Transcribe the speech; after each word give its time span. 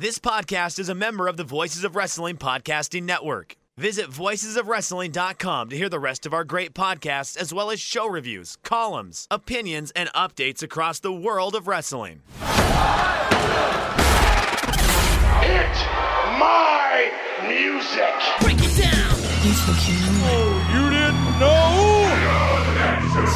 This 0.00 0.20
podcast 0.20 0.78
is 0.78 0.88
a 0.88 0.94
member 0.94 1.26
of 1.26 1.36
the 1.36 1.42
Voices 1.42 1.82
of 1.82 1.96
Wrestling 1.96 2.36
Podcasting 2.36 3.02
Network. 3.02 3.56
Visit 3.76 4.06
voicesofwrestling.com 4.06 5.70
to 5.70 5.76
hear 5.76 5.88
the 5.88 5.98
rest 5.98 6.24
of 6.24 6.32
our 6.32 6.44
great 6.44 6.72
podcasts, 6.72 7.36
as 7.36 7.52
well 7.52 7.68
as 7.68 7.80
show 7.80 8.08
reviews, 8.08 8.58
columns, 8.62 9.26
opinions, 9.28 9.90
and 9.96 10.08
updates 10.12 10.62
across 10.62 11.00
the 11.00 11.10
world 11.12 11.56
of 11.56 11.66
wrestling. 11.66 12.22
Hit 12.38 12.46
my 16.38 17.10
music. 17.48 18.14
Break 18.38 18.58
it 18.60 18.80
down. 18.80 19.16
Oh, 20.30 20.62
you 20.74 20.90
didn't 20.94 21.40
know? 21.40 21.74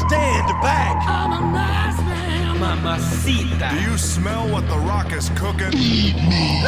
Stand 0.06 0.46
back. 0.62 1.21
Mamacita. 2.62 3.70
Do 3.72 3.90
you 3.90 3.98
smell 3.98 4.48
what 4.48 4.64
The 4.68 4.78
Rock 4.78 5.12
is 5.12 5.30
cooking? 5.30 5.72
Eat 5.74 6.14
me! 6.14 6.62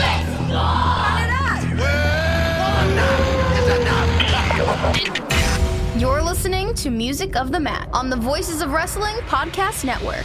You're 5.97 6.21
listening 6.21 6.75
to 6.75 6.91
Music 6.91 7.37
of 7.37 7.53
the 7.53 7.61
Mat 7.61 7.89
on 7.93 8.11
the 8.11 8.17
Voices 8.17 8.61
of 8.61 8.73
Wrestling 8.73 9.15
Podcast 9.29 9.85
Network. 9.85 10.25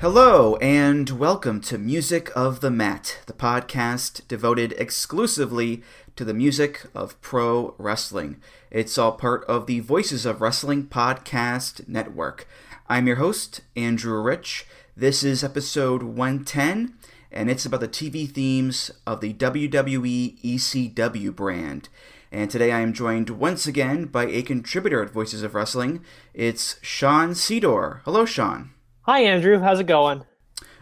Hello, 0.00 0.56
and 0.56 1.08
welcome 1.10 1.60
to 1.60 1.78
Music 1.78 2.28
of 2.34 2.60
the 2.60 2.70
Mat, 2.72 3.20
the 3.26 3.32
podcast 3.32 4.26
devoted 4.26 4.72
exclusively 4.72 5.84
to 6.16 6.24
the 6.24 6.34
music 6.34 6.84
of 6.96 7.20
pro 7.20 7.76
wrestling. 7.78 8.40
It's 8.72 8.98
all 8.98 9.12
part 9.12 9.44
of 9.44 9.66
the 9.66 9.78
Voices 9.78 10.26
of 10.26 10.40
Wrestling 10.40 10.88
Podcast 10.88 11.86
Network. 11.86 12.48
I'm 12.90 13.06
your 13.06 13.16
host, 13.16 13.60
Andrew 13.76 14.18
Rich. 14.18 14.66
This 14.96 15.22
is 15.22 15.44
episode 15.44 16.02
110, 16.02 16.94
and 17.30 17.50
it's 17.50 17.66
about 17.66 17.80
the 17.80 17.88
TV 17.88 18.26
themes 18.26 18.90
of 19.06 19.20
the 19.20 19.34
WWE 19.34 20.40
ECW 20.42 21.36
brand. 21.36 21.90
And 22.32 22.50
today 22.50 22.72
I 22.72 22.80
am 22.80 22.94
joined 22.94 23.28
once 23.28 23.66
again 23.66 24.06
by 24.06 24.24
a 24.24 24.40
contributor 24.40 25.02
at 25.02 25.10
Voices 25.10 25.42
of 25.42 25.54
Wrestling. 25.54 26.02
It's 26.32 26.78
Sean 26.80 27.32
Sedor. 27.32 28.00
Hello, 28.04 28.24
Sean. 28.24 28.70
Hi, 29.02 29.20
Andrew. 29.20 29.60
How's 29.60 29.80
it 29.80 29.86
going? 29.86 30.24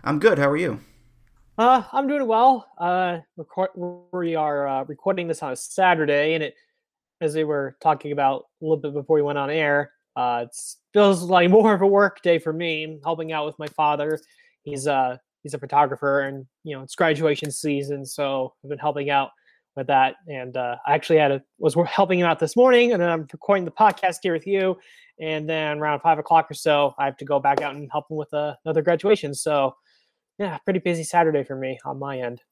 I'm 0.05 0.21
good. 0.21 0.39
How 0.39 0.49
are 0.49 0.57
you? 0.57 0.79
Uh, 1.59 1.83
I'm 1.91 2.07
doing 2.07 2.29
well. 2.29 2.69
Uh, 2.79 3.19
record, 3.37 3.71
we 4.13 4.37
are 4.37 4.69
uh, 4.69 4.85
recording 4.85 5.27
this 5.27 5.43
on 5.43 5.51
a 5.51 5.57
Saturday, 5.57 6.35
and 6.35 6.45
it, 6.45 6.55
as 7.21 7.35
we 7.35 7.43
were 7.43 7.77
talking 7.83 8.13
about 8.13 8.45
a 8.63 8.65
little 8.65 8.77
bit 8.77 8.95
before 8.95 9.17
we 9.17 9.23
went 9.23 9.39
on 9.39 9.51
air, 9.51 9.91
uh, 10.17 10.47
it 10.47 10.57
feels 10.93 11.23
like 11.23 11.51
more 11.51 11.75
of 11.75 11.83
a 11.83 11.87
work 11.87 12.23
day 12.23 12.39
for 12.39 12.53
me. 12.53 12.99
Helping 13.05 13.33
out 13.33 13.47
with 13.47 13.59
my 13.59 13.69
father. 13.69 14.19
He's 14.63 14.87
a 14.87 15.21
he's 15.43 15.55
a 15.55 15.59
photographer, 15.59 16.21
and 16.21 16.47
you 16.65 16.77
know 16.77 16.83
it's 16.83 16.95
graduation 16.95 17.51
season, 17.51 18.05
so 18.05 18.55
I've 18.65 18.71
been 18.71 18.79
helping 18.79 19.11
out 19.11 19.31
with 19.77 19.87
that. 19.89 20.17
And 20.27 20.57
uh, 20.57 20.77
I 20.87 20.95
actually 20.95 21.19
had 21.19 21.31
a 21.31 21.43
was 21.59 21.77
helping 21.87 22.19
him 22.19 22.27
out 22.27 22.41
this 22.41 22.57
morning, 22.57 22.93
and 22.93 23.01
then 23.01 23.09
I'm 23.09 23.27
recording 23.33 23.65
the 23.65 23.71
podcast 23.71 24.19
here 24.23 24.33
with 24.33 24.47
you. 24.47 24.79
And 25.19 25.49
then 25.49 25.79
around 25.79 26.01
five 26.01 26.19
o'clock 26.19 26.51
or 26.51 26.55
so, 26.55 26.95
I 26.99 27.07
have 27.07 27.17
to 27.19 27.25
go 27.25 27.41
back 27.41 27.63
out 27.63 27.75
and 27.75 27.89
help 27.91 28.11
him 28.11 28.17
with 28.19 28.33
uh, 28.35 28.55
another 28.65 28.83
graduation. 28.83 29.35
So 29.35 29.75
yeah, 30.39 30.59
pretty 30.59 30.81
busy 30.81 31.05
Saturday 31.05 31.45
for 31.45 31.57
me 31.57 31.79
on 31.85 31.99
my 31.99 32.19
end. 32.19 32.43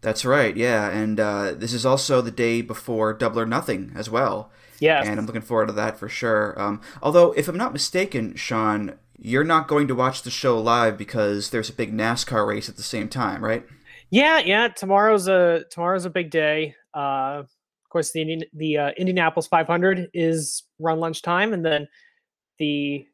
That's 0.00 0.24
right, 0.24 0.56
yeah. 0.56 0.90
And 0.90 1.18
uh, 1.18 1.54
this 1.54 1.72
is 1.72 1.84
also 1.84 2.20
the 2.20 2.30
day 2.30 2.62
before 2.62 3.12
Double 3.12 3.40
or 3.40 3.46
Nothing 3.46 3.92
as 3.96 4.08
well. 4.08 4.50
Yeah. 4.80 5.02
And 5.04 5.18
I'm 5.18 5.26
looking 5.26 5.42
forward 5.42 5.66
to 5.66 5.72
that 5.74 5.98
for 5.98 6.08
sure. 6.08 6.60
Um, 6.60 6.80
although, 7.02 7.32
if 7.32 7.48
I'm 7.48 7.56
not 7.56 7.72
mistaken, 7.72 8.34
Sean, 8.36 8.94
you're 9.18 9.44
not 9.44 9.68
going 9.68 9.88
to 9.88 9.94
watch 9.94 10.22
the 10.22 10.30
show 10.30 10.60
live 10.60 10.96
because 10.96 11.50
there's 11.50 11.68
a 11.68 11.72
big 11.72 11.92
NASCAR 11.92 12.46
race 12.46 12.68
at 12.68 12.76
the 12.76 12.82
same 12.82 13.08
time, 13.08 13.44
right? 13.44 13.66
Yeah, 14.10 14.38
yeah. 14.38 14.68
Tomorrow's 14.68 15.28
a 15.28 15.64
tomorrow's 15.70 16.04
a 16.04 16.10
big 16.10 16.30
day. 16.30 16.74
Uh, 16.94 17.42
of 17.42 17.90
course, 17.90 18.12
the 18.12 18.22
Indian, 18.22 18.42
the 18.52 18.78
uh, 18.78 18.90
Indianapolis 18.96 19.46
500 19.46 20.08
is 20.14 20.64
run 20.78 21.00
lunchtime, 21.00 21.52
and 21.52 21.64
then 21.64 21.88
the 22.58 23.06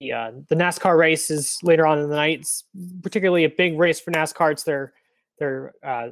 the 0.00 0.12
uh, 0.12 0.30
the 0.48 0.54
NASCAR 0.54 0.96
race 0.96 1.30
is 1.30 1.58
later 1.62 1.86
on 1.86 1.98
in 1.98 2.08
the 2.08 2.16
night. 2.16 2.40
It's 2.40 2.64
particularly 3.02 3.44
a 3.44 3.50
big 3.50 3.78
race 3.78 4.00
for 4.00 4.10
NASCAR. 4.10 4.52
It's 4.52 4.62
their 4.62 4.92
their 5.38 5.72
uh, 5.82 6.08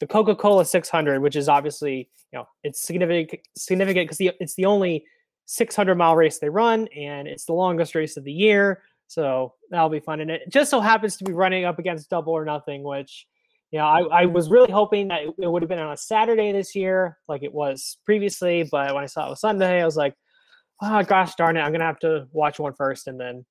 the 0.00 0.06
Coca 0.06 0.34
Cola 0.34 0.64
600, 0.64 1.20
which 1.20 1.36
is 1.36 1.48
obviously 1.48 2.08
you 2.32 2.38
know 2.38 2.48
it's 2.62 2.82
significant 2.82 3.40
significant 3.56 4.08
because 4.08 4.34
it's 4.40 4.54
the 4.54 4.66
only 4.66 5.04
600 5.46 5.94
mile 5.94 6.16
race 6.16 6.38
they 6.38 6.48
run, 6.48 6.88
and 6.88 7.28
it's 7.28 7.44
the 7.44 7.52
longest 7.52 7.94
race 7.94 8.16
of 8.16 8.24
the 8.24 8.32
year. 8.32 8.82
So 9.08 9.54
that'll 9.70 9.88
be 9.88 10.00
fun. 10.00 10.20
And 10.20 10.30
it 10.30 10.42
just 10.48 10.70
so 10.70 10.80
happens 10.80 11.16
to 11.18 11.24
be 11.24 11.32
running 11.32 11.64
up 11.64 11.78
against 11.78 12.10
Double 12.10 12.32
or 12.32 12.44
Nothing, 12.44 12.82
which 12.82 13.26
you 13.70 13.78
know 13.78 13.86
I, 13.86 14.22
I 14.22 14.26
was 14.26 14.50
really 14.50 14.72
hoping 14.72 15.08
that 15.08 15.22
it 15.22 15.50
would 15.50 15.62
have 15.62 15.68
been 15.68 15.78
on 15.78 15.92
a 15.92 15.96
Saturday 15.96 16.52
this 16.52 16.74
year, 16.74 17.18
like 17.28 17.42
it 17.42 17.52
was 17.52 17.98
previously. 18.04 18.68
But 18.70 18.94
when 18.94 19.04
I 19.04 19.06
saw 19.06 19.26
it 19.26 19.30
was 19.30 19.40
Sunday, 19.40 19.80
I 19.80 19.84
was 19.84 19.96
like, 19.96 20.14
oh 20.82 21.02
gosh 21.02 21.34
darn 21.36 21.56
it, 21.56 21.60
I'm 21.60 21.72
gonna 21.72 21.84
have 21.84 22.00
to 22.00 22.26
watch 22.32 22.58
one 22.58 22.74
first 22.74 23.06
and 23.06 23.18
then 23.18 23.44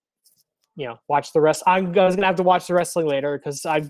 you 0.75 0.87
know 0.87 0.97
watch 1.07 1.33
the 1.33 1.41
rest. 1.41 1.63
I'm, 1.67 1.97
I 1.97 2.05
was 2.05 2.15
gonna 2.15 2.27
have 2.27 2.35
to 2.37 2.43
watch 2.43 2.67
the 2.67 2.73
wrestling 2.73 3.07
later 3.07 3.37
because 3.37 3.65
I 3.65 3.89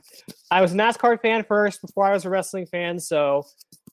I 0.51 0.62
was 0.62 0.73
a 0.73 0.75
NASCAR 0.75 1.19
fan 1.22 1.44
first 1.44 1.81
before 1.81 2.06
I 2.06 2.13
was 2.13 2.25
a 2.25 2.29
wrestling 2.29 2.66
fan. 2.68 3.00
So 3.00 3.46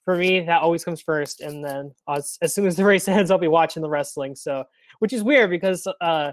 for 0.05 0.17
me, 0.17 0.41
that 0.41 0.63
always 0.63 0.85
comes 0.85 1.01
first, 1.01 1.41
and 1.41 1.65
then 1.65 1.93
as, 2.09 2.37
as 2.43 2.55
soon 2.55 2.67
as 2.67 2.77
the 2.77 2.85
race 2.85 3.09
ends, 3.09 3.31
I'll 3.31 3.39
be 3.39 3.49
watching 3.49 3.83
the 3.83 3.89
wrestling. 3.89 4.35
So 4.35 4.65
which 4.99 5.13
is 5.13 5.23
weird 5.23 5.51
because 5.51 5.87
uh, 6.01 6.33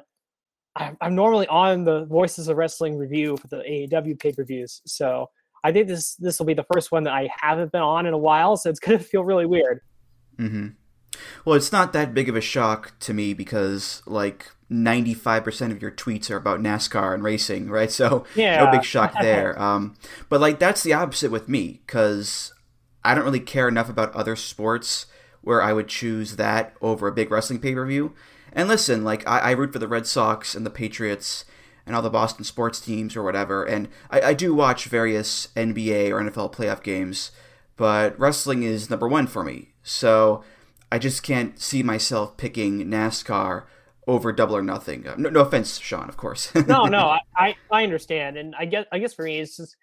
I, 0.76 0.92
I'm 1.02 1.16
normally 1.16 1.48
on 1.48 1.84
the 1.84 2.06
Voices 2.06 2.48
of 2.48 2.58
Wrestling 2.58 2.98
review 2.98 3.38
for 3.38 3.48
the 3.48 3.58
AEW 3.58 4.20
pay 4.20 4.32
per 4.32 4.44
views. 4.44 4.82
So 4.86 5.30
I 5.64 5.72
think 5.72 5.88
this 5.88 6.16
this 6.16 6.40
will 6.40 6.46
be 6.46 6.54
the 6.54 6.66
first 6.74 6.92
one 6.92 7.04
that 7.04 7.14
I 7.14 7.30
haven't 7.40 7.72
been 7.72 7.82
on 7.82 8.06
in 8.06 8.14
a 8.14 8.18
while. 8.18 8.58
So 8.58 8.70
it's 8.70 8.80
gonna 8.80 9.00
feel 9.00 9.24
really 9.24 9.46
weird. 9.46 9.82
Mm-hmm. 10.38 10.68
Well, 11.50 11.58
it's 11.58 11.72
not 11.72 11.94
that 11.94 12.14
big 12.14 12.30
of 12.30 12.36
a 12.36 12.42
shock 12.42 12.94
to 13.00 13.12
me 13.12 13.34
because 13.34 14.04
like 14.06 14.52
95% 14.72 15.72
of 15.72 15.82
your 15.82 15.90
tweets 15.90 16.30
are 16.30 16.36
about 16.36 16.60
NASCAR 16.60 17.12
and 17.12 17.24
racing, 17.24 17.72
right? 17.72 17.90
So 18.00 18.24
Yeah. 18.36 18.64
no 18.64 18.70
big 18.70 18.84
shock 18.84 19.16
there. 19.20 19.60
um, 19.60 19.96
but 20.30 20.42
like 20.42 20.60
that's 20.60 20.84
the 20.84 20.94
opposite 20.94 21.32
with 21.32 21.50
me 21.50 21.82
because 21.88 22.54
I 23.04 23.16
don't 23.16 23.24
really 23.24 23.40
care 23.40 23.68
enough 23.68 23.90
about 23.90 24.14
other 24.14 24.36
sports 24.36 25.08
where 25.42 25.60
I 25.60 25.74
would 25.74 25.88
choose 25.88 26.36
that 26.36 26.76
over 26.82 27.08
a 27.08 27.12
big 27.12 27.32
wrestling 27.32 27.58
pay 27.58 27.74
per 27.74 27.84
view. 27.84 28.14
And 28.54 28.70
listen, 28.70 29.04
like 29.04 29.28
I, 29.28 29.40
I 29.40 29.52
root 29.54 29.74
for 29.74 29.80
the 29.80 29.88
Red 29.88 30.06
Sox 30.06 30.54
and 30.54 30.68
the 30.68 30.70
Patriots 30.70 31.46
and 31.84 31.96
all 31.96 32.04
the 32.04 32.12
Boston 32.12 32.46
sports 32.46 32.80
teams 32.80 33.16
or 33.16 33.24
whatever, 33.24 33.64
and 33.64 33.88
I, 34.12 34.22
I 34.22 34.34
do 34.36 34.54
watch 34.54 34.86
various 34.86 35.48
NBA 35.56 36.12
or 36.12 36.22
NFL 36.22 36.54
playoff 36.54 36.84
games, 36.84 37.32
but 37.76 38.20
wrestling 38.20 38.62
is 38.62 38.92
number 38.92 39.08
one 39.08 39.26
for 39.26 39.44
me. 39.44 39.70
So 39.82 40.44
I 40.92 41.00
just 41.00 41.24
can't 41.24 41.60
see 41.60 41.84
myself 41.84 42.38
picking 42.38 42.86
NASCAR 42.86 43.66
over 44.08 44.32
Double 44.32 44.56
or 44.56 44.64
Nothing. 44.64 45.08
Uh, 45.08 45.16
No, 45.18 45.30
no 45.30 45.42
offense, 45.42 45.78
Sean, 45.80 46.10
of 46.10 46.18
course. 46.18 46.54
no, 46.68 46.86
no, 46.86 47.16
I, 47.38 47.56
I, 47.72 47.84
understand, 47.84 48.38
and 48.38 48.56
I 48.58 48.66
guess 48.66 48.86
I 48.92 49.00
guess 49.00 49.14
for 49.14 49.24
me, 49.24 49.40
it's 49.40 49.58
just 49.58 49.76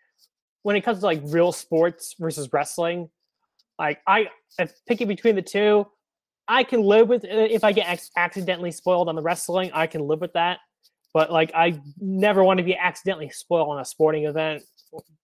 when 0.63 0.75
it 0.75 0.81
comes 0.83 1.01
to 1.01 1.07
like 1.07 1.21
real 1.27 1.53
sports 1.53 2.17
versus 2.19 2.53
wrestling, 2.53 3.09
like 3.79 4.01
I 4.07 4.29
if 4.59 4.73
picking 4.87 5.07
between 5.07 5.37
the 5.37 5.43
two, 5.43 5.87
I 6.49 6.65
can 6.65 6.83
live 6.83 7.09
with 7.09 7.25
if 7.25 7.63
I 7.63 7.73
get 7.73 7.89
ac- 7.89 8.11
accidentally 8.17 8.73
spoiled 8.73 9.09
on 9.09 9.15
the 9.15 9.23
wrestling, 9.23 9.71
I 9.73 9.87
can 9.87 10.03
live 10.03 10.21
with 10.21 10.33
that. 10.33 10.59
But 11.15 11.33
like, 11.33 11.51
I 11.55 11.81
never 11.99 12.45
want 12.45 12.59
to 12.59 12.65
be 12.65 12.77
accidentally 12.77 13.31
spoiled 13.31 13.69
on 13.71 13.81
a 13.81 13.85
sporting 13.85 14.25
event. 14.27 14.65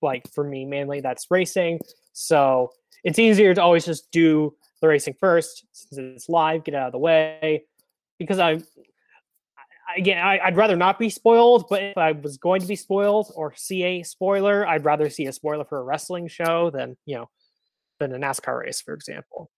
Like 0.01 0.23
for 0.33 0.45
me, 0.45 0.65
mainly 0.65 1.01
that's 1.01 1.27
racing. 1.31 1.81
So 2.13 2.71
it's 3.05 3.19
easier 3.19 3.53
to 3.55 3.63
always 3.63 3.85
just 3.85 4.11
do 4.11 4.55
the 4.83 4.89
racing 4.89 5.17
first 5.19 5.65
since 5.73 5.99
it's 5.99 6.29
live, 6.29 6.65
get 6.65 6.75
out 6.75 6.89
of 6.89 6.93
the 6.93 6.99
way. 6.99 7.65
Because 8.19 8.39
I, 8.39 8.61
again, 9.97 10.19
I, 10.19 10.39
I'd 10.41 10.57
rather 10.57 10.77
not 10.77 10.99
be 10.99 11.11
spoiled. 11.11 11.67
But 11.71 11.83
if 11.83 11.99
I 11.99 12.13
was 12.13 12.37
going 12.37 12.61
to 12.61 12.67
be 12.67 12.77
spoiled 12.77 13.33
or 13.35 13.55
see 13.57 13.85
a 13.85 14.03
spoiler, 14.03 14.67
I'd 14.67 14.85
rather 14.85 15.09
see 15.11 15.27
a 15.27 15.33
spoiler 15.33 15.65
for 15.65 15.79
a 15.79 15.85
wrestling 15.85 16.29
show 16.29 16.71
than 16.71 16.97
you 17.07 17.17
know 17.17 17.31
than 18.01 18.15
a 18.15 18.19
NASCAR 18.19 18.61
race, 18.61 18.83
for 18.83 18.95
example. 18.95 19.51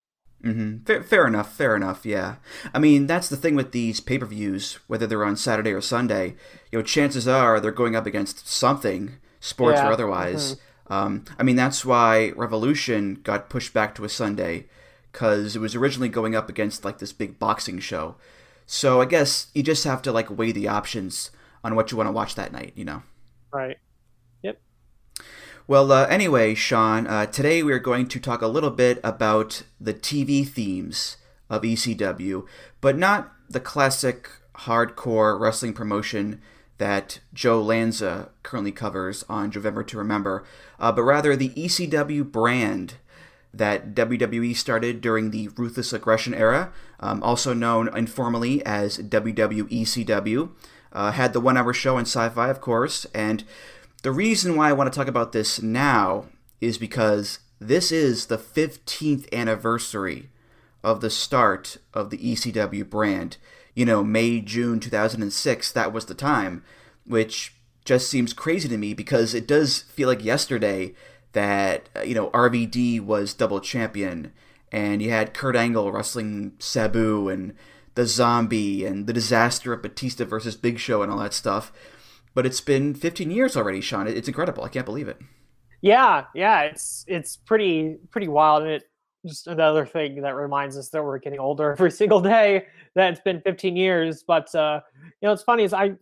hmm 0.42 0.78
Fair, 0.84 1.02
fair 1.02 1.26
enough. 1.26 1.54
Fair 1.54 1.74
enough. 1.76 2.04
Yeah. 2.04 2.36
I 2.74 2.78
mean, 2.78 3.06
that's 3.06 3.28
the 3.28 3.36
thing 3.36 3.54
with 3.54 3.72
these 3.72 4.00
pay 4.00 4.18
per 4.18 4.26
views, 4.26 4.78
whether 4.86 5.06
they're 5.06 5.24
on 5.24 5.36
Saturday 5.36 5.72
or 5.72 5.80
Sunday. 5.80 6.36
You 6.70 6.78
know, 6.78 6.82
chances 6.82 7.26
are 7.26 7.60
they're 7.60 7.72
going 7.72 7.96
up 7.96 8.06
against 8.06 8.46
something, 8.48 9.14
sports 9.40 9.80
Yeah, 9.80 9.88
or 9.88 9.90
otherwise. 9.90 10.56
Um, 10.88 11.24
I 11.38 11.42
mean, 11.42 11.56
that's 11.56 11.84
why 11.84 12.32
Revolution 12.36 13.20
got 13.22 13.48
pushed 13.48 13.72
back 13.72 13.94
to 13.94 14.04
a 14.04 14.08
Sunday 14.08 14.66
because 15.14 15.55
it 15.55 15.61
was 15.61 15.76
originally 15.76 16.08
going 16.08 16.34
up 16.34 16.49
against 16.49 16.84
like 16.84 16.99
this 16.99 17.12
big 17.12 17.38
boxing 17.38 17.78
show. 17.78 18.16
So 18.66 19.00
I 19.00 19.05
guess 19.05 19.46
you 19.55 19.62
just 19.62 19.84
have 19.84 20.02
to 20.02 20.12
like 20.12 20.28
weigh 20.28 20.50
the 20.50 20.66
options 20.66 21.31
on 21.62 21.76
what 21.76 21.93
you 21.93 21.96
want 21.96 22.08
to 22.08 22.12
watch 22.12 22.34
that 22.34 22.52
night, 22.52 22.72
you 22.75 22.84
know? 22.84 23.05
Right. 23.52 23.78
Yep. 24.43 24.61
Well, 25.69 25.93
uh, 25.93 26.06
anyway, 26.08 26.56
Sean, 26.56 27.06
uh, 27.06 27.26
today 27.26 27.62
we 27.62 27.72
are 27.72 27.78
going 27.78 28.08
to 28.08 28.19
talk 28.19 28.43
a 28.43 28.49
little 28.49 28.72
bit 28.72 28.99
about 29.05 29.62
the 29.81 29.94
TV 29.94 30.46
themes 30.46 31.17
of 31.49 31.62
ECW, 31.62 32.44
but 32.81 32.99
not 32.99 33.32
the 33.49 33.60
classic 33.60 34.28
hardcore 34.56 35.38
wrestling 35.38 35.75
promotion 35.75 36.43
that 36.78 37.20
Joe 37.32 37.62
Lanza 37.62 38.31
currently 38.43 38.72
covers 38.72 39.25
on 39.28 39.52
November 39.55 39.84
to 39.84 39.96
Remember, 39.96 40.44
uh, 40.81 40.90
but 40.90 41.05
rather 41.05 41.37
the 41.37 41.50
ECW 41.50 42.28
brand 42.28 42.94
that 43.56 43.94
WWE 43.94 44.56
started 44.56 45.00
during 45.00 45.30
the 45.30 45.48
Ruthless 45.56 45.92
Aggression 45.92 46.34
era, 46.34 46.72
um, 47.00 47.22
also 47.22 47.52
known 47.52 47.94
informally 47.96 48.64
as 48.64 48.98
WWECW. 48.98 50.50
Uh, 50.92 51.10
had 51.10 51.32
the 51.32 51.40
one 51.40 51.56
hour 51.56 51.72
show 51.72 51.96
on 51.96 52.02
sci 52.02 52.28
fi, 52.28 52.48
of 52.48 52.60
course, 52.60 53.04
and 53.14 53.44
the 54.02 54.12
reason 54.12 54.54
why 54.54 54.68
I 54.68 54.72
want 54.74 54.92
to 54.92 54.96
talk 54.96 55.08
about 55.08 55.32
this 55.32 55.60
now 55.62 56.26
is 56.60 56.78
because 56.78 57.40
this 57.58 57.90
is 57.90 58.26
the 58.26 58.38
15th 58.38 59.32
anniversary 59.32 60.28
of 60.82 61.00
the 61.00 61.10
start 61.10 61.78
of 61.94 62.10
the 62.10 62.18
ECW 62.18 62.88
brand. 62.88 63.38
You 63.74 63.86
know, 63.86 64.04
May, 64.04 64.40
June 64.40 64.78
2006, 64.78 65.72
that 65.72 65.92
was 65.92 66.04
the 66.04 66.14
time, 66.14 66.62
which 67.06 67.54
just 67.84 68.08
seems 68.08 68.32
crazy 68.32 68.68
to 68.68 68.76
me 68.76 68.94
because 68.94 69.34
it 69.34 69.48
does 69.48 69.80
feel 69.80 70.08
like 70.08 70.24
yesterday 70.24 70.94
that, 71.34 71.88
uh, 71.96 72.00
you 72.02 72.14
know, 72.14 72.31
RVD 72.31 73.00
was 73.00 73.34
double 73.34 73.60
champion 73.60 74.32
and 74.75 75.00
you 75.00 75.10
had 75.10 75.34
Kurt 75.34 75.54
Angle 75.54 75.92
wrestling 75.92 76.54
Sabu 76.58 77.28
and 77.28 77.54
the 77.94 78.06
zombie 78.06 78.84
and 78.84 79.06
the 79.06 79.12
disaster 79.12 79.72
of 79.72 79.82
Batista 79.82 80.25
versus 80.25 80.56
Big 80.56 80.81
Show 80.81 81.02
and 81.02 81.12
all 81.12 81.19
that 81.19 81.32
stuff. 81.32 81.72
But 82.34 82.44
it's 82.44 82.60
been 82.60 82.94
15 82.94 83.31
years 83.31 83.56
already, 83.56 83.81
Sean. 83.81 84.08
It's 84.08 84.26
incredible. 84.26 84.64
I 84.64 84.69
can't 84.69 84.84
believe 84.84 85.06
it. 85.06 85.20
Yeah, 85.81 86.25
yeah, 86.34 86.62
it's 86.62 87.04
it's 87.06 87.36
pretty 87.36 87.98
pretty 88.10 88.26
wild, 88.26 88.62
and 88.62 88.72
it 88.72 88.84
just 89.25 89.46
another 89.46 89.86
thing 89.86 90.22
that 90.22 90.34
reminds 90.34 90.76
us 90.76 90.88
that 90.88 91.04
we're 91.04 91.19
getting 91.19 91.38
older 91.38 91.70
every 91.70 91.90
single 91.92 92.20
day. 92.20 92.66
That 92.96 93.12
it's 93.12 93.20
been 93.20 93.42
15 93.42 93.76
years, 93.76 94.25
but 94.26 94.52
uh, 94.54 94.81
you 95.20 95.28
know, 95.28 95.32
it's 95.32 95.42
funny 95.42 95.62
is 95.62 95.72
I 95.72 95.94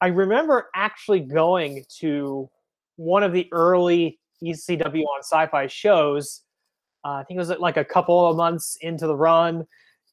I 0.00 0.06
remember 0.06 0.68
actually 0.74 1.20
going 1.20 1.84
to 1.98 2.48
one 2.96 3.22
of 3.22 3.32
the 3.32 3.48
early 3.52 4.18
ECW 4.42 5.02
on 5.02 5.22
Sci-Fi 5.22 5.66
shows. 5.66 6.42
Uh, 7.04 7.12
I 7.12 7.24
think 7.24 7.36
it 7.36 7.40
was 7.40 7.50
like 7.58 7.76
a 7.76 7.84
couple 7.84 8.28
of 8.28 8.36
months 8.36 8.76
into 8.80 9.06
the 9.06 9.16
run, 9.16 9.66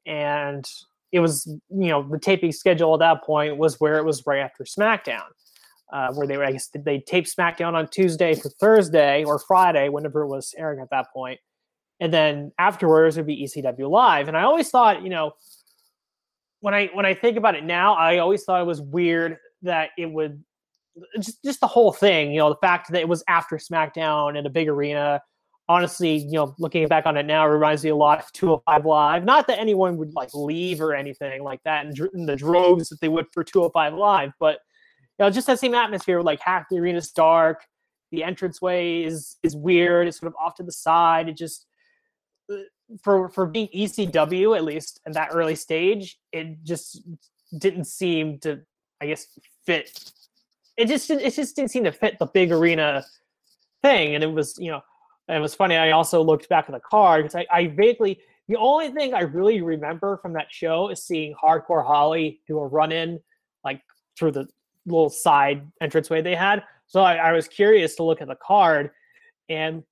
and 0.06 0.65
it 1.12 1.19
was 1.19 1.45
you 1.47 1.89
know 1.89 2.07
the 2.09 2.19
taping 2.19 2.51
schedule 2.51 2.94
at 2.94 3.00
that 3.00 3.23
point 3.23 3.57
was 3.57 3.79
where 3.79 3.97
it 3.97 4.06
was 4.06 4.25
right 4.25 4.39
after 4.39 4.63
SmackDown, 4.63 5.23
uh, 5.94 6.13
where 6.13 6.27
they 6.27 6.38
were 6.38 6.45
I 6.45 6.51
guess 6.51 6.69
they 6.73 7.00
taped 7.00 7.35
SmackDown 7.35 7.73
on 7.73 7.88
Tuesday 7.88 8.35
for 8.35 8.50
Thursday 8.50 9.23
or 9.23 9.39
Friday 9.39 9.89
whenever 9.89 10.21
it 10.21 10.27
was 10.27 10.53
airing 10.57 10.81
at 10.81 10.89
that 10.89 11.07
point, 11.13 11.39
and 12.00 12.13
then 12.13 12.51
afterwards 12.59 13.18
would 13.18 13.27
be 13.27 13.44
ECW 13.44 13.89
live. 13.89 14.27
And 14.27 14.35
I 14.35 14.44
always 14.44 14.69
thought 14.69 15.03
you 15.03 15.09
know 15.09 15.33
when 16.62 16.73
I 16.73 16.89
when 16.94 17.06
I 17.06 17.13
think 17.13 17.38
about 17.38 17.56
it 17.56 17.63
now, 17.63 17.94
I 17.94 18.19
always 18.19 18.44
thought 18.44 18.62
it 18.62 18.68
was 18.68 18.81
weird 18.81 19.38
that 19.63 19.89
it 19.97 20.07
would 20.07 20.44
just 21.19 21.43
just 21.43 21.59
the 21.59 21.67
whole 21.67 21.91
thing. 21.91 22.31
You 22.31 22.39
know, 22.39 22.49
the 22.49 22.59
fact 22.61 22.91
that 22.91 22.99
it 22.99 23.07
was 23.07 23.23
after 23.27 23.57
SmackDown 23.57 24.38
in 24.38 24.45
a 24.45 24.49
big 24.49 24.67
arena 24.67 25.21
honestly, 25.71 26.17
you 26.17 26.33
know, 26.33 26.53
looking 26.59 26.85
back 26.89 27.05
on 27.05 27.15
it 27.15 27.25
now, 27.25 27.45
it 27.45 27.49
reminds 27.49 27.81
me 27.81 27.89
a 27.89 27.95
lot 27.95 28.19
of 28.19 28.29
205 28.33 28.85
Live. 28.85 29.23
Not 29.23 29.47
that 29.47 29.57
anyone 29.57 29.95
would 29.97 30.13
like 30.13 30.29
leave 30.33 30.81
or 30.81 30.93
anything 30.93 31.43
like 31.43 31.63
that 31.63 31.85
in, 31.85 31.93
in 32.13 32.25
the 32.25 32.35
droves 32.35 32.89
that 32.89 32.99
they 32.99 33.07
would 33.07 33.27
for 33.31 33.41
205 33.43 33.93
Live, 33.93 34.31
but 34.38 34.59
you 35.17 35.25
know, 35.25 35.29
just 35.29 35.47
that 35.47 35.59
same 35.59 35.73
atmosphere. 35.73 36.21
Like 36.21 36.41
half 36.41 36.65
the 36.69 36.77
arena's 36.77 37.11
dark, 37.11 37.65
the 38.11 38.23
entranceway 38.23 39.03
is 39.03 39.37
is 39.44 39.55
weird. 39.55 40.07
It's 40.07 40.19
sort 40.19 40.27
of 40.27 40.35
off 40.44 40.55
to 40.55 40.63
the 40.63 40.73
side. 40.73 41.29
It 41.29 41.37
just 41.37 41.67
uh, 42.51 42.57
for 43.01 43.29
for 43.29 43.45
being 43.45 43.69
ECW 43.73 44.57
at 44.57 44.65
least 44.65 44.99
in 45.05 45.13
that 45.13 45.29
early 45.31 45.55
stage, 45.55 46.19
it 46.33 46.63
just 46.63 47.01
didn't 47.57 47.85
seem 47.85 48.39
to, 48.39 48.61
I 49.01 49.07
guess, 49.07 49.25
fit. 49.65 50.11
It 50.81 50.88
just 50.88 51.10
it 51.10 51.33
just 51.33 51.56
didn't 51.56 51.72
seem 51.72 51.83
to 51.83 51.92
fit 51.92 52.18
the 52.19 52.25
big 52.25 52.51
arena 52.51 53.06
thing, 53.81 54.16
and 54.16 54.24
it 54.24 54.31
was 54.31 54.57
you 54.57 54.72
know 54.72 54.81
and 55.28 55.38
it 55.38 55.42
was 55.42 55.56
funny. 55.56 55.75
I 55.75 55.92
also 55.92 56.22
looked 56.22 56.50
back 56.50 56.66
at 56.68 56.74
the 56.74 56.81
card 56.81 57.24
because 57.24 57.36
I, 57.36 57.45
I 57.51 57.68
vaguely 57.68 58.19
the 58.48 58.57
only 58.57 58.89
thing 58.89 59.13
I 59.13 59.22
really 59.22 59.62
remember 59.62 60.18
from 60.18 60.33
that 60.33 60.48
show 60.50 60.89
is 60.89 61.04
seeing 61.04 61.33
Hardcore 61.42 61.86
Holly 61.86 62.42
do 62.48 62.60
a 62.60 62.68
run 62.68 62.92
in 62.92 63.19
like 63.63 63.81
through 64.18 64.31
the 64.31 64.48
little 64.86 65.10
side 65.10 65.66
entranceway 65.80 66.22
they 66.22 66.36
had. 66.36 66.63
So 66.88 67.01
I, 67.01 67.16
I 67.16 67.31
was 67.31 67.48
curious 67.48 67.95
to 67.95 68.04
look 68.04 68.22
at 68.22 68.28
the 68.28 68.36
card, 68.36 68.92
and 69.48 69.83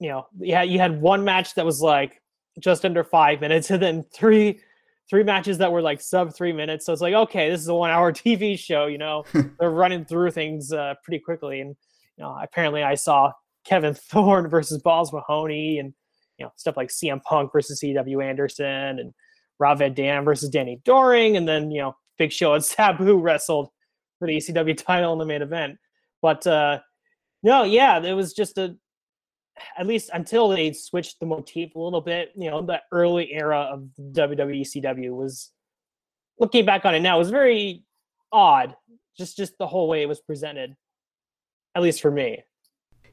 you 0.00 0.08
know, 0.08 0.26
yeah, 0.38 0.62
you 0.62 0.78
had 0.78 1.00
one 1.00 1.24
match 1.24 1.54
that 1.54 1.64
was 1.64 1.80
like 1.80 2.20
just 2.58 2.84
under 2.84 3.04
five 3.04 3.40
minutes, 3.40 3.70
and 3.70 3.82
then 3.82 4.04
three 4.12 4.60
three 5.08 5.22
matches 5.22 5.58
that 5.58 5.70
were 5.70 5.82
like 5.82 6.00
sub 6.00 6.34
three 6.34 6.52
minutes. 6.52 6.86
So 6.86 6.92
it's 6.92 7.02
like, 7.02 7.14
okay, 7.14 7.50
this 7.50 7.60
is 7.60 7.68
a 7.68 7.74
one 7.74 7.90
hour 7.90 8.12
TV 8.12 8.58
show. 8.58 8.86
You 8.86 8.98
know, 8.98 9.24
they're 9.60 9.70
running 9.70 10.04
through 10.04 10.30
things 10.32 10.72
uh, 10.72 10.94
pretty 11.02 11.20
quickly, 11.20 11.60
and 11.60 11.76
you 12.16 12.24
know, 12.24 12.36
apparently 12.42 12.82
I 12.82 12.94
saw 12.94 13.32
Kevin 13.64 13.94
Thorn 14.10 14.48
versus 14.48 14.80
Balls 14.82 15.12
Mahoney 15.12 15.78
and 15.78 15.92
you 16.38 16.44
know 16.44 16.52
stuff 16.56 16.76
like 16.76 16.88
CM 16.88 17.22
Punk 17.22 17.52
versus 17.52 17.80
C.W. 17.80 18.20
Anderson 18.20 18.98
and 18.98 19.12
Rob 19.58 19.78
Van 19.78 19.94
Dam 19.94 20.24
versus 20.24 20.50
Danny 20.50 20.80
Doring, 20.84 21.36
and 21.36 21.48
then 21.48 21.70
you 21.70 21.80
know 21.80 21.96
Big 22.18 22.32
Show 22.32 22.54
and 22.54 22.64
Sabu 22.64 23.18
wrestled 23.18 23.68
for 24.18 24.26
the 24.26 24.36
ECW 24.36 24.76
title 24.76 25.12
in 25.12 25.18
the 25.18 25.26
main 25.26 25.42
event. 25.42 25.76
But 26.22 26.46
uh, 26.46 26.80
no, 27.42 27.62
yeah, 27.64 28.02
it 28.02 28.14
was 28.14 28.32
just 28.32 28.58
a 28.58 28.76
at 29.78 29.86
least 29.86 30.10
until 30.12 30.48
they 30.48 30.72
switched 30.72 31.20
the 31.20 31.26
motif 31.26 31.74
a 31.74 31.78
little 31.78 32.00
bit. 32.00 32.32
You 32.36 32.50
know, 32.50 32.62
the 32.62 32.80
early 32.92 33.32
era 33.32 33.68
of 33.72 33.88
WWE 34.00 34.62
ECW 34.62 35.10
was 35.10 35.50
looking 36.38 36.64
back 36.64 36.84
on 36.84 36.94
it 36.94 37.00
now 37.00 37.18
was 37.18 37.30
very 37.30 37.84
odd. 38.32 38.76
Just 39.16 39.36
just 39.36 39.56
the 39.58 39.66
whole 39.66 39.88
way 39.88 40.02
it 40.02 40.08
was 40.08 40.20
presented, 40.20 40.76
at 41.74 41.82
least 41.82 42.02
for 42.02 42.10
me. 42.10 42.44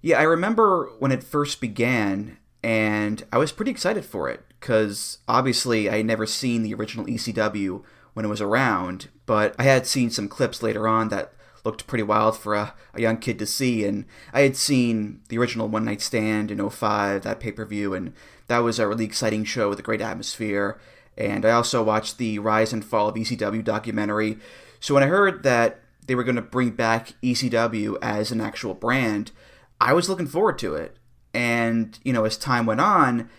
Yeah, 0.02 0.20
I 0.20 0.24
remember 0.24 0.92
when 1.00 1.14
it 1.14 1.24
first 1.24 1.62
began, 1.62 2.38
and 2.62 3.24
I 3.32 3.38
was 3.38 3.54
pretty 3.54 3.72
excited 3.72 4.04
for 4.04 4.30
it 4.30 4.44
because 4.60 5.20
obviously 5.30 5.90
I 5.90 5.98
had 5.98 6.06
never 6.06 6.26
seen 6.26 6.62
the 6.62 6.74
original 6.74 7.06
ECW 7.06 7.84
when 8.14 8.26
it 8.26 8.30
was 8.30 8.42
around, 8.42 9.08
but 9.26 9.56
I 9.58 9.64
had 9.64 9.88
seen 9.88 10.10
some 10.10 10.28
clips 10.28 10.62
later 10.62 10.88
on 10.88 11.08
that 11.10 11.34
looked 11.64 11.88
pretty 11.88 12.04
wild 12.04 12.38
for 12.38 12.56
a, 12.56 12.74
a 12.94 13.02
young 13.02 13.18
kid 13.18 13.40
to 13.40 13.46
see, 13.46 13.86
and 13.86 14.06
I 14.34 14.42
had 14.42 14.56
seen 14.56 15.22
the 15.30 15.38
original 15.38 15.68
One 15.68 15.86
Night 15.86 16.02
Stand 16.02 16.52
in 16.52 16.70
05, 16.70 17.24
that 17.24 17.40
pay 17.40 17.52
per 17.52 17.66
view, 17.66 17.94
and 17.94 18.14
that 18.48 18.60
was 18.60 18.80
a 18.80 18.88
really 18.88 19.06
exciting 19.06 19.44
show 19.46 19.70
with 19.70 19.80
a 19.80 19.84
great 19.84 20.02
atmosphere. 20.02 20.80
And 21.18 21.46
I 21.46 21.52
also 21.52 21.84
watched 21.84 22.18
the 22.18 22.40
Rise 22.40 22.74
and 22.74 22.84
Fall 22.84 23.08
of 23.08 23.16
ECW 23.16 23.64
documentary. 23.64 24.40
So 24.80 24.94
when 24.94 25.04
I 25.04 25.08
heard 25.08 25.44
that 25.44 25.82
they 26.06 26.16
were 26.16 26.24
going 26.24 26.36
to 26.36 26.42
bring 26.42 26.72
back 26.72 27.14
ECW 27.22 27.98
as 28.02 28.32
an 28.32 28.42
actual 28.42 28.74
brand, 28.74 29.32
I 29.80 29.94
was 29.94 30.10
looking 30.10 30.28
forward 30.28 30.58
to 30.60 30.76
it. 30.76 30.98
And, 31.34 31.98
you 32.04 32.14
know, 32.14 32.26
as 32.26 32.38
time 32.38 32.66
went 32.66 32.82
on, 32.82 33.30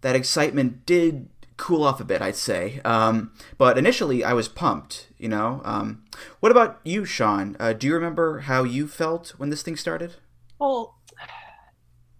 that 0.00 0.16
excitement 0.16 0.86
did 0.86 1.28
cool 1.56 1.84
off 1.84 2.00
a 2.00 2.04
bit, 2.04 2.22
I'd 2.22 2.36
say. 2.36 2.80
Um, 2.84 3.32
but 3.58 3.78
initially, 3.78 4.24
I 4.24 4.32
was 4.32 4.48
pumped, 4.48 5.08
you 5.24 5.30
know. 5.30 5.62
Um, 5.64 6.04
what 6.40 6.52
about 6.52 6.80
you, 6.84 7.06
Sean? 7.06 7.56
Uh, 7.58 7.72
do 7.72 7.86
you 7.86 7.94
remember 7.94 8.40
how 8.40 8.62
you 8.62 8.86
felt 8.86 9.30
when 9.38 9.48
this 9.48 9.62
thing 9.62 9.74
started? 9.74 10.16
Well, 10.60 11.00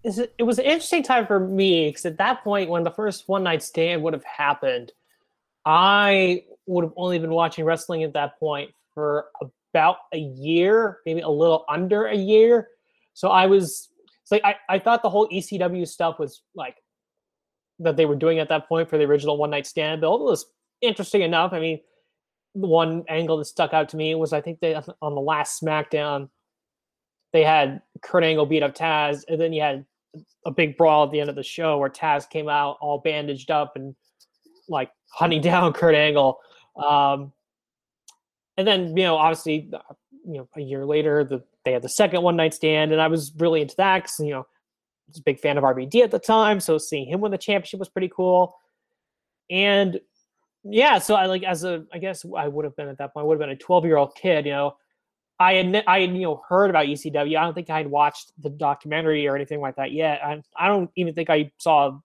it 0.03 0.33
it 0.39 0.43
was 0.43 0.57
an 0.57 0.65
interesting 0.65 1.03
time 1.03 1.27
for 1.27 1.39
me 1.39 1.89
because 1.89 2.07
at 2.07 2.17
that 2.17 2.43
point, 2.43 2.67
when 2.67 2.83
the 2.83 2.89
first 2.89 3.29
one 3.29 3.43
night 3.43 3.61
stand 3.61 4.01
would 4.01 4.13
have 4.13 4.23
happened, 4.23 4.91
I 5.65 6.45
would 6.65 6.83
have 6.83 6.93
only 6.97 7.19
been 7.19 7.29
watching 7.29 7.63
wrestling 7.63 8.01
at 8.01 8.13
that 8.13 8.39
point 8.39 8.71
for 8.95 9.27
about 9.71 9.97
a 10.11 10.17
year, 10.17 10.97
maybe 11.05 11.21
a 11.21 11.29
little 11.29 11.63
under 11.69 12.07
a 12.07 12.15
year. 12.15 12.69
So 13.13 13.29
I 13.29 13.45
was 13.45 13.89
like 14.31 14.41
I, 14.43 14.55
I 14.67 14.79
thought 14.79 15.03
the 15.03 15.11
whole 15.11 15.29
ECW 15.29 15.87
stuff 15.87 16.17
was 16.17 16.41
like 16.55 16.77
that 17.77 17.97
they 17.97 18.07
were 18.07 18.15
doing 18.15 18.39
at 18.39 18.49
that 18.49 18.67
point 18.67 18.89
for 18.89 18.97
the 18.97 19.03
original 19.03 19.37
one 19.37 19.51
night 19.51 19.67
stand 19.67 20.01
build 20.01 20.21
It 20.21 20.23
was 20.23 20.47
interesting 20.81 21.21
enough. 21.21 21.53
I 21.53 21.59
mean, 21.59 21.81
one 22.55 23.03
angle 23.07 23.37
that 23.37 23.45
stuck 23.45 23.73
out 23.73 23.89
to 23.89 23.97
me 23.97 24.15
was 24.15 24.33
I 24.33 24.41
think 24.41 24.59
they 24.59 24.75
on 24.75 25.15
the 25.15 25.21
last 25.21 25.61
SmackDown 25.61 26.29
they 27.33 27.43
had 27.43 27.81
Kurt 28.01 28.23
Angle 28.23 28.45
beat 28.45 28.63
up 28.63 28.73
Taz, 28.73 29.23
and 29.27 29.39
then 29.41 29.51
you 29.51 29.61
had 29.61 29.85
a 30.45 30.51
big 30.51 30.77
brawl 30.77 31.03
at 31.03 31.11
the 31.11 31.19
end 31.19 31.29
of 31.29 31.35
the 31.35 31.43
show 31.43 31.77
where 31.77 31.89
Taz 31.89 32.29
came 32.29 32.47
out 32.47 32.77
all 32.79 32.99
bandaged 32.99 33.51
up 33.51 33.75
and 33.75 33.93
like 34.69 34.89
hunting 35.11 35.41
down 35.41 35.73
Kurt 35.73 35.95
Angle. 35.95 36.39
Um, 36.77 37.33
and 38.57 38.65
then 38.65 38.95
you 38.95 39.03
know 39.03 39.17
obviously 39.17 39.69
you 40.25 40.37
know, 40.37 40.47
a 40.55 40.61
year 40.61 40.85
later, 40.85 41.23
the 41.23 41.43
they 41.63 41.73
had 41.73 41.81
the 41.81 41.89
second 41.89 42.21
one 42.21 42.35
night 42.35 42.53
stand, 42.53 42.91
and 42.91 43.01
I 43.01 43.07
was 43.07 43.31
really 43.37 43.61
into 43.61 43.75
that 43.77 44.03
because 44.03 44.19
you 44.19 44.31
know, 44.31 44.41
I 44.41 45.09
was 45.09 45.19
a 45.19 45.23
big 45.23 45.39
fan 45.39 45.57
of 45.57 45.63
RVD 45.63 46.03
at 46.03 46.11
the 46.11 46.19
time, 46.19 46.59
so 46.59 46.77
seeing 46.77 47.07
him 47.07 47.21
win 47.21 47.31
the 47.31 47.37
championship 47.37 47.79
was 47.79 47.89
pretty 47.89 48.09
cool. 48.13 48.55
And 49.49 49.99
yeah, 50.67 50.97
so 50.97 51.15
I 51.15 51.27
like 51.27 51.43
as 51.43 51.63
a 51.63 51.85
I 51.93 51.99
guess 51.99 52.25
I 52.37 52.47
would 52.47 52.65
have 52.65 52.75
been 52.75 52.89
at 52.89 52.97
that 52.97 53.13
point. 53.13 53.23
I 53.23 53.27
would 53.27 53.35
have 53.35 53.47
been 53.47 53.55
a 53.55 53.59
12 53.59 53.85
year 53.85 53.97
old 53.97 54.15
kid, 54.15 54.45
you 54.45 54.51
know. 54.51 54.77
I 55.39 55.53
had 55.55 55.83
I 55.87 56.01
had, 56.01 56.15
you 56.15 56.21
know 56.21 56.41
heard 56.47 56.69
about 56.69 56.87
ECW. 56.87 57.37
I 57.37 57.43
don't 57.43 57.53
think 57.53 57.69
I 57.69 57.77
had 57.77 57.87
watched 57.87 58.31
the 58.41 58.49
documentary 58.49 59.27
or 59.27 59.35
anything 59.35 59.59
like 59.59 59.75
that 59.75 59.91
yet. 59.91 60.21
I 60.23 60.41
I 60.57 60.67
don't 60.67 60.89
even 60.95 61.13
think 61.13 61.29
I 61.29 61.51
saw 61.57 61.99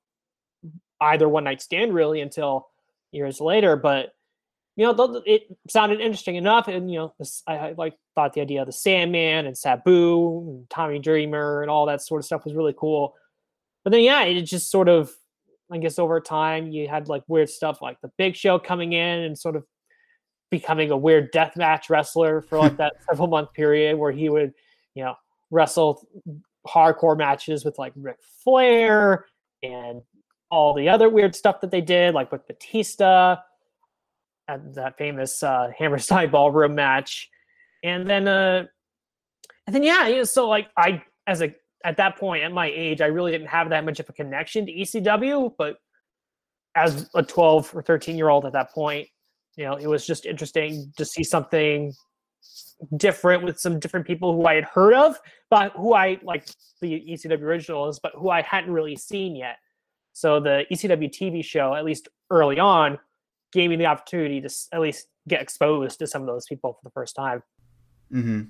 either 1.00 1.28
one 1.28 1.44
night 1.44 1.62
stand 1.62 1.94
really 1.94 2.20
until 2.20 2.68
years 3.12 3.40
later. 3.40 3.76
But 3.76 4.12
you 4.76 4.84
know, 4.86 5.22
it 5.26 5.42
sounded 5.68 6.00
interesting 6.00 6.36
enough, 6.36 6.68
and 6.68 6.90
you 6.90 6.98
know, 6.98 7.14
I, 7.46 7.56
I 7.56 7.74
like 7.76 7.98
thought 8.14 8.32
the 8.32 8.40
idea 8.40 8.62
of 8.62 8.66
the 8.66 8.72
Sandman 8.72 9.46
and 9.46 9.56
Sabu, 9.56 10.48
and 10.48 10.70
Tommy 10.70 10.98
Dreamer, 10.98 11.62
and 11.62 11.70
all 11.70 11.86
that 11.86 12.02
sort 12.02 12.20
of 12.20 12.24
stuff 12.24 12.44
was 12.44 12.54
really 12.54 12.74
cool. 12.76 13.14
But 13.84 13.90
then, 13.90 14.02
yeah, 14.02 14.22
it 14.22 14.42
just 14.42 14.70
sort 14.70 14.88
of, 14.88 15.12
I 15.72 15.78
guess, 15.78 15.98
over 15.98 16.20
time, 16.20 16.70
you 16.70 16.88
had 16.88 17.08
like 17.08 17.22
weird 17.28 17.48
stuff 17.48 17.80
like 17.80 18.00
the 18.00 18.10
Big 18.18 18.36
Show 18.36 18.58
coming 18.58 18.92
in 18.92 19.20
and 19.20 19.38
sort 19.38 19.56
of 19.56 19.64
becoming 20.50 20.90
a 20.90 20.96
weird 20.96 21.30
death 21.30 21.56
match 21.56 21.88
wrestler 21.88 22.40
for 22.42 22.58
like 22.58 22.76
that 22.76 22.94
several 23.08 23.28
month 23.28 23.52
period 23.52 23.96
where 23.96 24.12
he 24.12 24.28
would, 24.28 24.52
you 24.94 25.04
know, 25.04 25.14
wrestle 25.50 26.06
hardcore 26.66 27.16
matches 27.16 27.64
with 27.64 27.78
like 27.78 27.92
Ric 27.96 28.18
Flair 28.42 29.26
and 29.62 30.02
all 30.50 30.74
the 30.74 30.88
other 30.88 31.08
weird 31.08 31.34
stuff 31.34 31.60
that 31.60 31.70
they 31.70 31.80
did, 31.80 32.14
like 32.14 32.32
with 32.32 32.46
Batista 32.46 33.36
at 34.48 34.74
that 34.74 34.98
famous 34.98 35.42
uh, 35.42 35.70
Hammerstein 35.78 36.30
Ballroom 36.30 36.74
match, 36.74 37.30
and 37.84 38.08
then 38.08 38.26
uh, 38.26 38.66
and 39.66 39.76
then 39.76 39.82
yeah, 39.82 40.08
you 40.08 40.16
know, 40.16 40.24
so 40.24 40.48
like 40.48 40.68
I 40.76 41.02
as 41.26 41.42
a 41.42 41.54
at 41.84 41.96
that 41.96 42.18
point 42.18 42.44
at 42.44 42.52
my 42.52 42.66
age, 42.66 43.00
I 43.00 43.06
really 43.06 43.32
didn't 43.32 43.48
have 43.48 43.70
that 43.70 43.84
much 43.84 44.00
of 44.00 44.08
a 44.08 44.12
connection 44.12 44.66
to 44.66 44.72
ECW, 44.72 45.54
but 45.56 45.78
as 46.76 47.08
a 47.14 47.22
12 47.22 47.74
or 47.74 47.82
13 47.82 48.16
year 48.16 48.28
old 48.28 48.44
at 48.46 48.52
that 48.52 48.70
point, 48.72 49.08
you 49.56 49.64
know, 49.64 49.76
it 49.76 49.86
was 49.86 50.06
just 50.06 50.26
interesting 50.26 50.92
to 50.96 51.04
see 51.04 51.24
something 51.24 51.92
different 52.96 53.44
with 53.44 53.58
some 53.58 53.78
different 53.78 54.06
people 54.06 54.34
who 54.34 54.46
I 54.46 54.54
had 54.54 54.64
heard 54.64 54.94
of, 54.94 55.18
but 55.50 55.72
who 55.72 55.94
I 55.94 56.18
like 56.22 56.48
the 56.80 57.04
ECW 57.10 57.42
originals, 57.42 58.00
but 58.02 58.12
who 58.16 58.30
I 58.30 58.42
hadn't 58.42 58.72
really 58.72 58.96
seen 58.96 59.36
yet. 59.36 59.56
So 60.12 60.40
the 60.40 60.64
ECW 60.72 61.10
TV 61.10 61.44
show, 61.44 61.74
at 61.74 61.84
least 61.84 62.08
early 62.30 62.58
on, 62.58 62.98
gave 63.52 63.70
me 63.70 63.76
the 63.76 63.86
opportunity 63.86 64.40
to 64.40 64.50
at 64.72 64.80
least 64.80 65.08
get 65.28 65.42
exposed 65.42 65.98
to 65.98 66.06
some 66.06 66.22
of 66.22 66.28
those 66.28 66.46
people 66.46 66.72
for 66.72 66.80
the 66.84 66.90
first 66.90 67.14
time. 67.14 67.42
Hmm. 68.10 68.42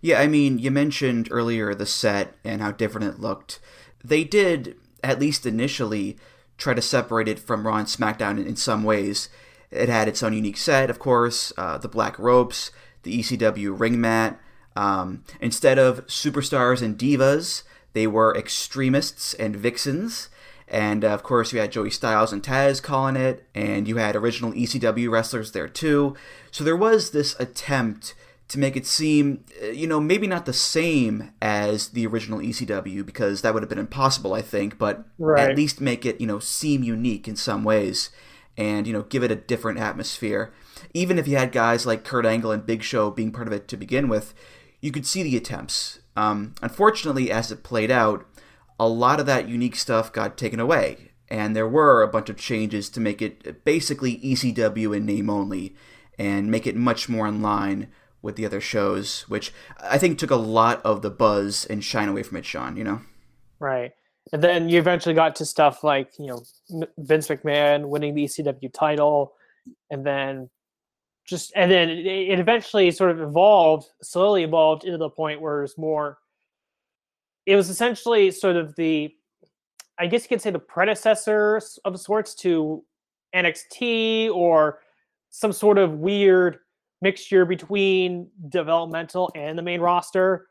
Yeah, 0.00 0.20
I 0.20 0.26
mean, 0.26 0.58
you 0.58 0.70
mentioned 0.70 1.28
earlier 1.30 1.74
the 1.74 1.86
set 1.86 2.34
and 2.44 2.60
how 2.60 2.72
different 2.72 3.14
it 3.14 3.20
looked. 3.20 3.60
They 4.04 4.24
did, 4.24 4.76
at 5.02 5.20
least 5.20 5.46
initially, 5.46 6.16
try 6.58 6.74
to 6.74 6.82
separate 6.82 7.28
it 7.28 7.38
from 7.38 7.66
Raw 7.66 7.76
and 7.76 7.86
SmackDown 7.86 8.44
in, 8.44 8.56
some 8.56 8.84
ways. 8.84 9.28
It 9.70 9.88
had 9.88 10.08
its 10.08 10.22
own 10.22 10.32
unique 10.32 10.56
set, 10.56 10.90
of 10.90 10.98
course, 10.98 11.52
uh, 11.56 11.78
the 11.78 11.88
black 11.88 12.18
ropes, 12.18 12.70
the 13.02 13.18
ECW 13.20 13.78
ring 13.78 14.00
mat. 14.00 14.40
Um, 14.76 15.24
instead 15.40 15.78
of 15.78 16.06
superstars 16.06 16.82
and 16.82 16.98
divas, 16.98 17.62
they 17.92 18.06
were 18.06 18.36
extremists 18.36 19.34
and 19.34 19.56
vixens. 19.56 20.28
And 20.68 21.04
uh, 21.04 21.08
of 21.08 21.22
course, 21.22 21.52
you 21.52 21.60
had 21.60 21.72
Joey 21.72 21.90
Styles 21.90 22.32
and 22.32 22.42
Taz 22.42 22.82
calling 22.82 23.16
it, 23.16 23.46
and 23.54 23.86
you 23.86 23.96
had 23.98 24.16
original 24.16 24.52
ECW 24.52 25.10
wrestlers 25.10 25.52
there 25.52 25.68
too. 25.68 26.16
So 26.50 26.64
there 26.64 26.76
was 26.76 27.10
this 27.10 27.38
attempt 27.38 28.14
to 28.52 28.58
make 28.58 28.76
it 28.76 28.86
seem, 28.86 29.44
uh, 29.62 29.68
you 29.68 29.86
know, 29.86 29.98
maybe 29.98 30.26
not 30.26 30.44
the 30.44 30.52
same 30.52 31.32
as 31.40 31.88
the 31.88 32.06
original 32.06 32.38
ECW, 32.38 33.04
because 33.04 33.40
that 33.40 33.54
would 33.54 33.62
have 33.62 33.70
been 33.70 33.78
impossible, 33.78 34.34
I 34.34 34.42
think, 34.42 34.76
but 34.76 35.06
right. 35.18 35.50
at 35.50 35.56
least 35.56 35.80
make 35.80 36.04
it, 36.04 36.20
you 36.20 36.26
know, 36.26 36.38
seem 36.38 36.82
unique 36.82 37.26
in 37.26 37.34
some 37.34 37.64
ways 37.64 38.10
and 38.58 38.86
you 38.86 38.92
know 38.92 39.04
give 39.04 39.22
it 39.22 39.30
a 39.30 39.36
different 39.36 39.78
atmosphere. 39.78 40.52
Even 40.92 41.18
if 41.18 41.26
you 41.26 41.38
had 41.38 41.50
guys 41.50 41.86
like 41.86 42.04
Kurt 42.04 42.26
Angle 42.26 42.52
and 42.52 42.66
Big 42.66 42.82
Show 42.82 43.10
being 43.10 43.32
part 43.32 43.46
of 43.46 43.54
it 43.54 43.68
to 43.68 43.76
begin 43.78 44.06
with, 44.06 44.34
you 44.82 44.92
could 44.92 45.06
see 45.06 45.22
the 45.22 45.36
attempts. 45.36 46.00
Um, 46.14 46.54
unfortunately, 46.60 47.30
as 47.30 47.50
it 47.50 47.62
played 47.62 47.90
out, 47.90 48.26
a 48.78 48.86
lot 48.86 49.18
of 49.18 49.24
that 49.24 49.48
unique 49.48 49.76
stuff 49.76 50.12
got 50.12 50.36
taken 50.36 50.60
away, 50.60 51.12
and 51.30 51.56
there 51.56 51.66
were 51.66 52.02
a 52.02 52.08
bunch 52.08 52.28
of 52.28 52.36
changes 52.36 52.90
to 52.90 53.00
make 53.00 53.22
it 53.22 53.64
basically 53.64 54.18
ECW 54.18 54.94
in 54.94 55.06
name 55.06 55.30
only, 55.30 55.74
and 56.18 56.50
make 56.50 56.66
it 56.66 56.76
much 56.76 57.08
more 57.08 57.26
in 57.26 57.40
line 57.40 57.88
with 58.22 58.36
the 58.36 58.46
other 58.46 58.60
shows, 58.60 59.22
which 59.28 59.52
I 59.80 59.98
think 59.98 60.18
took 60.18 60.30
a 60.30 60.36
lot 60.36 60.80
of 60.84 61.02
the 61.02 61.10
buzz 61.10 61.66
and 61.66 61.84
shine 61.84 62.08
away 62.08 62.22
from 62.22 62.38
it, 62.38 62.46
Sean. 62.46 62.76
You 62.76 62.84
know, 62.84 63.00
right. 63.58 63.92
And 64.32 64.42
then 64.42 64.68
you 64.68 64.78
eventually 64.78 65.14
got 65.14 65.34
to 65.36 65.44
stuff 65.44 65.82
like, 65.82 66.12
you 66.18 66.28
know, 66.28 66.86
Vince 66.98 67.28
McMahon 67.28 67.88
winning 67.88 68.14
the 68.14 68.24
ECW 68.24 68.72
title. 68.72 69.34
And 69.90 70.06
then 70.06 70.48
just, 71.26 71.52
and 71.56 71.70
then 71.70 71.88
it 71.90 72.38
eventually 72.38 72.90
sort 72.92 73.10
of 73.10 73.20
evolved, 73.20 73.88
slowly 74.02 74.44
evolved 74.44 74.84
into 74.84 74.98
the 74.98 75.10
point 75.10 75.40
where 75.40 75.58
it 75.58 75.62
was 75.62 75.76
more, 75.76 76.18
it 77.46 77.56
was 77.56 77.68
essentially 77.68 78.30
sort 78.30 78.56
of 78.56 78.74
the, 78.76 79.12
I 79.98 80.06
guess 80.06 80.22
you 80.22 80.28
could 80.28 80.40
say 80.40 80.50
the 80.50 80.58
predecessor 80.58 81.60
of 81.84 82.00
sorts 82.00 82.34
to 82.36 82.84
NXT 83.34 84.30
or 84.30 84.80
some 85.30 85.52
sort 85.52 85.78
of 85.78 85.94
weird 85.94 86.58
mixture 87.02 87.44
between 87.44 88.28
developmental 88.48 89.30
and 89.34 89.58
the 89.58 89.62
main 89.62 89.80
roster 89.80 90.46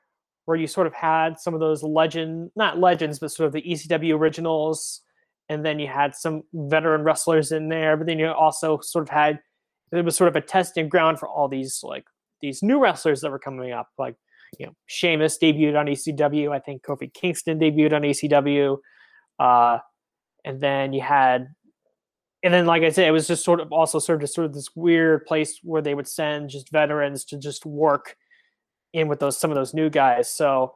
where 0.45 0.57
you 0.57 0.67
sort 0.67 0.87
of 0.87 0.93
had 0.93 1.39
some 1.39 1.53
of 1.53 1.59
those 1.59 1.83
legend, 1.83 2.51
not 2.55 2.79
legends, 2.79 3.19
but 3.19 3.31
sort 3.31 3.47
of 3.47 3.53
the 3.53 3.61
ECW 3.61 4.13
originals, 4.13 5.01
and 5.49 5.65
then 5.65 5.79
you 5.79 5.87
had 5.87 6.15
some 6.15 6.43
veteran 6.53 7.03
wrestlers 7.03 7.51
in 7.51 7.69
there. 7.69 7.95
But 7.95 8.07
then 8.07 8.19
you 8.19 8.27
also 8.27 8.79
sort 8.81 9.03
of 9.03 9.09
had 9.09 9.39
it 9.91 10.05
was 10.05 10.15
sort 10.15 10.29
of 10.29 10.35
a 10.35 10.41
testing 10.41 10.89
ground 10.89 11.19
for 11.19 11.27
all 11.27 11.47
these 11.47 11.81
like 11.83 12.05
these 12.41 12.63
new 12.63 12.79
wrestlers 12.79 13.21
that 13.21 13.31
were 13.31 13.39
coming 13.39 13.71
up, 13.71 13.87
like 13.97 14.15
you 14.57 14.65
know 14.65 14.73
Sheamus 14.87 15.37
debuted 15.41 15.79
on 15.79 15.85
ECW. 15.85 16.51
I 16.51 16.59
think 16.59 16.83
Kofi 16.83 17.13
Kingston 17.13 17.59
debuted 17.59 17.93
on 17.93 18.01
ECW, 18.01 18.77
uh, 19.39 19.79
and 20.45 20.61
then 20.61 20.93
you 20.93 21.01
had. 21.01 21.47
And 22.43 22.53
then, 22.53 22.65
like 22.65 22.81
I 22.83 22.89
said, 22.89 23.07
it 23.07 23.11
was 23.11 23.27
just 23.27 23.43
sort 23.43 23.59
of 23.59 23.71
also 23.71 23.99
served 23.99 24.23
as 24.23 24.33
sort 24.33 24.45
of 24.45 24.53
this 24.53 24.75
weird 24.75 25.25
place 25.25 25.59
where 25.63 25.81
they 25.81 25.93
would 25.93 26.07
send 26.07 26.49
just 26.49 26.71
veterans 26.71 27.23
to 27.25 27.37
just 27.37 27.65
work 27.65 28.15
in 28.93 29.07
with 29.07 29.19
those 29.19 29.37
some 29.37 29.51
of 29.51 29.55
those 29.55 29.73
new 29.73 29.89
guys. 29.89 30.29
So, 30.29 30.75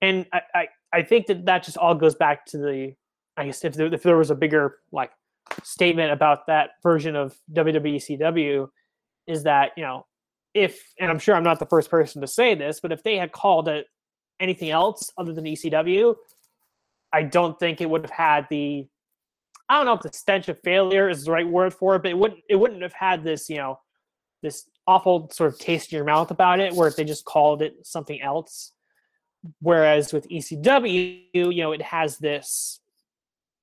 and 0.00 0.26
I, 0.32 0.40
I, 0.54 0.68
I 0.92 1.02
think 1.02 1.26
that 1.26 1.46
that 1.46 1.64
just 1.64 1.76
all 1.76 1.94
goes 1.94 2.14
back 2.14 2.46
to 2.46 2.58
the 2.58 2.94
I 3.36 3.46
guess 3.46 3.64
if 3.64 3.74
there, 3.74 3.92
if 3.92 4.02
there 4.02 4.16
was 4.16 4.30
a 4.30 4.34
bigger 4.34 4.78
like 4.92 5.10
statement 5.64 6.12
about 6.12 6.46
that 6.46 6.70
version 6.82 7.16
of 7.16 7.36
WWE 7.52 8.00
WWECW 8.00 8.68
is 9.26 9.42
that 9.44 9.72
you 9.76 9.82
know 9.82 10.06
if 10.54 10.92
and 10.98 11.10
I'm 11.10 11.18
sure 11.18 11.34
I'm 11.34 11.44
not 11.44 11.58
the 11.58 11.66
first 11.66 11.90
person 11.90 12.20
to 12.20 12.26
say 12.26 12.54
this, 12.54 12.80
but 12.80 12.92
if 12.92 13.02
they 13.02 13.16
had 13.16 13.32
called 13.32 13.68
it 13.68 13.86
anything 14.40 14.70
else 14.70 15.10
other 15.18 15.32
than 15.32 15.44
ECW, 15.44 16.14
I 17.12 17.22
don't 17.22 17.58
think 17.58 17.80
it 17.80 17.88
would 17.88 18.02
have 18.02 18.10
had 18.10 18.46
the 18.50 18.86
I 19.70 19.76
don't 19.76 19.86
know 19.86 19.92
if 19.92 20.00
the 20.00 20.12
stench 20.12 20.48
of 20.48 20.58
failure 20.64 21.08
is 21.08 21.24
the 21.24 21.30
right 21.30 21.48
word 21.48 21.72
for 21.72 21.94
it, 21.94 22.02
but 22.02 22.10
it 22.10 22.18
wouldn't 22.18 22.40
it 22.50 22.56
wouldn't 22.56 22.82
have 22.82 22.92
had 22.92 23.22
this 23.22 23.48
you 23.48 23.56
know 23.56 23.78
this 24.42 24.68
awful 24.86 25.30
sort 25.30 25.52
of 25.52 25.60
taste 25.60 25.92
in 25.92 25.96
your 25.96 26.04
mouth 26.04 26.32
about 26.32 26.58
it, 26.58 26.74
where 26.74 26.88
if 26.88 26.96
they 26.96 27.04
just 27.04 27.24
called 27.24 27.62
it 27.62 27.74
something 27.84 28.20
else. 28.20 28.72
Whereas 29.60 30.12
with 30.12 30.28
ECW, 30.28 31.22
you 31.32 31.62
know, 31.62 31.70
it 31.70 31.82
has 31.82 32.18
this 32.18 32.80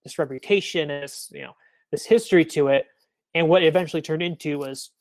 this 0.06 0.18
reputation, 0.18 0.88
this 0.88 1.30
you 1.34 1.42
know, 1.42 1.52
this 1.92 2.06
history 2.06 2.46
to 2.46 2.70
it, 2.70 2.86
and 3.36 3.50
what 3.50 3.62
it 3.62 3.68
eventually 3.68 4.02
turned 4.02 4.24
into 4.24 4.60
was, 4.60 4.92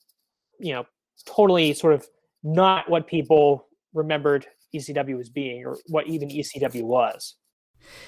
you 0.59 0.73
know, 0.73 0.85
totally 1.25 1.73
sort 1.73 1.93
of 1.93 2.05
not 2.43 2.89
what 2.89 3.07
people 3.07 3.65
remembered 3.93 4.45
ECW 4.75 5.21
as 5.21 5.29
being, 5.29 5.65
or 5.65 5.77
what 5.87 6.07
even 6.07 6.27
ECW 6.27 6.83
was. 6.83 7.35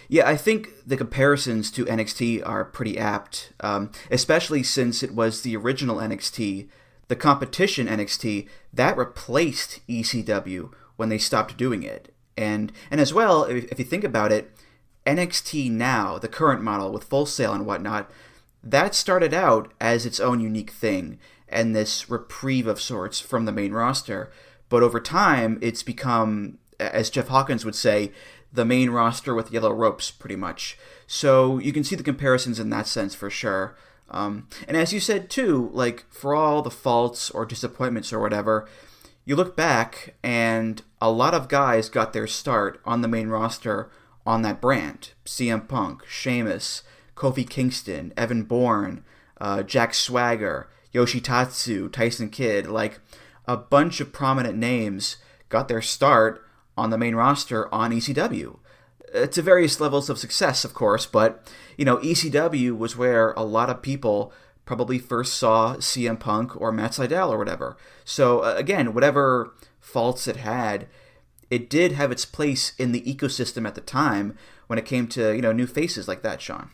Yeah, 0.07 0.27
I 0.27 0.35
think 0.35 0.69
the 0.85 0.97
comparisons 0.97 1.71
to 1.71 1.85
NXT 1.85 2.45
are 2.47 2.65
pretty 2.65 2.97
apt, 2.97 3.53
um, 3.59 3.91
especially 4.11 4.63
since 4.63 5.03
it 5.03 5.13
was 5.13 5.41
the 5.41 5.55
original 5.55 5.97
NXT 5.97 6.67
the 7.09 7.15
competition 7.15 7.87
NXT 7.87 8.47
that 8.71 8.95
replaced 8.95 9.85
ECW 9.87 10.71
when 10.95 11.09
they 11.09 11.17
stopped 11.17 11.57
doing 11.57 11.83
it. 11.83 12.13
And 12.37 12.71
and 12.89 13.01
as 13.01 13.13
well, 13.13 13.43
if, 13.43 13.65
if 13.65 13.79
you 13.79 13.85
think 13.85 14.05
about 14.05 14.31
it, 14.31 14.55
NXT 15.05 15.71
now, 15.71 16.17
the 16.17 16.27
current 16.29 16.61
model 16.61 16.91
with 16.91 17.03
Full 17.03 17.25
Sail 17.25 17.53
and 17.53 17.65
whatnot, 17.65 18.09
that 18.63 18.95
started 18.95 19.33
out 19.33 19.73
as 19.81 20.05
its 20.05 20.19
own 20.19 20.39
unique 20.39 20.71
thing 20.71 21.19
and 21.49 21.75
this 21.75 22.09
reprieve 22.09 22.67
of 22.67 22.79
sorts 22.79 23.19
from 23.19 23.45
the 23.45 23.51
main 23.51 23.73
roster. 23.73 24.31
But 24.69 24.83
over 24.83 24.99
time, 24.99 25.57
it's 25.61 25.81
become, 25.81 26.59
as 26.79 27.09
Jeff 27.09 27.29
Hawkins 27.29 27.65
would 27.65 27.75
say, 27.75 28.11
the 28.51 28.65
main 28.65 28.89
roster 28.89 29.33
with 29.33 29.51
yellow 29.51 29.71
ropes, 29.71 30.11
pretty 30.11 30.35
much. 30.35 30.77
So 31.07 31.59
you 31.59 31.71
can 31.71 31.83
see 31.83 31.95
the 31.95 32.03
comparisons 32.03 32.59
in 32.59 32.69
that 32.71 32.87
sense 32.87 33.15
for 33.15 33.29
sure. 33.29 33.75
Um, 34.09 34.47
and 34.67 34.75
as 34.75 34.91
you 34.91 34.99
said 34.99 35.29
too, 35.29 35.69
like 35.73 36.05
for 36.09 36.33
all 36.33 36.61
the 36.61 36.71
faults 36.71 37.29
or 37.29 37.45
disappointments 37.45 38.11
or 38.11 38.19
whatever, 38.19 38.67
you 39.25 39.35
look 39.35 39.55
back 39.55 40.15
and 40.23 40.81
a 40.99 41.11
lot 41.11 41.33
of 41.33 41.47
guys 41.47 41.89
got 41.89 42.13
their 42.13 42.27
start 42.27 42.81
on 42.85 43.01
the 43.01 43.07
main 43.07 43.27
roster 43.27 43.91
on 44.25 44.41
that 44.41 44.61
brand. 44.61 45.11
CM 45.25 45.67
Punk, 45.67 46.03
Sheamus, 46.07 46.83
Kofi 47.15 47.47
Kingston, 47.47 48.13
Evan 48.17 48.43
Bourne, 48.43 49.03
uh, 49.39 49.61
Jack 49.61 49.93
Swagger, 49.93 50.67
Yoshitatsu, 50.93 51.91
Tyson 51.91 52.29
Kidd, 52.29 52.65
like 52.67 52.99
a 53.45 53.55
bunch 53.55 54.01
of 54.01 54.11
prominent 54.11 54.57
names 54.57 55.17
got 55.49 55.67
their 55.67 55.81
start 55.81 56.43
on 56.79 56.89
the 56.89 56.97
main 56.97 57.15
roster 57.15 57.73
on 57.73 57.91
ECW. 57.91 58.57
To 59.13 59.41
various 59.41 59.79
levels 59.79 60.09
of 60.09 60.19
success, 60.19 60.63
of 60.63 60.73
course, 60.73 61.05
but 61.05 61.51
you 61.77 61.85
know, 61.85 61.97
ECW 61.97 62.77
was 62.77 62.95
where 62.95 63.31
a 63.33 63.43
lot 63.43 63.69
of 63.69 63.81
people 63.81 64.31
probably 64.65 64.99
first 64.99 65.33
saw 65.33 65.75
CM 65.77 66.19
Punk 66.19 66.59
or 66.59 66.71
Matt 66.71 66.91
Sydal 66.91 67.29
or 67.29 67.37
whatever. 67.37 67.75
So 68.05 68.41
uh, 68.41 68.53
again, 68.55 68.93
whatever 68.93 69.53
faults 69.79 70.27
it 70.27 70.35
had, 70.37 70.87
it 71.49 71.69
did 71.69 71.93
have 71.93 72.11
its 72.11 72.25
place 72.25 72.73
in 72.77 72.91
the 72.91 73.01
ecosystem 73.01 73.65
at 73.65 73.73
the 73.73 73.81
time 73.81 74.37
when 74.67 74.77
it 74.77 74.85
came 74.85 75.07
to 75.07 75.35
you 75.35 75.41
know 75.41 75.51
new 75.51 75.65
faces 75.65 76.07
like 76.07 76.21
that, 76.21 76.41
Sean. 76.41 76.69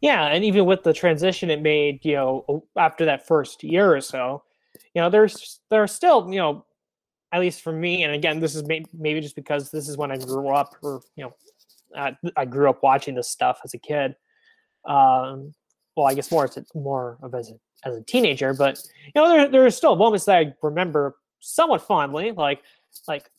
Yeah, 0.00 0.26
and 0.26 0.44
even 0.44 0.66
with 0.66 0.82
the 0.82 0.92
transition 0.92 1.50
it 1.50 1.62
made, 1.62 2.04
you 2.04 2.14
know, 2.14 2.64
after 2.76 3.04
that 3.06 3.26
first 3.26 3.64
year 3.64 3.94
or 3.96 4.00
so, 4.00 4.42
you 4.94 5.00
know, 5.00 5.10
there's 5.10 5.60
there 5.70 5.82
are 5.82 5.88
still, 5.88 6.28
you 6.30 6.38
know, 6.38 6.65
at 7.36 7.40
least 7.40 7.60
for 7.60 7.72
me, 7.72 8.02
and 8.02 8.14
again, 8.14 8.40
this 8.40 8.54
is 8.54 8.64
may- 8.64 8.86
maybe 8.94 9.20
just 9.20 9.36
because 9.36 9.70
this 9.70 9.90
is 9.90 9.98
when 9.98 10.10
I 10.10 10.16
grew 10.16 10.48
up, 10.48 10.74
or 10.82 11.02
you 11.16 11.24
know, 11.24 11.34
I, 11.94 12.16
I 12.34 12.46
grew 12.46 12.70
up 12.70 12.82
watching 12.82 13.14
this 13.14 13.28
stuff 13.28 13.60
as 13.62 13.74
a 13.74 13.78
kid. 13.78 14.16
Um, 14.86 15.52
well, 15.94 16.06
I 16.06 16.14
guess 16.14 16.30
more 16.30 16.44
as 16.44 16.56
a, 16.56 16.64
more 16.74 17.18
of 17.22 17.34
as 17.34 17.50
a, 17.50 17.86
as 17.86 17.94
a 17.94 18.02
teenager, 18.02 18.54
but 18.54 18.80
you 19.04 19.20
know, 19.20 19.28
there 19.28 19.48
there 19.48 19.66
are 19.66 19.70
still 19.70 19.96
moments 19.96 20.24
that 20.24 20.36
I 20.38 20.54
remember 20.62 21.16
somewhat 21.40 21.82
fondly, 21.82 22.32
like 22.32 22.62
like 23.06 23.30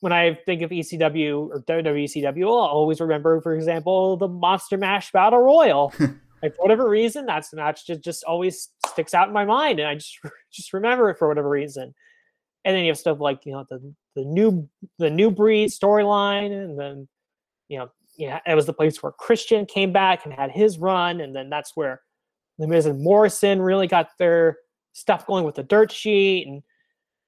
when 0.00 0.14
I 0.14 0.38
think 0.46 0.62
of 0.62 0.70
ECW 0.70 1.50
or 1.50 1.60
WWECW, 1.60 2.44
I'll 2.44 2.52
always 2.52 3.02
remember, 3.02 3.42
for 3.42 3.54
example, 3.54 4.16
the 4.16 4.28
Monster 4.28 4.78
Mash 4.78 5.12
Battle 5.12 5.40
Royal. 5.40 5.92
like 6.42 6.56
for 6.56 6.62
whatever 6.62 6.88
reason, 6.88 7.26
that's 7.26 7.50
the 7.50 7.58
match 7.58 7.86
just, 7.86 8.02
just 8.02 8.24
always 8.24 8.70
sticks 8.86 9.12
out 9.12 9.28
in 9.28 9.34
my 9.34 9.44
mind, 9.44 9.78
and 9.78 9.88
I 9.88 9.96
just 9.96 10.18
just 10.50 10.72
remember 10.72 11.10
it 11.10 11.18
for 11.18 11.28
whatever 11.28 11.50
reason. 11.50 11.94
And 12.66 12.76
then 12.76 12.84
you 12.84 12.90
have 12.90 12.98
stuff 12.98 13.20
like 13.20 13.46
you 13.46 13.52
know 13.52 13.64
the 13.70 13.94
the 14.14 14.24
new 14.24 14.68
the 14.98 15.08
new 15.08 15.30
breed 15.30 15.70
storyline, 15.70 16.52
and 16.52 16.78
then 16.78 17.08
you 17.68 17.78
know 17.78 17.90
yeah, 18.18 18.40
it 18.44 18.54
was 18.54 18.66
the 18.66 18.72
place 18.72 19.02
where 19.02 19.12
Christian 19.12 19.66
came 19.66 19.92
back 19.92 20.24
and 20.24 20.34
had 20.34 20.50
his 20.50 20.76
run, 20.76 21.20
and 21.20 21.34
then 21.34 21.48
that's 21.48 21.76
where 21.76 22.02
the 22.58 22.66
Miz 22.66 22.86
and 22.86 23.02
Morrison 23.02 23.62
really 23.62 23.86
got 23.86 24.10
their 24.18 24.58
stuff 24.92 25.26
going 25.26 25.44
with 25.44 25.54
the 25.54 25.62
dirt 25.62 25.92
sheet, 25.92 26.46
and 26.46 26.62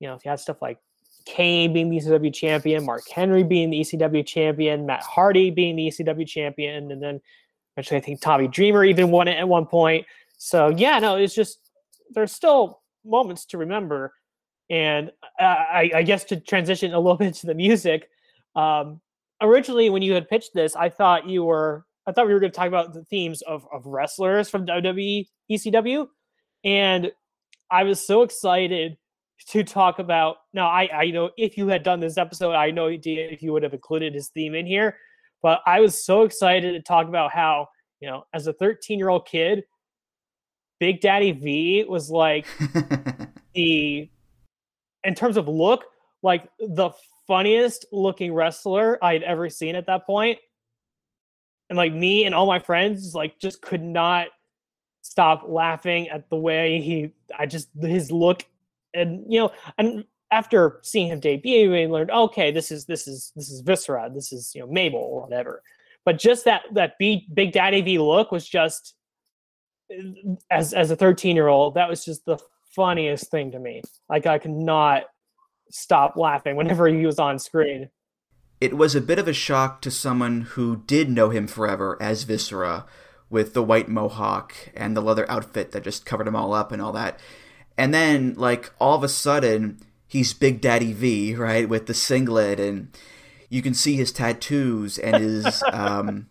you 0.00 0.08
know 0.08 0.14
if 0.14 0.24
you 0.24 0.30
had 0.30 0.40
stuff 0.40 0.60
like 0.60 0.78
Kane 1.24 1.72
being 1.72 1.90
the 1.90 1.98
ECW 1.98 2.34
champion, 2.34 2.84
Mark 2.84 3.08
Henry 3.08 3.44
being 3.44 3.70
the 3.70 3.80
ECW 3.80 4.26
champion, 4.26 4.86
Matt 4.86 5.02
Hardy 5.02 5.50
being 5.50 5.76
the 5.76 5.88
ECW 5.88 6.26
champion, 6.26 6.90
and 6.90 7.02
then 7.02 7.20
eventually 7.76 7.98
I 7.98 8.00
think 8.00 8.20
Tommy 8.20 8.48
Dreamer 8.48 8.84
even 8.84 9.10
won 9.10 9.28
it 9.28 9.38
at 9.38 9.46
one 9.46 9.66
point. 9.66 10.04
So 10.38 10.68
yeah, 10.68 10.98
no, 10.98 11.16
it's 11.16 11.34
just 11.34 11.58
there's 12.10 12.32
still 12.32 12.80
moments 13.04 13.44
to 13.46 13.58
remember, 13.58 14.14
and 14.70 15.10
I, 15.38 15.90
I 15.94 16.02
guess 16.02 16.24
to 16.24 16.40
transition 16.40 16.92
a 16.92 16.98
little 16.98 17.16
bit 17.18 17.34
to 17.36 17.46
the 17.46 17.54
music. 17.54 18.08
Um, 18.56 19.00
originally, 19.40 19.90
when 19.90 20.02
you 20.02 20.14
had 20.14 20.28
pitched 20.28 20.54
this, 20.54 20.76
I 20.76 20.88
thought 20.88 21.28
you 21.28 21.44
were 21.44 21.84
I 22.06 22.12
thought 22.12 22.26
we 22.26 22.32
were 22.32 22.40
going 22.40 22.52
to 22.52 22.56
talk 22.56 22.68
about 22.68 22.94
the 22.94 23.04
themes 23.04 23.42
of 23.42 23.66
of 23.72 23.86
wrestlers 23.86 24.48
from 24.48 24.66
WWE 24.66 25.26
ECW, 25.50 26.06
and 26.64 27.10
I 27.70 27.84
was 27.84 28.04
so 28.06 28.22
excited 28.22 28.96
to 29.48 29.64
talk 29.64 29.98
about. 29.98 30.36
Now, 30.52 30.68
I, 30.68 30.88
I 30.92 31.10
know 31.10 31.30
if 31.36 31.56
you 31.56 31.68
had 31.68 31.82
done 31.82 32.00
this 32.00 32.18
episode, 32.18 32.54
I 32.54 32.70
know 32.70 32.88
if 32.90 33.42
you 33.42 33.52
would 33.52 33.62
have 33.62 33.74
included 33.74 34.14
his 34.14 34.28
theme 34.28 34.54
in 34.54 34.66
here, 34.66 34.96
but 35.42 35.60
I 35.66 35.80
was 35.80 36.04
so 36.04 36.22
excited 36.22 36.72
to 36.72 36.82
talk 36.82 37.08
about 37.08 37.32
how, 37.32 37.68
you 38.00 38.08
know, 38.08 38.24
as 38.34 38.46
a 38.46 38.52
13 38.52 38.98
year 38.98 39.08
old 39.08 39.26
kid, 39.26 39.64
Big 40.80 41.00
Daddy 41.00 41.32
V 41.32 41.84
was 41.88 42.10
like 42.10 42.46
the, 43.54 44.08
in 45.04 45.14
terms 45.14 45.36
of 45.36 45.48
look, 45.48 45.84
like 46.22 46.48
the 46.58 46.90
funniest 47.26 47.86
looking 47.92 48.32
wrestler 48.32 49.02
I'd 49.02 49.22
ever 49.22 49.48
seen 49.48 49.74
at 49.74 49.86
that 49.86 50.06
point. 50.06 50.38
And 51.70 51.76
like 51.76 51.92
me 51.92 52.24
and 52.24 52.34
all 52.34 52.46
my 52.46 52.58
friends, 52.58 53.14
like 53.14 53.38
just 53.38 53.60
could 53.60 53.82
not 53.82 54.28
stop 55.02 55.44
laughing 55.46 56.08
at 56.08 56.28
the 56.30 56.36
way 56.36 56.80
he, 56.80 57.12
I 57.38 57.46
just, 57.46 57.68
his 57.80 58.10
look 58.10 58.44
and 58.94 59.24
you 59.32 59.40
know, 59.40 59.52
and 59.76 60.04
after 60.30 60.80
seeing 60.82 61.08
him 61.08 61.20
debut, 61.20 61.70
we 61.70 61.86
learned, 61.86 62.10
okay, 62.10 62.50
this 62.50 62.70
is 62.70 62.84
this 62.84 63.06
is 63.08 63.32
this 63.34 63.50
is 63.50 63.60
Viscera, 63.60 64.10
this 64.12 64.32
is 64.32 64.52
you 64.54 64.60
know 64.60 64.66
Mabel 64.66 65.00
or 65.00 65.22
whatever. 65.22 65.62
But 66.04 66.18
just 66.18 66.44
that 66.44 66.62
that 66.72 66.98
B, 66.98 67.26
Big 67.32 67.52
Daddy 67.52 67.80
V 67.80 67.98
look 67.98 68.32
was 68.32 68.48
just 68.48 68.94
as 70.50 70.74
as 70.74 70.90
a 70.90 70.96
13 70.96 71.36
year 71.36 71.48
old, 71.48 71.74
that 71.74 71.88
was 71.88 72.04
just 72.04 72.24
the 72.24 72.38
funniest 72.78 73.30
thing 73.30 73.50
to 73.52 73.58
me. 73.58 73.82
Like 74.08 74.26
I 74.26 74.38
could 74.38 74.52
not 74.52 75.02
stop 75.70 76.16
laughing 76.16 76.56
whenever 76.56 76.86
he 76.86 77.04
was 77.04 77.18
on 77.18 77.38
screen. 77.38 77.90
It 78.60 78.76
was 78.76 78.94
a 78.94 79.00
bit 79.00 79.18
of 79.18 79.28
a 79.28 79.32
shock 79.32 79.82
to 79.82 79.90
someone 79.90 80.42
who 80.42 80.82
did 80.86 81.10
know 81.10 81.30
him 81.30 81.46
forever 81.46 81.96
as 82.00 82.22
Viscera, 82.22 82.86
with 83.30 83.52
the 83.52 83.62
white 83.62 83.88
mohawk 83.88 84.54
and 84.74 84.96
the 84.96 85.02
leather 85.02 85.30
outfit 85.30 85.72
that 85.72 85.84
just 85.84 86.06
covered 86.06 86.26
him 86.26 86.36
all 86.36 86.54
up 86.54 86.72
and 86.72 86.80
all 86.80 86.92
that 86.92 87.20
and 87.78 87.94
then 87.94 88.34
like 88.36 88.72
all 88.80 88.96
of 88.96 89.04
a 89.04 89.08
sudden 89.08 89.78
he's 90.08 90.34
Big 90.34 90.60
Daddy 90.60 90.92
V, 90.92 91.36
right, 91.36 91.68
with 91.68 91.86
the 91.86 91.94
singlet, 91.94 92.58
and 92.58 92.88
you 93.48 93.62
can 93.62 93.72
see 93.72 93.94
his 93.94 94.10
tattoos 94.10 94.98
and 94.98 95.16
his 95.22 95.62
um, 95.72 96.26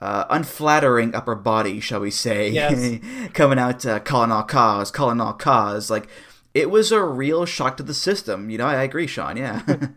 uh, 0.00 0.24
unflattering 0.30 1.14
upper 1.14 1.34
body, 1.34 1.80
shall 1.80 2.00
we 2.00 2.10
say, 2.10 2.48
yes. 2.48 2.98
coming 3.32 3.58
out 3.58 3.84
uh, 3.84 4.00
calling 4.00 4.30
all 4.30 4.44
cause, 4.44 4.90
calling 4.90 5.20
all 5.20 5.32
cause. 5.32 5.90
Like 5.90 6.08
it 6.54 6.70
was 6.70 6.92
a 6.92 7.02
real 7.02 7.44
shock 7.46 7.76
to 7.78 7.82
the 7.82 7.94
system. 7.94 8.50
You 8.50 8.58
know, 8.58 8.66
I 8.66 8.82
agree, 8.82 9.06
Sean. 9.06 9.36
Yeah. 9.36 9.62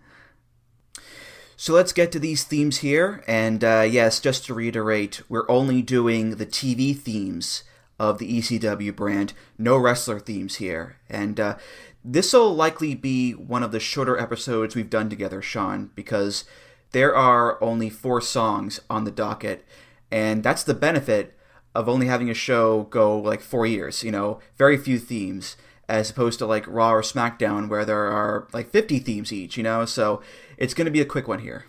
So 1.62 1.74
let's 1.74 1.94
get 1.94 2.12
to 2.14 2.18
these 2.18 2.44
themes 2.44 2.80
here. 2.80 3.24
And 3.28 3.64
uh, 3.64 3.88
yes, 3.88 4.20
just 4.20 4.46
to 4.46 4.54
reiterate, 4.56 5.22
we're 5.30 5.48
only 5.48 5.84
doing 5.84 6.38
the 6.38 6.46
TV 6.48 6.98
themes 6.98 7.64
of 8.00 8.18
the 8.18 8.40
ECW 8.40 8.96
brand. 8.96 9.34
No 9.60 9.78
wrestler 9.78 10.20
themes 10.20 10.56
here. 10.56 10.98
And 11.08 11.40
uh, 11.40 11.58
this 12.04 12.34
will 12.34 12.56
likely 12.56 12.96
be 12.96 13.34
one 13.34 13.62
of 13.62 13.72
the 13.72 13.80
shorter 13.80 14.18
episodes 14.18 14.76
we've 14.76 14.90
done 14.90 15.08
together, 15.08 15.40
Sean, 15.40 15.92
because 15.94 16.46
there 16.94 17.16
are 17.16 17.64
only 17.64 17.92
four 17.92 18.22
songs 18.22 18.80
on 18.90 19.04
the 19.04 19.12
docket. 19.12 19.64
And 20.12 20.44
that's 20.44 20.64
the 20.64 20.74
benefit 20.74 21.38
of 21.74 21.88
only 21.88 22.08
having 22.08 22.30
a 22.30 22.34
show 22.34 22.84
go 22.84 23.18
like 23.18 23.42
four 23.42 23.66
years, 23.66 24.04
you 24.04 24.12
know, 24.12 24.40
very 24.58 24.78
few 24.78 25.00
themes, 25.00 25.56
as 25.88 26.10
opposed 26.10 26.40
to 26.40 26.46
like 26.46 26.68
Raw 26.68 26.94
or 26.94 27.02
SmackDown 27.02 27.70
where 27.70 27.86
there 27.86 28.08
are 28.08 28.48
like 28.54 28.70
50 28.70 29.00
themes 29.00 29.32
each, 29.32 29.58
you 29.58 29.64
know? 29.64 29.86
So 29.86 30.22
it's 30.58 30.74
going 30.74 30.86
to 30.86 30.92
be 30.92 31.02
a 31.02 31.06
quick 31.06 31.28
one 31.28 31.40
here. 31.40 31.66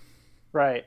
Right. 0.52 0.86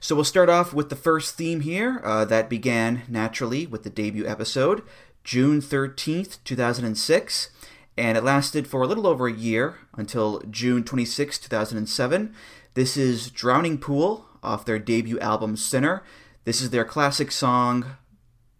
So 0.00 0.14
we'll 0.14 0.24
start 0.24 0.48
off 0.48 0.72
with 0.72 0.88
the 0.88 0.96
first 0.96 1.34
theme 1.34 1.60
here 1.60 2.00
uh, 2.04 2.24
that 2.26 2.48
began 2.48 3.02
naturally 3.08 3.66
with 3.66 3.82
the 3.82 3.90
debut 3.90 4.26
episode, 4.26 4.82
June 5.24 5.60
13th, 5.60 6.38
2006, 6.44 7.50
and 7.98 8.16
it 8.16 8.24
lasted 8.24 8.66
for 8.66 8.82
a 8.82 8.86
little 8.86 9.06
over 9.06 9.26
a 9.26 9.32
year 9.32 9.76
until 9.94 10.40
June 10.48 10.84
26, 10.84 11.38
2007. 11.40 12.34
This 12.72 12.96
is 12.96 13.30
Drowning 13.30 13.76
Pool 13.76 14.26
off 14.42 14.64
their 14.64 14.78
debut 14.78 15.18
album 15.20 15.54
Sinner. 15.56 16.02
This 16.44 16.62
is 16.62 16.70
their 16.70 16.86
classic 16.86 17.30
song, 17.32 17.84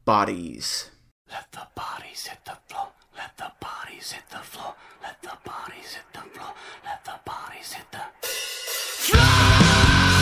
Bodies. 0.05 0.91
Let 1.31 1.51
the 1.53 1.67
bodies 1.75 2.27
hit 2.27 2.45
the 2.45 2.59
floor. 2.69 2.89
Let 3.17 3.39
the 3.39 3.51
bodies 3.59 4.13
hit 4.13 4.29
the 4.31 4.39
floor. 4.39 4.75
Let 5.03 5.23
the 5.23 5.39
bodies 5.47 5.95
hit 5.95 6.05
the 6.13 6.21
floor. 6.39 6.53
Let 6.85 7.05
the 7.07 7.21
bodies 7.25 7.73
hit 7.73 7.91
the 7.91 8.03
Why 9.17 10.20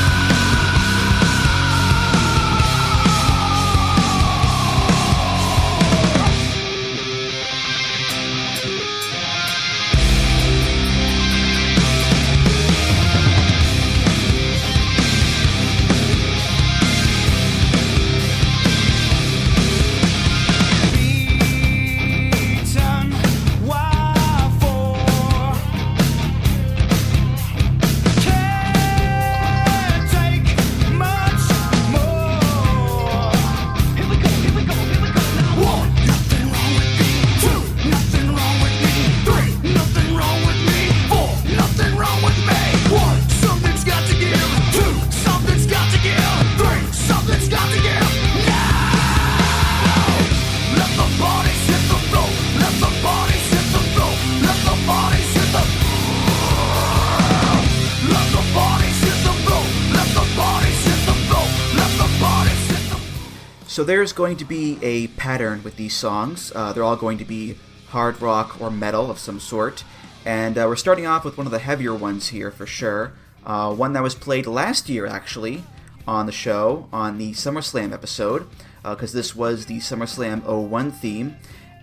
So 63.79 63.85
there's 63.85 64.12
going 64.12 64.37
to 64.38 64.45
be 64.45 64.77
a 64.83 65.07
pattern 65.07 65.62
with 65.62 65.77
these 65.77 65.95
songs. 65.95 66.51
Uh, 66.53 66.73
they're 66.73 66.83
all 66.83 66.97
going 66.97 67.17
to 67.19 67.25
be 67.25 67.57
hard 67.91 68.21
rock 68.21 68.61
or 68.61 68.73
metal 68.73 69.09
of 69.09 69.21
some 69.21 69.38
sort. 69.38 69.85
And 70.25 70.59
uh, 70.59 70.64
we're 70.67 70.75
starting 70.75 71.07
off 71.07 71.25
with 71.25 71.38
one 71.38 71.47
of 71.47 71.53
the 71.53 71.61
heavier 71.61 71.95
ones 71.95 72.31
here 72.31 72.51
for 72.51 72.67
sure. 72.67 73.12
Uh, 73.47 73.73
one 73.73 73.93
that 73.93 74.03
was 74.03 74.17
played 74.17 74.49
last 74.49 74.88
year, 74.88 75.07
actually, 75.07 75.62
on 76.09 76.27
the 76.27 76.33
show, 76.33 76.88
on 76.93 77.19
the 77.19 77.35
SummerSlam 77.35 77.93
episode, 77.93 78.49
because 78.83 79.14
uh, 79.14 79.19
this 79.19 79.37
was 79.37 79.67
the 79.67 79.79
SummerSlam 79.79 80.43
01 80.45 80.91
theme. 80.91 81.37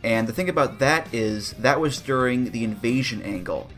And 0.03 0.27
the 0.27 0.34
thing 0.34 0.49
about 0.49 0.79
that 0.79 1.08
is, 1.13 1.53
that 1.53 1.79
was 1.79 2.01
during 2.01 2.51
the 2.51 2.65
invasion 2.65 3.21
angle. 3.21 3.69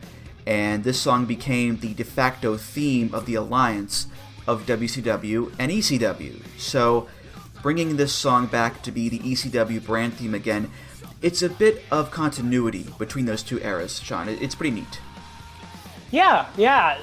And 0.47 0.83
this 0.83 0.99
song 0.99 1.25
became 1.25 1.77
the 1.81 1.93
de 1.93 2.03
facto 2.03 2.57
theme 2.57 3.13
of 3.13 3.27
the 3.27 3.35
alliance 3.35 4.07
of 4.47 4.65
WCW 4.65 5.53
and 5.59 5.71
ECW. 5.71 6.41
So 6.57 7.07
bringing 7.61 7.97
this 7.97 8.13
song 8.13 8.47
back 8.47 8.81
to 8.83 8.91
be 8.91 9.09
the 9.09 9.19
ECW 9.19 9.83
brand 9.85 10.13
theme 10.13 10.33
again, 10.33 10.71
it's 11.21 11.41
a 11.41 11.49
bit 11.49 11.83
of 11.91 12.11
continuity 12.11 12.87
between 12.97 13.25
those 13.25 13.43
two 13.43 13.59
eras, 13.59 13.99
Sean. 13.99 14.29
It's 14.29 14.55
pretty 14.55 14.75
neat. 14.75 14.99
Yeah, 16.11 16.47
yeah. 16.55 16.97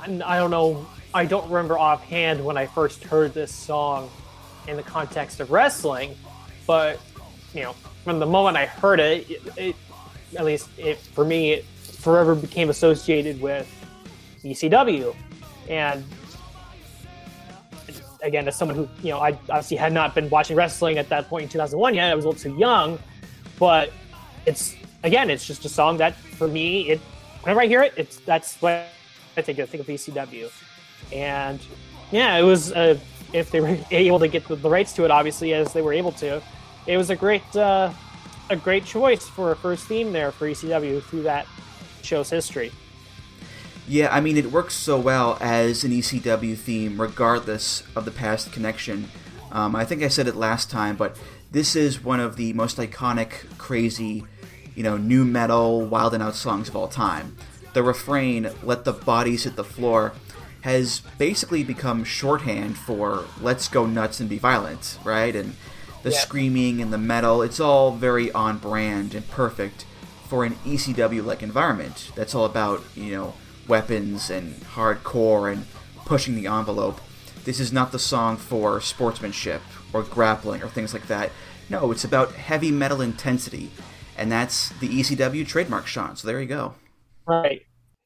I 0.00 0.38
don't 0.38 0.50
know. 0.50 0.86
I 1.14 1.24
don't 1.24 1.48
remember 1.48 1.78
offhand 1.78 2.44
when 2.44 2.56
I 2.56 2.66
first 2.66 3.02
heard 3.02 3.34
this 3.34 3.52
song 3.52 4.10
in 4.66 4.76
the 4.76 4.82
context 4.82 5.40
of 5.40 5.50
wrestling, 5.50 6.14
but 6.66 7.00
you 7.54 7.62
know, 7.62 7.72
from 8.04 8.18
the 8.18 8.26
moment 8.26 8.56
I 8.56 8.66
heard 8.66 9.00
it, 9.00 9.28
it, 9.30 9.42
it 9.56 9.76
at 10.36 10.44
least 10.44 10.68
it, 10.78 10.98
for 10.98 11.24
me, 11.24 11.52
it 11.52 11.64
forever 11.64 12.34
became 12.34 12.68
associated 12.68 13.40
with 13.40 13.66
ECW, 14.44 15.16
and 15.68 16.04
again, 18.22 18.48
as 18.48 18.56
someone 18.56 18.76
who, 18.76 18.88
you 19.02 19.10
know, 19.10 19.18
I 19.18 19.30
obviously 19.30 19.76
had 19.76 19.92
not 19.92 20.14
been 20.14 20.28
watching 20.30 20.56
wrestling 20.56 20.98
at 20.98 21.08
that 21.08 21.28
point 21.28 21.44
in 21.44 21.48
2001 21.48 21.94
yet. 21.94 22.10
I 22.10 22.14
was 22.14 22.24
a 22.24 22.28
little 22.28 22.40
too 22.40 22.58
young, 22.58 22.98
but 23.58 23.92
it's 24.46 24.74
again, 25.02 25.30
it's 25.30 25.46
just 25.46 25.64
a 25.64 25.68
song 25.68 25.98
that 25.98 26.14
for 26.14 26.48
me, 26.48 26.90
it 26.90 27.00
whenever 27.42 27.60
I 27.60 27.66
hear 27.66 27.82
it, 27.82 27.94
it's 27.96 28.18
that's 28.20 28.60
what 28.60 28.86
I 29.36 29.42
think. 29.42 29.58
I 29.58 29.66
think 29.66 29.82
of 29.82 29.86
ECW, 29.86 30.50
and 31.12 31.60
yeah, 32.10 32.36
it 32.36 32.42
was 32.42 32.72
uh, 32.72 32.98
if 33.32 33.50
they 33.50 33.60
were 33.60 33.78
able 33.90 34.18
to 34.18 34.28
get 34.28 34.46
the, 34.48 34.56
the, 34.56 34.70
rights 34.70 34.92
to 34.94 35.04
it, 35.04 35.10
obviously 35.10 35.54
as 35.54 35.72
they 35.72 35.82
were 35.82 35.92
able 35.92 36.12
to, 36.12 36.42
it 36.86 36.96
was 36.96 37.10
a 37.10 37.16
great 37.16 37.56
uh, 37.56 37.92
a 38.50 38.56
great 38.56 38.84
choice 38.84 39.28
for 39.28 39.52
a 39.52 39.56
first 39.56 39.86
theme 39.86 40.12
there 40.12 40.32
for 40.32 40.48
ECW 40.48 41.02
through 41.02 41.22
that 41.22 41.46
show's 42.02 42.30
history. 42.30 42.72
Yeah, 43.88 44.14
I 44.14 44.20
mean, 44.20 44.36
it 44.36 44.52
works 44.52 44.74
so 44.74 45.00
well 45.00 45.38
as 45.40 45.82
an 45.82 45.92
ECW 45.92 46.58
theme, 46.58 47.00
regardless 47.00 47.82
of 47.96 48.04
the 48.04 48.10
past 48.10 48.52
connection. 48.52 49.08
Um, 49.50 49.74
I 49.74 49.86
think 49.86 50.02
I 50.02 50.08
said 50.08 50.28
it 50.28 50.36
last 50.36 50.70
time, 50.70 50.94
but 50.94 51.16
this 51.50 51.74
is 51.74 52.04
one 52.04 52.20
of 52.20 52.36
the 52.36 52.52
most 52.52 52.76
iconic, 52.76 53.56
crazy, 53.56 54.24
you 54.74 54.82
know, 54.82 54.98
nu 54.98 55.24
metal, 55.24 55.80
wild 55.86 56.12
and 56.12 56.22
out 56.22 56.34
songs 56.34 56.68
of 56.68 56.76
all 56.76 56.88
time. 56.88 57.34
The 57.72 57.82
refrain, 57.82 58.50
Let 58.62 58.84
the 58.84 58.92
Bodies 58.92 59.44
Hit 59.44 59.56
the 59.56 59.64
Floor, 59.64 60.12
has 60.60 61.00
basically 61.16 61.64
become 61.64 62.04
shorthand 62.04 62.76
for 62.76 63.24
Let's 63.40 63.68
Go 63.68 63.86
Nuts 63.86 64.20
and 64.20 64.28
Be 64.28 64.36
Violent, 64.36 64.98
right? 65.02 65.34
And 65.34 65.56
the 66.02 66.10
yeah. 66.10 66.18
screaming 66.18 66.82
and 66.82 66.92
the 66.92 66.98
metal, 66.98 67.40
it's 67.40 67.58
all 67.58 67.92
very 67.92 68.30
on 68.32 68.58
brand 68.58 69.14
and 69.14 69.26
perfect 69.30 69.86
for 70.26 70.44
an 70.44 70.56
ECW 70.66 71.24
like 71.24 71.42
environment 71.42 72.12
that's 72.14 72.34
all 72.34 72.44
about, 72.44 72.82
you 72.94 73.12
know, 73.12 73.34
weapons 73.68 74.30
and 74.30 74.54
hardcore 74.54 75.52
and 75.52 75.66
pushing 76.04 76.34
the 76.34 76.46
envelope. 76.46 77.00
This 77.44 77.60
is 77.60 77.72
not 77.72 77.92
the 77.92 77.98
song 77.98 78.36
for 78.36 78.80
sportsmanship 78.80 79.62
or 79.92 80.02
grappling 80.02 80.62
or 80.62 80.68
things 80.68 80.92
like 80.92 81.06
that. 81.08 81.30
No, 81.70 81.92
it's 81.92 82.04
about 82.04 82.32
heavy 82.32 82.70
metal 82.70 83.00
intensity, 83.00 83.70
and 84.16 84.32
that's 84.32 84.70
the 84.80 84.88
ECW 84.88 85.46
trademark, 85.46 85.86
Sean. 85.86 86.16
So 86.16 86.26
there 86.26 86.40
you 86.40 86.48
go. 86.48 86.74
Right. 87.26 87.62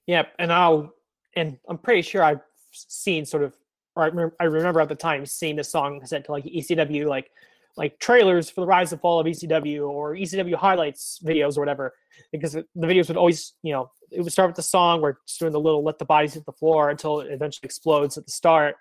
Yep. 0.07 0.33
And 0.39 0.53
I'll 0.53 0.93
and 1.37 1.59
I'm 1.69 1.79
pretty 1.79 2.03
sure 2.03 2.23
I've 2.23 2.41
seen 2.73 3.25
sort 3.25 3.45
of, 3.45 3.55
or 3.95 4.33
I 4.41 4.45
remember, 4.45 4.81
at 4.81 4.89
the 4.89 4.95
time 4.95 5.25
seeing 5.27 5.57
this 5.57 5.71
song 5.71 6.05
set 6.05 6.25
to 6.27 6.33
like 6.33 6.45
ECW 6.45 7.07
like 7.07 7.31
like 7.77 7.99
trailers 7.99 8.51
for 8.51 8.63
the 8.63 8.67
rise 8.67 8.93
and 8.93 9.01
fall 9.01 9.21
of 9.21 9.27
ECW 9.27 9.89
or 9.89 10.15
ECW 10.15 10.55
highlights 10.55 11.21
videos 11.25 11.57
or 11.57 11.61
whatever, 11.61 11.95
because 12.31 12.53
the 12.53 12.67
videos 12.77 13.09
would 13.09 13.17
always, 13.17 13.55
you 13.63 13.73
know, 13.73 13.91
it 14.15 14.23
would 14.23 14.33
start 14.33 14.49
with 14.49 14.57
the 14.57 14.63
song 14.63 15.01
where 15.01 15.19
it's 15.25 15.37
doing 15.39 15.53
the 15.53 15.61
little 15.61 15.83
let 15.83 15.99
the 15.99 16.05
bodies 16.05 16.35
hit 16.35 16.45
the 16.47 16.53
floor 16.53 16.91
until 16.91 17.21
it 17.21 17.33
eventually 17.33 17.67
explodes 17.67 18.17
at 18.19 18.27
the 18.27 18.33
start. 18.33 18.77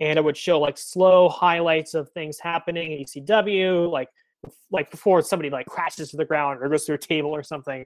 And 0.00 0.18
it 0.18 0.24
would 0.24 0.36
show 0.36 0.58
like 0.58 0.78
slow 0.78 1.28
highlights 1.28 1.94
of 1.94 2.08
things 2.10 2.38
happening 2.38 2.92
in 2.92 3.04
ECW, 3.04 3.90
like 3.90 4.08
like 4.70 4.90
before 4.90 5.20
somebody 5.22 5.50
like 5.50 5.66
crashes 5.66 6.10
to 6.10 6.16
the 6.16 6.24
ground 6.24 6.60
or 6.62 6.68
goes 6.68 6.84
through 6.86 6.94
a 6.94 6.98
table 6.98 7.30
or 7.30 7.42
something. 7.42 7.84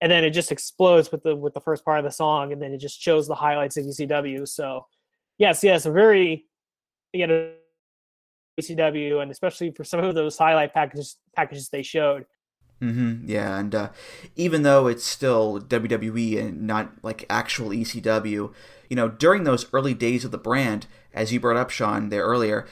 And 0.00 0.10
then 0.10 0.24
it 0.24 0.30
just 0.30 0.52
explodes 0.52 1.12
with 1.12 1.22
the 1.22 1.36
with 1.36 1.54
the 1.54 1.60
first 1.60 1.84
part 1.84 1.98
of 1.98 2.04
the 2.04 2.10
song, 2.10 2.52
and 2.52 2.60
then 2.60 2.72
it 2.72 2.78
just 2.78 3.00
shows 3.00 3.26
the 3.26 3.34
highlights 3.34 3.76
of 3.76 3.84
ECW. 3.84 4.48
So 4.48 4.86
yes, 5.38 5.62
yes, 5.62 5.86
a 5.86 5.90
very 5.90 6.46
you 7.12 7.26
know 7.26 7.52
ECW, 8.60 9.22
and 9.22 9.30
especially 9.30 9.70
for 9.70 9.84
some 9.84 10.00
of 10.00 10.14
those 10.14 10.38
highlight 10.38 10.72
packages 10.74 11.16
packages 11.34 11.68
they 11.68 11.82
showed. 11.82 12.24
Mm-hmm, 12.82 13.28
yeah, 13.28 13.58
and 13.58 13.74
uh, 13.74 13.88
even 14.36 14.62
though 14.62 14.86
it's 14.86 15.04
still 15.04 15.60
WWE 15.60 16.38
and 16.38 16.66
not 16.66 16.92
like 17.02 17.24
actual 17.30 17.70
ECW, 17.70 18.52
you 18.90 18.96
know, 18.96 19.08
during 19.08 19.44
those 19.44 19.66
early 19.72 19.94
days 19.94 20.24
of 20.24 20.30
the 20.32 20.38
brand, 20.38 20.86
as 21.12 21.32
you 21.32 21.40
brought 21.40 21.56
up, 21.56 21.70
Sean, 21.70 22.08
there 22.08 22.24
earlier, 22.24 22.66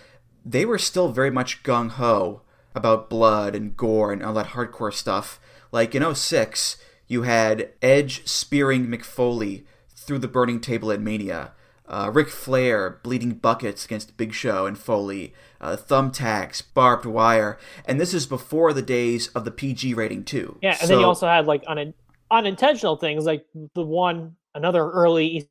they 0.45 0.65
were 0.65 0.79
still 0.79 1.09
very 1.09 1.31
much 1.31 1.63
gung 1.63 1.91
ho 1.91 2.43
about 2.75 3.09
blood 3.09 3.55
and 3.55 3.77
gore 3.77 4.13
and 4.13 4.23
all 4.23 4.35
that 4.35 4.49
hardcore 4.49 4.93
stuff. 4.93 5.41
Like 5.71 5.95
in 5.95 6.15
06, 6.15 6.77
you 7.07 7.23
had 7.23 7.71
Edge 7.81 8.27
spearing 8.27 8.87
Mick 8.87 9.05
Foley 9.05 9.65
through 9.95 10.19
the 10.19 10.29
burning 10.29 10.61
table 10.61 10.91
at 10.91 11.01
Mania 11.01 11.53
uh, 11.93 12.11
Ric 12.13 12.29
Flair 12.29 12.99
bleeding 13.03 13.33
buckets 13.33 13.85
against 13.85 14.17
Big 14.17 14.33
Show 14.33 14.65
and 14.65 14.79
Foley, 14.79 15.35
uh, 15.61 15.77
thumbtacks, 15.77 16.63
barbed 16.73 17.05
wire, 17.05 17.59
and 17.85 18.01
this 18.01 18.15
is 18.15 18.27
before 18.27 18.73
the 18.73 18.83
days 18.83 19.29
of 19.29 19.45
the 19.45 19.51
PG 19.51 19.93
rating 19.93 20.25
too. 20.25 20.59
Yeah, 20.63 20.71
and 20.71 20.81
so, 20.81 20.87
then 20.87 21.01
you 21.01 21.07
also 21.07 21.27
had 21.27 21.47
like 21.47 21.63
un- 21.69 21.93
unintentional 22.31 22.97
things, 22.97 23.27
like 23.27 23.45
the 23.75 23.85
one 23.85 24.37
another 24.55 24.91
early 24.91 25.47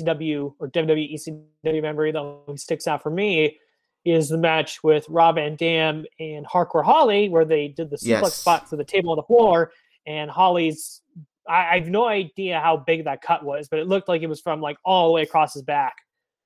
ECW 0.00 0.54
or 0.58 0.70
WWE 0.70 1.14
ECW 1.14 1.82
memory 1.82 2.12
that 2.12 2.54
sticks 2.56 2.86
out 2.86 3.02
for 3.02 3.10
me 3.10 3.58
is 4.06 4.28
the 4.28 4.38
match 4.38 4.82
with 4.82 5.06
Rob 5.08 5.34
Van 5.34 5.56
Dam 5.56 6.06
and 6.18 6.46
Hardcore 6.46 6.84
Holly, 6.84 7.28
where 7.28 7.44
they 7.44 7.68
did 7.68 7.90
the 7.90 7.96
suplex 7.96 8.22
yes. 8.22 8.34
spot 8.34 8.70
to 8.70 8.76
the 8.76 8.84
table 8.84 9.10
on 9.10 9.16
the 9.16 9.22
floor, 9.24 9.72
and 10.06 10.30
Holly's 10.30 11.02
I, 11.48 11.74
I 11.74 11.78
have 11.78 11.88
no 11.88 12.06
idea 12.06 12.60
how 12.60 12.76
big 12.76 13.04
that 13.04 13.22
cut 13.22 13.44
was, 13.44 13.68
but 13.68 13.78
it 13.78 13.86
looked 13.86 14.08
like 14.08 14.22
it 14.22 14.28
was 14.28 14.40
from 14.40 14.60
like 14.60 14.78
all 14.84 15.08
the 15.08 15.12
way 15.12 15.22
across 15.22 15.54
his 15.54 15.62
back. 15.62 15.94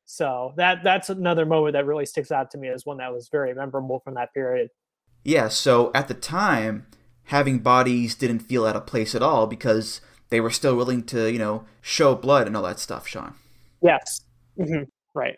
So 0.06 0.54
that 0.56 0.82
that's 0.82 1.08
another 1.08 1.46
moment 1.46 1.74
that 1.74 1.86
really 1.86 2.06
sticks 2.06 2.32
out 2.32 2.50
to 2.52 2.58
me 2.58 2.68
as 2.68 2.84
one 2.84 2.98
that 2.98 3.12
was 3.12 3.28
very 3.28 3.54
memorable 3.54 4.00
from 4.00 4.14
that 4.14 4.34
period. 4.34 4.70
Yeah, 5.24 5.48
so 5.48 5.90
at 5.94 6.08
the 6.08 6.14
time, 6.14 6.86
having 7.24 7.60
bodies 7.60 8.14
didn't 8.14 8.40
feel 8.40 8.66
out 8.66 8.76
of 8.76 8.86
place 8.86 9.14
at 9.14 9.22
all 9.22 9.46
because 9.46 10.00
they 10.30 10.40
were 10.40 10.50
still 10.50 10.76
willing 10.76 11.04
to, 11.04 11.30
you 11.30 11.38
know, 11.38 11.64
show 11.80 12.14
blood 12.14 12.46
and 12.46 12.56
all 12.56 12.62
that 12.62 12.80
stuff, 12.80 13.06
Sean. 13.06 13.34
Yes. 13.82 14.24
Mm-hmm. 14.58 14.84
Right. 15.14 15.36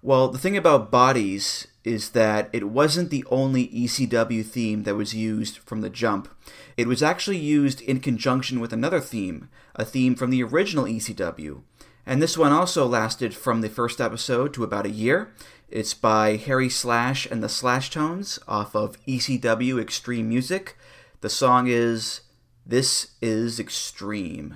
Well, 0.00 0.28
the 0.28 0.38
thing 0.38 0.56
about 0.56 0.90
bodies 0.90 1.66
is 1.82 2.10
that 2.10 2.50
it 2.52 2.68
wasn't 2.68 3.10
the 3.10 3.24
only 3.30 3.68
ECW 3.68 4.44
theme 4.44 4.84
that 4.84 4.94
was 4.94 5.14
used 5.14 5.58
from 5.58 5.80
the 5.80 5.90
jump. 5.90 6.28
It 6.76 6.86
was 6.86 7.02
actually 7.02 7.38
used 7.38 7.80
in 7.80 8.00
conjunction 8.00 8.60
with 8.60 8.72
another 8.72 9.00
theme, 9.00 9.48
a 9.74 9.84
theme 9.84 10.14
from 10.14 10.30
the 10.30 10.42
original 10.42 10.84
ECW. 10.84 11.62
And 12.06 12.22
this 12.22 12.38
one 12.38 12.52
also 12.52 12.86
lasted 12.86 13.34
from 13.34 13.60
the 13.60 13.68
first 13.68 14.00
episode 14.00 14.54
to 14.54 14.64
about 14.64 14.86
a 14.86 14.90
year. 14.90 15.34
It's 15.68 15.94
by 15.94 16.36
Harry 16.36 16.68
Slash 16.68 17.26
and 17.26 17.42
the 17.42 17.48
Slash 17.48 17.90
Tones 17.90 18.38
off 18.46 18.74
of 18.74 18.96
ECW 19.06 19.80
Extreme 19.80 20.28
Music. 20.28 20.76
The 21.20 21.28
song 21.28 21.66
is 21.66 22.22
This 22.64 23.12
is 23.20 23.58
Extreme. 23.58 24.54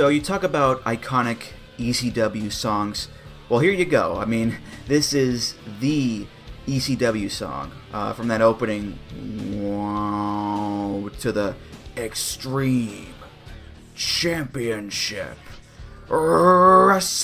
So 0.00 0.08
you 0.08 0.22
talk 0.22 0.44
about 0.44 0.82
iconic 0.84 1.48
ECW 1.76 2.50
songs. 2.50 3.08
Well, 3.50 3.60
here 3.60 3.72
you 3.72 3.84
go. 3.84 4.16
I 4.16 4.24
mean, 4.24 4.56
this 4.86 5.12
is 5.12 5.56
the 5.78 6.26
ECW 6.66 7.30
song 7.30 7.70
uh, 7.92 8.14
from 8.14 8.28
that 8.28 8.40
opening 8.40 8.98
wow, 9.62 11.10
to 11.18 11.32
the 11.32 11.54
Extreme 11.98 13.12
Championship 13.94 15.36
Wrestling. 16.08 17.18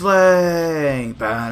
That 1.14 1.48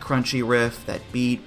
crunchy 0.00 0.42
riff, 0.44 0.84
that 0.86 1.00
beat, 1.12 1.42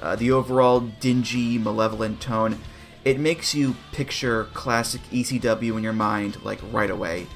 uh, 0.00 0.16
the 0.16 0.32
overall 0.32 0.80
dingy, 0.80 1.58
malevolent 1.58 2.22
tone. 2.22 2.58
It 3.04 3.18
makes 3.18 3.54
you 3.54 3.76
picture 3.92 4.44
classic 4.52 5.00
ECW 5.10 5.76
in 5.76 5.82
your 5.82 5.92
mind 5.92 6.42
like 6.44 6.60
right 6.70 6.90
away. 6.90 7.26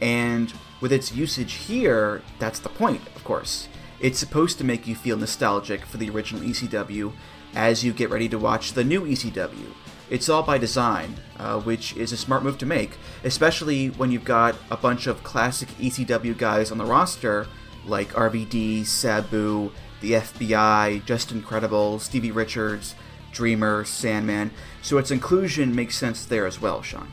And 0.00 0.52
with 0.80 0.92
its 0.92 1.12
usage 1.12 1.54
here, 1.54 2.22
that's 2.38 2.58
the 2.58 2.70
point, 2.70 3.02
of 3.14 3.24
course. 3.24 3.68
It's 4.00 4.18
supposed 4.18 4.56
to 4.58 4.64
make 4.64 4.86
you 4.86 4.94
feel 4.94 5.18
nostalgic 5.18 5.84
for 5.84 5.98
the 5.98 6.08
original 6.08 6.42
ECW 6.42 7.12
as 7.54 7.84
you 7.84 7.92
get 7.92 8.08
ready 8.08 8.28
to 8.30 8.38
watch 8.38 8.72
the 8.72 8.84
new 8.84 9.02
ECW. 9.02 9.74
It's 10.08 10.28
all 10.28 10.42
by 10.42 10.58
design, 10.58 11.16
uh, 11.38 11.60
which 11.60 11.96
is 11.96 12.12
a 12.12 12.16
smart 12.16 12.42
move 12.42 12.58
to 12.58 12.66
make, 12.66 12.92
especially 13.22 13.90
when 13.90 14.10
you've 14.10 14.24
got 14.24 14.56
a 14.70 14.76
bunch 14.76 15.06
of 15.06 15.22
classic 15.22 15.68
ECW 15.78 16.36
guys 16.36 16.72
on 16.72 16.78
the 16.78 16.84
roster 16.84 17.46
like 17.86 18.12
RVD, 18.12 18.86
Sabu, 18.86 19.70
the 20.00 20.12
FBI, 20.12 21.04
Justin 21.04 21.42
Credible, 21.42 21.98
Stevie 21.98 22.30
Richards, 22.30 22.94
Dreamer, 23.32 23.84
Sandman. 23.84 24.50
So 24.82 24.98
its 24.98 25.10
inclusion 25.10 25.74
makes 25.74 25.96
sense 25.96 26.24
there 26.24 26.46
as 26.46 26.60
well, 26.60 26.82
Sean. 26.82 27.08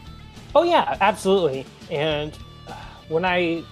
Oh 0.55 0.63
yeah, 0.63 0.97
absolutely. 1.01 1.65
And 1.91 2.37
uh, 2.67 2.73
when 3.09 3.25
I, 3.25 3.63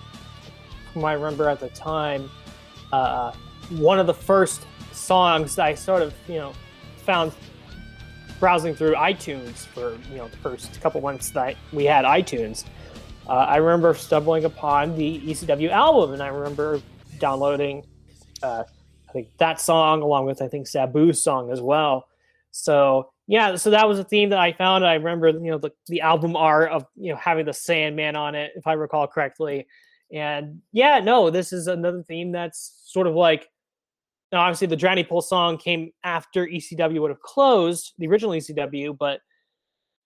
from 0.94 1.06
I 1.06 1.14
remember 1.14 1.50
at 1.50 1.60
the 1.60 1.70
time, 1.70 2.30
uh, 2.92 3.32
one 3.70 4.00
of 4.00 4.08
the 4.08 4.14
first 4.14 4.66
songs 4.92 5.60
I 5.60 5.74
sort 5.74 6.02
of 6.02 6.14
you 6.28 6.36
know 6.36 6.54
found 6.98 7.34
browsing 8.40 8.76
through 8.76 8.96
iTunes 8.96 9.66
for 9.66 9.98
you 10.12 10.18
know 10.18 10.28
the 10.28 10.38
first 10.38 10.80
couple 10.82 11.02
months 11.02 11.30
that 11.32 11.56
we 11.74 11.86
had 11.86 12.06
iTunes. 12.06 12.66
Uh, 13.28 13.34
I 13.34 13.58
remember 13.58 13.94
stumbling 13.96 14.46
upon 14.46 14.96
the 14.96 15.20
ECW 15.22 15.72
album, 15.72 16.14
and 16.14 16.22
I 16.22 16.28
remember 16.28 16.82
downloading, 17.18 17.84
uh, 18.44 18.64
I 19.10 19.12
think 19.12 19.30
that 19.38 19.60
song 19.60 20.02
along 20.02 20.26
with 20.26 20.42
I 20.42 20.48
think 20.48 20.68
Sabu's 20.68 21.24
song 21.24 21.52
as 21.52 21.62
well. 21.62 22.08
So 22.52 23.10
yeah, 23.28 23.56
so 23.56 23.72
that 23.72 23.88
was 23.88 24.00
a 24.00 24.04
theme 24.04 24.30
that 24.30 24.40
I 24.40 24.54
found. 24.54 24.86
I 24.86 24.94
remember 24.96 25.30
you 25.30 25.52
know 25.52 25.58
the 25.58 25.72
the 25.88 26.02
album 26.02 26.36
art 26.36 26.72
of 26.72 26.86
you 26.96 27.12
know 27.12 27.18
having 27.18 27.46
the 27.46 27.54
Sandman 27.54 28.16
on 28.16 28.36
it, 28.36 28.52
if 28.56 28.68
I 28.68 28.74
recall 28.74 29.08
correctly. 29.08 29.68
And 30.12 30.62
yeah, 30.72 31.00
no, 31.00 31.30
this 31.30 31.52
is 31.52 31.68
another 31.68 32.04
theme 32.04 32.32
that's 32.32 32.84
sort 32.86 33.08
of 33.08 33.16
like 33.16 33.50
now 34.32 34.42
obviously 34.42 34.68
the 34.68 34.76
Drowning 34.76 35.06
Pool 35.06 35.22
song 35.22 35.58
came 35.58 35.92
after 36.04 36.46
ECW 36.46 37.02
would 37.02 37.10
have 37.10 37.22
closed 37.22 37.94
the 37.98 38.08
original 38.08 38.34
ECW, 38.34 38.96
but 38.98 39.22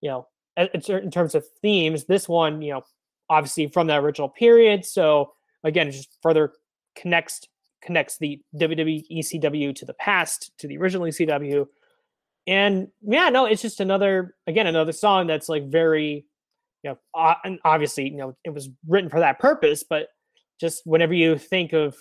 you 0.01 0.09
know, 0.09 0.27
in 0.55 1.11
terms 1.11 1.35
of 1.35 1.45
themes, 1.61 2.05
this 2.05 2.29
one, 2.29 2.61
you 2.61 2.73
know, 2.73 2.83
obviously 3.29 3.67
from 3.67 3.87
that 3.87 4.01
original 4.01 4.29
period. 4.29 4.85
So 4.85 5.33
again, 5.63 5.89
it 5.89 5.91
just 5.91 6.17
further 6.21 6.53
connects 6.95 7.41
connects 7.81 8.17
the 8.17 8.41
WWE 8.57 9.05
ECW 9.09 9.73
to 9.75 9.85
the 9.85 9.93
past, 9.93 10.51
to 10.57 10.67
the 10.67 10.77
original 10.77 11.07
ECW. 11.07 11.65
And 12.49 12.87
yeah, 13.03 13.29
no, 13.29 13.45
it's 13.45 13.61
just 13.61 13.79
another 13.79 14.33
again 14.47 14.65
another 14.65 14.91
song 14.91 15.27
that's 15.27 15.47
like 15.47 15.69
very 15.69 16.25
you 16.83 16.91
know, 16.91 17.35
and 17.43 17.59
obviously, 17.63 18.09
you 18.09 18.17
know, 18.17 18.35
it 18.43 18.53
was 18.53 18.69
written 18.87 19.09
for 19.09 19.19
that 19.19 19.37
purpose, 19.37 19.83
but 19.87 20.07
just 20.59 20.81
whenever 20.85 21.13
you 21.13 21.37
think 21.37 21.73
of 21.73 21.95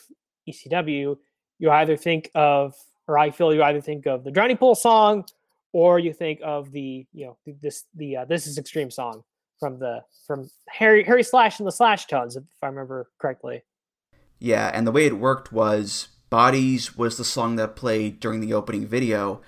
ECW, 0.48 1.16
you 1.58 1.70
either 1.70 1.96
think 1.96 2.30
of, 2.34 2.74
or 3.06 3.18
I 3.18 3.30
feel 3.30 3.52
you 3.52 3.62
either 3.62 3.80
think 3.80 4.06
of 4.06 4.24
the 4.24 4.30
Drowning 4.30 4.56
Pool 4.56 4.74
song, 4.74 5.24
or 5.72 5.98
you 5.98 6.12
think 6.12 6.40
of 6.42 6.70
the, 6.72 7.06
you 7.12 7.26
know, 7.26 7.36
this 7.60 7.84
the 7.94 8.18
uh, 8.18 8.24
This 8.24 8.46
Is 8.46 8.56
Extreme 8.56 8.90
song 8.90 9.24
from 9.60 9.78
the 9.78 10.02
from 10.26 10.48
Harry 10.68 11.04
Harry 11.04 11.22
Slash 11.22 11.58
and 11.58 11.66
the 11.66 11.72
Slash 11.72 12.06
Tones, 12.06 12.36
if 12.36 12.44
I 12.62 12.66
remember 12.68 13.10
correctly. 13.20 13.64
Yeah, 14.38 14.70
and 14.72 14.86
the 14.86 14.92
way 14.92 15.04
it 15.04 15.18
worked 15.18 15.52
was 15.52 16.08
Bodies 16.30 16.96
was 16.96 17.16
the 17.16 17.24
song 17.24 17.56
that 17.56 17.74
played 17.74 18.20
during 18.20 18.40
the 18.40 18.52
opening 18.52 18.86
video, 18.86 19.40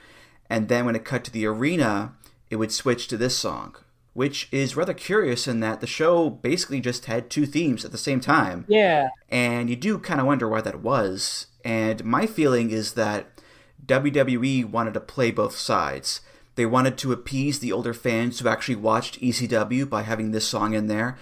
and 0.50 0.68
then 0.68 0.84
when 0.84 0.96
it 0.96 1.04
cut 1.04 1.22
to 1.24 1.30
the 1.30 1.46
arena, 1.46 2.12
it 2.50 2.56
would 2.56 2.72
switch 2.72 3.06
to 3.08 3.16
this 3.16 3.38
song, 3.38 3.76
which 4.12 4.48
is 4.50 4.76
rather 4.76 4.92
curious 4.92 5.46
in 5.46 5.60
that 5.60 5.80
the 5.80 5.86
show 5.86 6.28
basically 6.28 6.80
just 6.80 7.06
had 7.06 7.30
two 7.30 7.46
themes 7.46 7.84
at 7.84 7.92
the 7.92 7.98
same 7.98 8.20
time. 8.20 8.66
Yeah. 8.68 9.10
And 9.28 9.70
you 9.70 9.76
do 9.76 9.98
kind 9.98 10.20
of 10.20 10.26
wonder 10.26 10.48
why 10.48 10.60
that 10.62 10.82
was. 10.82 11.46
And 11.64 12.04
my 12.04 12.26
feeling 12.26 12.70
is 12.70 12.94
that 12.94 13.40
WWE 13.86 14.64
wanted 14.64 14.94
to 14.94 15.00
play 15.00 15.30
both 15.30 15.56
sides. 15.56 16.20
They 16.56 16.66
wanted 16.66 16.98
to 16.98 17.12
appease 17.12 17.60
the 17.60 17.72
older 17.72 17.94
fans 17.94 18.40
who 18.40 18.48
actually 18.48 18.76
watched 18.76 19.20
ECW 19.20 19.88
by 19.88 20.02
having 20.02 20.32
this 20.32 20.48
song 20.48 20.74
in 20.74 20.88
there, 20.88 21.16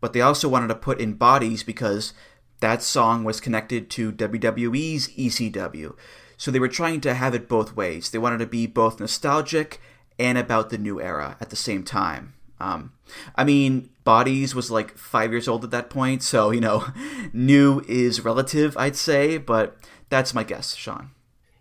but 0.00 0.12
they 0.12 0.20
also 0.20 0.48
wanted 0.48 0.68
to 0.68 0.74
put 0.74 1.00
in 1.00 1.14
bodies 1.14 1.62
because 1.62 2.12
that 2.58 2.82
song 2.82 3.22
was 3.22 3.40
connected 3.40 3.88
to 3.90 4.12
WWE's 4.12 5.08
ECW. 5.08 5.94
So 6.42 6.50
they 6.50 6.58
were 6.58 6.66
trying 6.66 7.00
to 7.02 7.14
have 7.14 7.36
it 7.36 7.48
both 7.48 7.76
ways. 7.76 8.10
They 8.10 8.18
wanted 8.18 8.38
to 8.38 8.46
be 8.46 8.66
both 8.66 8.98
nostalgic 8.98 9.80
and 10.18 10.36
about 10.36 10.70
the 10.70 10.76
new 10.76 11.00
era 11.00 11.36
at 11.40 11.50
the 11.50 11.56
same 11.56 11.84
time. 11.84 12.34
Um, 12.58 12.94
I 13.36 13.44
mean, 13.44 13.90
Bodies 14.02 14.52
was 14.52 14.68
like 14.68 14.98
five 14.98 15.30
years 15.30 15.46
old 15.46 15.62
at 15.62 15.70
that 15.70 15.88
point, 15.88 16.20
so 16.24 16.50
you 16.50 16.60
know, 16.60 16.88
new 17.32 17.84
is 17.86 18.24
relative, 18.24 18.76
I'd 18.76 18.96
say, 18.96 19.38
but 19.38 19.76
that's 20.08 20.34
my 20.34 20.42
guess, 20.42 20.74
Sean. 20.74 21.12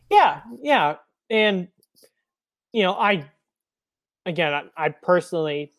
Yeah, 0.10 0.42
yeah, 0.64 0.96
and 1.30 1.68
you 2.74 2.82
know, 2.82 2.94
I 2.94 3.30
again, 4.26 4.52
I, 4.52 4.86
I 4.86 4.90
personally, 4.90 5.74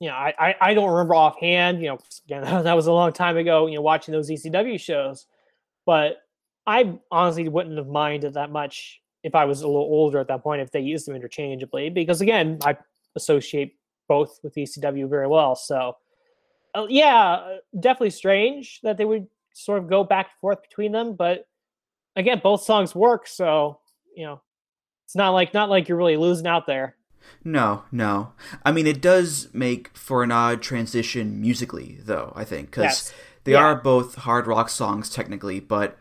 you 0.00 0.08
know, 0.08 0.14
I, 0.14 0.32
I, 0.38 0.54
I 0.58 0.72
don't 0.72 0.88
remember 0.88 1.16
offhand. 1.16 1.82
You 1.82 1.88
know, 1.88 1.98
again, 2.24 2.44
that 2.64 2.76
was 2.76 2.86
a 2.86 2.92
long 2.92 3.12
time 3.12 3.36
ago. 3.36 3.66
You 3.66 3.74
know, 3.74 3.82
watching 3.82 4.12
those 4.12 4.30
ECW 4.30 4.80
shows, 4.80 5.26
but 5.84 6.23
I 6.66 6.98
honestly 7.10 7.48
wouldn't 7.48 7.76
have 7.76 7.88
minded 7.88 8.34
that 8.34 8.50
much 8.50 9.00
if 9.22 9.34
I 9.34 9.44
was 9.44 9.62
a 9.62 9.66
little 9.66 9.82
older 9.82 10.18
at 10.18 10.28
that 10.28 10.42
point 10.42 10.62
if 10.62 10.70
they 10.70 10.80
used 10.80 11.06
them 11.06 11.16
interchangeably 11.16 11.90
because 11.90 12.20
again, 12.20 12.58
I 12.64 12.76
associate 13.16 13.76
both 14.08 14.38
with 14.42 14.54
ECW 14.54 15.08
very 15.08 15.26
well. 15.26 15.56
So, 15.56 15.96
uh, 16.74 16.86
yeah, 16.88 17.56
definitely 17.78 18.10
strange 18.10 18.80
that 18.82 18.96
they 18.96 19.04
would 19.04 19.26
sort 19.54 19.78
of 19.78 19.88
go 19.88 20.04
back 20.04 20.26
and 20.26 20.40
forth 20.40 20.62
between 20.62 20.92
them. 20.92 21.14
But 21.14 21.46
again, 22.16 22.40
both 22.42 22.62
songs 22.62 22.94
work, 22.94 23.26
so 23.26 23.80
you 24.14 24.24
know, 24.24 24.40
it's 25.04 25.16
not 25.16 25.30
like 25.30 25.54
not 25.54 25.70
like 25.70 25.88
you're 25.88 25.98
really 25.98 26.16
losing 26.16 26.46
out 26.46 26.66
there. 26.66 26.96
No, 27.42 27.84
no. 27.90 28.32
I 28.64 28.72
mean, 28.72 28.86
it 28.86 29.00
does 29.00 29.48
make 29.54 29.96
for 29.96 30.22
an 30.22 30.30
odd 30.30 30.60
transition 30.62 31.40
musically, 31.40 31.98
though. 32.02 32.32
I 32.36 32.44
think 32.44 32.70
because 32.70 32.84
yes. 32.84 33.14
they 33.44 33.52
yeah. 33.52 33.60
are 33.60 33.74
both 33.76 34.16
hard 34.16 34.46
rock 34.46 34.68
songs 34.68 35.08
technically, 35.08 35.60
but 35.60 35.98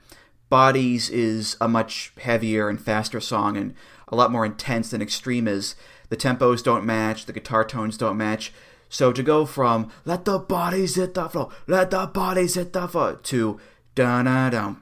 Bodies 0.54 1.10
is 1.10 1.58
a 1.60 1.68
much 1.68 2.13
heavier 2.22 2.70
and 2.70 2.80
faster 2.80 3.20
song 3.20 3.58
and 3.58 3.74
a 4.08 4.16
lot 4.16 4.32
more 4.32 4.46
intense 4.46 4.92
than 4.92 5.02
Extreme 5.02 5.48
is 5.48 5.74
the 6.10 6.16
tempos 6.16 6.63
don't 6.63 6.86
match, 6.86 7.26
the 7.26 7.34
guitar 7.34 7.66
tones 7.66 7.98
don't 7.98 8.18
match. 8.18 8.54
So 8.88 9.12
to 9.12 9.24
go 9.24 9.48
from 9.48 9.89
"Let 10.06 10.26
the 10.26 10.38
bodies 10.38 10.94
hit 10.94 11.16
the 11.16 11.28
floor, 11.28 11.50
let 11.66 11.89
the 11.89 12.06
bodies 12.06 12.54
hit 12.54 12.72
the 12.72 12.88
floor" 12.88 13.16
to 13.16 13.60
da 13.96 14.22
da 14.22 14.52
da 14.52 14.76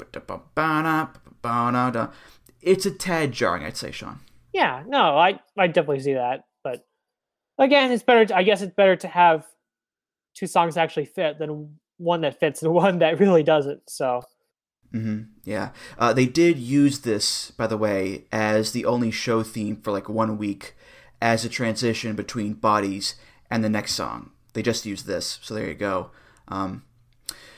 da 1.42 1.92
da 1.92 2.08
it's 2.62 2.86
a 2.86 2.92
tad 2.92 3.32
jarring, 3.32 3.64
I'd 3.64 3.78
say, 3.78 3.92
Sean. 3.92 4.20
Yeah, 4.52 4.84
no, 4.86 5.18
I 5.18 5.40
I 5.58 5.68
definitely 5.68 6.02
see 6.02 6.16
that, 6.16 6.44
but 6.66 6.86
again, 7.58 7.94
it's 7.94 8.04
better. 8.04 8.26
To, 8.26 8.36
I 8.36 8.44
guess 8.44 8.62
it's 8.62 8.76
better 8.76 8.98
to 8.98 9.08
have 9.08 9.46
two 10.36 10.48
songs 10.48 10.76
actually 10.76 11.06
fit 11.06 11.40
than 11.40 11.78
one 11.96 12.20
that 12.22 12.42
fits 12.42 12.62
and 12.62 12.74
one 12.84 13.00
that 13.00 13.22
really 13.22 13.44
doesn't. 13.44 13.90
So. 13.90 14.24
Mm-hmm. 14.94 15.22
Yeah, 15.46 15.70
uh, 15.98 16.14
they 16.14 16.26
did 16.26 16.58
use 16.58 17.00
this, 17.00 17.52
by 17.52 17.68
the 17.68 17.78
way, 17.78 18.26
as 18.32 18.72
the 18.72 18.86
only 18.86 19.10
show 19.10 19.42
theme 19.42 19.78
for 19.78 19.92
like 19.92 20.10
one 20.10 20.38
week 20.38 20.76
as 21.22 21.46
a 21.46 21.50
transition 21.50 22.16
between 22.16 22.54
bodies 22.54 23.16
and 23.50 23.64
the 23.64 23.70
next 23.70 23.94
song. 23.94 24.32
They 24.54 24.62
just 24.62 24.86
used 24.86 25.06
this, 25.06 25.40
so 25.42 25.54
there 25.54 25.68
you 25.68 25.76
go. 25.76 26.12
Um, 26.48 26.84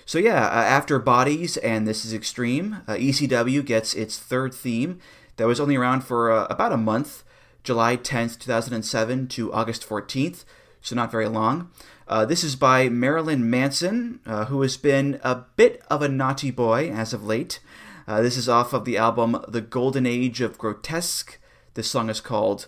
so 0.05 0.19
yeah, 0.19 0.45
uh, 0.45 0.63
after 0.63 0.99
bodies 0.99 1.57
and 1.57 1.87
this 1.87 2.05
is 2.05 2.13
extreme, 2.13 2.81
uh, 2.87 2.93
ECW 2.93 3.65
gets 3.65 3.93
its 3.93 4.19
third 4.19 4.53
theme 4.53 4.99
that 5.37 5.47
was 5.47 5.59
only 5.59 5.75
around 5.75 6.01
for 6.01 6.31
uh, 6.31 6.45
about 6.49 6.73
a 6.73 6.77
month, 6.77 7.23
July 7.63 7.97
10th, 7.97 8.39
2007 8.39 9.27
to 9.29 9.53
August 9.53 9.87
14th, 9.87 10.43
so 10.81 10.95
not 10.95 11.11
very 11.11 11.27
long. 11.27 11.71
Uh, 12.13 12.25
this 12.25 12.43
is 12.43 12.55
by 12.55 12.89
Marilyn 12.89 13.49
Manson, 13.49 14.19
uh, 14.27 14.45
who 14.45 14.61
has 14.61 14.77
been 14.77 15.19
a 15.23 15.45
bit 15.55 15.81
of 15.89 16.03
a 16.03 16.07
naughty 16.07 16.51
boy 16.51 16.91
as 16.91 17.11
of 17.11 17.25
late. 17.25 17.59
Uh, 18.07 18.21
this 18.21 18.37
is 18.37 18.47
off 18.47 18.71
of 18.71 18.85
the 18.85 18.97
album 18.97 19.43
The 19.47 19.61
Golden 19.61 20.05
Age 20.05 20.39
of 20.39 20.59
Grotesque. 20.59 21.39
This 21.73 21.89
song 21.89 22.11
is 22.11 22.21
called 22.21 22.67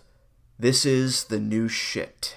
this 0.58 0.84
is 0.84 1.26
the 1.26 1.40
new 1.40 1.68
shit. 1.68 2.36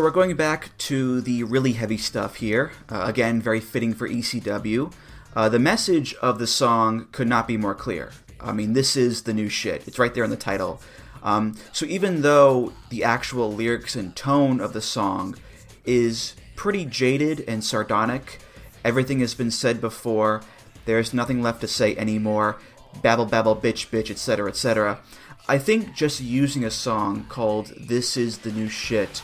So 0.00 0.04
we're 0.04 0.12
going 0.12 0.34
back 0.34 0.70
to 0.78 1.20
the 1.20 1.44
really 1.44 1.72
heavy 1.72 1.98
stuff 1.98 2.36
here. 2.36 2.72
Uh, 2.88 3.02
again, 3.04 3.42
very 3.42 3.60
fitting 3.60 3.92
for 3.92 4.08
ECW. 4.08 4.90
Uh, 5.36 5.50
the 5.50 5.58
message 5.58 6.14
of 6.22 6.38
the 6.38 6.46
song 6.46 7.08
could 7.12 7.28
not 7.28 7.46
be 7.46 7.58
more 7.58 7.74
clear. 7.74 8.10
I 8.40 8.52
mean, 8.52 8.72
this 8.72 8.96
is 8.96 9.24
the 9.24 9.34
new 9.34 9.50
shit. 9.50 9.86
It's 9.86 9.98
right 9.98 10.14
there 10.14 10.24
in 10.24 10.30
the 10.30 10.38
title. 10.38 10.80
Um, 11.22 11.54
so 11.74 11.84
even 11.84 12.22
though 12.22 12.72
the 12.88 13.04
actual 13.04 13.52
lyrics 13.52 13.94
and 13.94 14.16
tone 14.16 14.58
of 14.58 14.72
the 14.72 14.80
song 14.80 15.36
is 15.84 16.34
pretty 16.56 16.86
jaded 16.86 17.44
and 17.46 17.62
sardonic, 17.62 18.38
everything 18.82 19.20
has 19.20 19.34
been 19.34 19.50
said 19.50 19.82
before. 19.82 20.40
There's 20.86 21.12
nothing 21.12 21.42
left 21.42 21.60
to 21.60 21.68
say 21.68 21.94
anymore. 21.98 22.56
Babble, 23.02 23.26
babble, 23.26 23.54
bitch, 23.54 23.90
bitch, 23.90 24.10
etc., 24.10 24.48
etc. 24.48 25.00
I 25.46 25.58
think 25.58 25.94
just 25.94 26.22
using 26.22 26.64
a 26.64 26.70
song 26.70 27.26
called 27.28 27.74
This 27.78 28.16
Is 28.16 28.38
the 28.38 28.50
New 28.50 28.70
Shit 28.70 29.22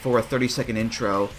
for 0.00 0.18
a 0.18 0.22
30 0.22 0.48
second 0.48 0.76
intro 0.76 1.30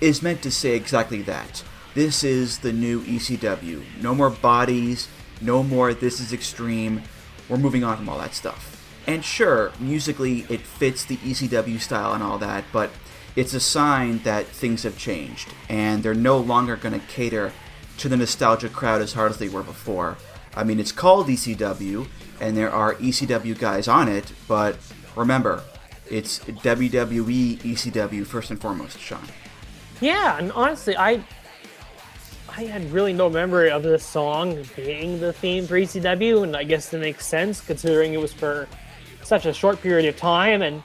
is 0.00 0.22
meant 0.22 0.42
to 0.42 0.50
say 0.50 0.74
exactly 0.74 1.22
that. 1.22 1.62
This 1.94 2.24
is 2.24 2.58
the 2.58 2.72
new 2.72 3.02
ECW. 3.02 3.82
No 4.02 4.14
more 4.14 4.30
bodies, 4.30 5.08
no 5.40 5.62
more 5.62 5.94
this 5.94 6.20
is 6.20 6.32
extreme. 6.32 7.02
We're 7.48 7.58
moving 7.58 7.84
on 7.84 7.96
from 7.96 8.08
all 8.08 8.18
that 8.18 8.34
stuff. 8.34 8.70
And 9.06 9.24
sure, 9.24 9.72
musically 9.78 10.46
it 10.48 10.60
fits 10.60 11.04
the 11.04 11.16
ECW 11.18 11.80
style 11.80 12.14
and 12.14 12.22
all 12.22 12.38
that, 12.38 12.64
but 12.72 12.90
it's 13.36 13.54
a 13.54 13.60
sign 13.60 14.18
that 14.20 14.46
things 14.46 14.82
have 14.84 14.96
changed 14.96 15.52
and 15.68 16.02
they're 16.02 16.14
no 16.14 16.38
longer 16.38 16.76
going 16.76 16.98
to 16.98 17.06
cater 17.06 17.52
to 17.98 18.08
the 18.08 18.16
nostalgia 18.16 18.68
crowd 18.68 19.02
as 19.02 19.12
hard 19.12 19.30
as 19.30 19.38
they 19.38 19.48
were 19.48 19.62
before. 19.62 20.16
I 20.56 20.64
mean, 20.64 20.80
it's 20.80 20.92
called 20.92 21.28
ECW 21.28 22.06
and 22.40 22.56
there 22.56 22.70
are 22.70 22.94
ECW 22.94 23.58
guys 23.58 23.88
on 23.88 24.08
it, 24.08 24.32
but 24.48 24.78
remember, 25.14 25.62
it's 26.10 26.40
WWE 26.40 27.58
ECW 27.58 28.26
first 28.26 28.50
and 28.50 28.60
foremost, 28.60 28.98
Sean. 28.98 29.22
Yeah, 30.00 30.38
and 30.38 30.52
honestly, 30.52 30.96
I 30.96 31.24
I 32.56 32.64
had 32.64 32.90
really 32.92 33.12
no 33.12 33.28
memory 33.28 33.70
of 33.70 33.82
this 33.82 34.04
song 34.04 34.64
being 34.76 35.18
the 35.18 35.32
theme 35.32 35.66
for 35.66 35.74
ECW, 35.74 36.44
and 36.44 36.56
I 36.56 36.62
guess 36.62 36.92
it 36.94 37.00
makes 37.00 37.26
sense 37.26 37.60
considering 37.60 38.14
it 38.14 38.20
was 38.20 38.32
for 38.32 38.68
such 39.24 39.46
a 39.46 39.52
short 39.52 39.80
period 39.80 40.08
of 40.08 40.16
time. 40.16 40.62
And 40.62 40.84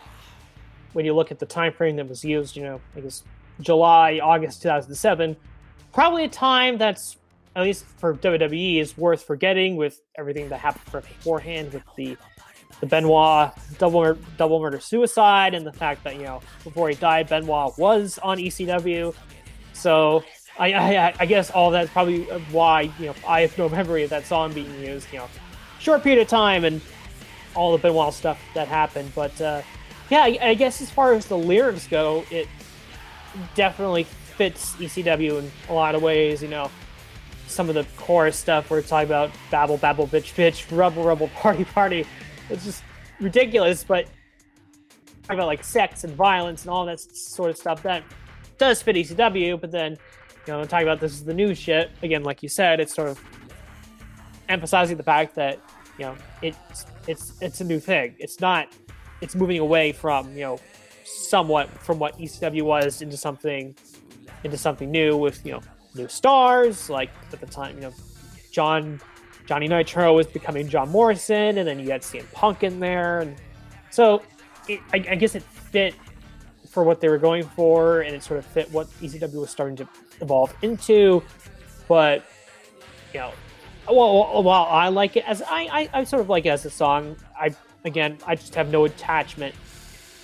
when 0.94 1.06
you 1.06 1.14
look 1.14 1.32
at 1.32 1.38
the 1.38 1.46
time 1.46 1.72
frame 1.72 1.96
that 1.98 2.10
was 2.10 2.24
used, 2.24 2.56
you 2.56 2.64
know, 2.64 2.82
I 2.96 3.02
guess 3.02 3.24
July, 3.62 4.20
August 4.24 4.64
2007, 4.64 5.36
probably 5.94 6.24
a 6.24 6.30
time 6.30 6.80
that's 6.80 7.18
at 7.56 7.64
least 7.64 7.86
for 7.86 8.16
WWE 8.16 8.80
is 8.80 8.98
worth 8.98 9.24
forgetting 9.24 9.76
with 9.76 10.02
everything 10.16 10.50
that 10.50 10.60
happened 10.60 11.04
beforehand 11.04 11.74
with 11.74 11.84
the 11.98 12.18
the 12.80 12.86
Benoit 12.86 13.52
double 13.78 14.16
double 14.38 14.60
murder 14.60 14.80
suicide 14.80 15.54
and 15.54 15.66
the 15.66 15.74
fact 15.74 16.04
that 16.04 16.16
you 16.16 16.24
know 16.24 16.42
before 16.64 16.90
he 16.90 16.96
died 16.96 17.28
Benoit 17.28 17.78
was 17.78 18.20
on 18.20 18.38
ECW. 18.38 19.14
So 19.74 20.24
I, 20.58 20.74
I, 20.74 21.14
I 21.20 21.26
guess 21.26 21.52
all 21.52 21.72
that's 21.72 21.92
probably 21.92 22.24
why 22.52 22.92
you 23.00 23.08
know 23.08 23.16
I 23.28 23.42
have 23.42 23.58
no 23.58 23.70
memory 23.80 24.04
of 24.04 24.10
that 24.12 24.26
song 24.26 24.54
being 24.54 24.74
used. 24.82 25.08
You 25.12 25.20
know, 25.20 25.30
short 25.80 26.04
period 26.04 26.22
of 26.22 26.28
time 26.28 26.66
and 26.66 26.82
all 27.56 27.72
the 27.72 27.78
Benoit 27.78 28.14
stuff 28.14 28.40
that 28.54 28.68
happened. 28.68 29.12
But 29.16 29.40
uh, 29.42 29.62
yeah, 30.10 30.22
I, 30.22 30.38
I 30.42 30.54
guess 30.54 30.82
as 30.82 30.90
far 30.90 31.14
as 31.14 31.26
the 31.26 31.38
lyrics 31.38 31.88
go, 31.88 32.26
it 32.32 32.48
definitely 33.56 34.04
fits 34.04 34.76
ECW 34.76 35.40
in 35.40 35.52
a 35.70 35.74
lot 35.74 35.96
of 35.96 36.02
ways. 36.02 36.42
You 36.42 36.50
know, 36.50 36.70
some 37.48 37.70
of 37.70 37.76
the 37.76 37.86
chorus 37.98 38.38
stuff 38.38 38.70
where 38.70 38.80
it's 38.80 38.90
talking 38.90 39.08
about 39.08 39.32
babble, 39.52 39.78
babble, 39.78 40.08
bitch, 40.08 40.34
bitch, 40.36 40.66
rebel, 40.78 41.04
rebel, 41.04 41.30
party, 41.30 41.66
party. 41.66 42.06
It's 42.50 42.64
just 42.64 42.84
ridiculous, 43.20 43.84
but 43.84 44.08
about 45.30 45.48
like 45.48 45.64
sex 45.64 46.04
and 46.04 46.14
violence 46.16 46.64
and 46.64 46.72
all 46.72 46.86
that 46.86 47.00
sort 47.00 47.52
of 47.52 47.58
stuff 47.58 47.84
that 47.84 48.04
does 48.58 48.82
fit 48.82 48.96
ECW. 48.96 49.60
But 49.60 49.72
then, 49.72 49.98
you 50.48 50.54
know, 50.54 50.64
talking 50.66 50.88
about 50.88 51.00
this 51.00 51.14
is 51.14 51.24
the 51.24 51.34
new 51.34 51.54
shit 51.54 51.92
again, 52.02 52.24
like 52.24 52.42
you 52.42 52.50
said, 52.50 52.80
it's 52.80 52.94
sort 52.94 53.10
of 53.10 53.20
emphasizing 54.48 54.98
the 54.98 55.04
fact 55.04 55.36
that 55.36 55.60
you 55.98 56.06
know 56.06 56.16
it's 56.42 56.86
it's 57.08 57.34
it's 57.42 57.62
a 57.62 57.64
new 57.64 57.80
thing. 57.80 58.16
It's 58.20 58.40
not. 58.40 58.68
It's 59.22 59.36
moving 59.36 59.60
away 59.60 59.92
from 59.92 60.34
you 60.34 60.42
know 60.42 60.60
somewhat 61.04 61.70
from 61.70 62.00
what 62.00 62.18
ECW 62.18 62.64
was 62.64 63.02
into 63.02 63.18
something 63.18 63.76
into 64.44 64.58
something 64.58 64.90
new 64.90 65.18
with 65.18 65.46
you 65.46 65.54
know 65.54 65.62
new 65.96 66.08
stars 66.08 66.90
like 66.90 67.10
at 67.34 67.40
the 67.40 67.46
time 67.48 67.76
you 67.76 67.82
know 67.82 67.94
John 68.52 69.02
Johnny 69.50 69.68
Nitro 69.68 70.14
was 70.14 70.28
becoming 70.28 70.70
John 70.70 70.90
Morrison 70.90 71.58
and 71.58 71.68
then 71.68 71.80
you 71.80 71.90
had 71.90 72.04
CM 72.04 72.32
Punk 72.34 72.62
in 72.62 72.80
there 72.80 73.22
and 73.22 73.36
so 73.90 74.22
it, 74.68 74.80
I, 74.94 74.98
I 74.98 75.16
guess 75.16 75.34
it 75.34 75.42
fit 75.42 75.96
for 76.70 76.84
what 76.84 77.02
they 77.02 77.10
were 77.10 77.18
going 77.18 77.42
for 77.42 78.02
and 78.02 78.16
it 78.16 78.22
sort 78.22 78.38
of 78.38 78.46
fit 78.46 78.72
what 78.72 78.86
ECW 79.02 79.42
was 79.42 79.50
starting 79.50 79.76
to 79.78 79.90
evolve 80.22 80.56
into 80.62 81.24
but 81.88 82.24
you 83.12 83.22
know 83.22 83.32
well, 83.88 84.44
while 84.44 84.66
I 84.66 84.90
like 84.90 85.18
it 85.18 85.28
as 85.28 85.42
I, 85.42 85.90
I, 85.94 86.02
I 86.02 86.04
sort 86.04 86.22
of 86.22 86.30
like 86.30 86.46
it 86.46 86.50
as 86.50 86.64
a 86.66 86.70
song 86.70 87.16
I 87.36 87.56
again 87.86 88.20
I 88.28 88.36
just 88.36 88.54
have 88.54 88.70
no 88.70 88.86
attachment 88.86 89.56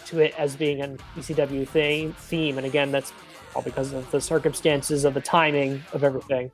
to 0.06 0.20
it 0.20 0.36
as 0.38 0.56
being 0.56 0.82
an 0.82 1.00
ECW 1.16 1.68
thing 1.68 2.14
theme 2.14 2.60
and 2.60 2.68
again 2.68 2.92
that's 2.92 3.12
all 3.56 3.64
because 3.64 3.92
of 3.92 4.12
the 4.12 4.22
circumstances 4.22 5.04
of 5.04 5.16
the 5.16 5.22
timing 5.22 5.84
of 5.94 6.04
everything. 6.04 6.52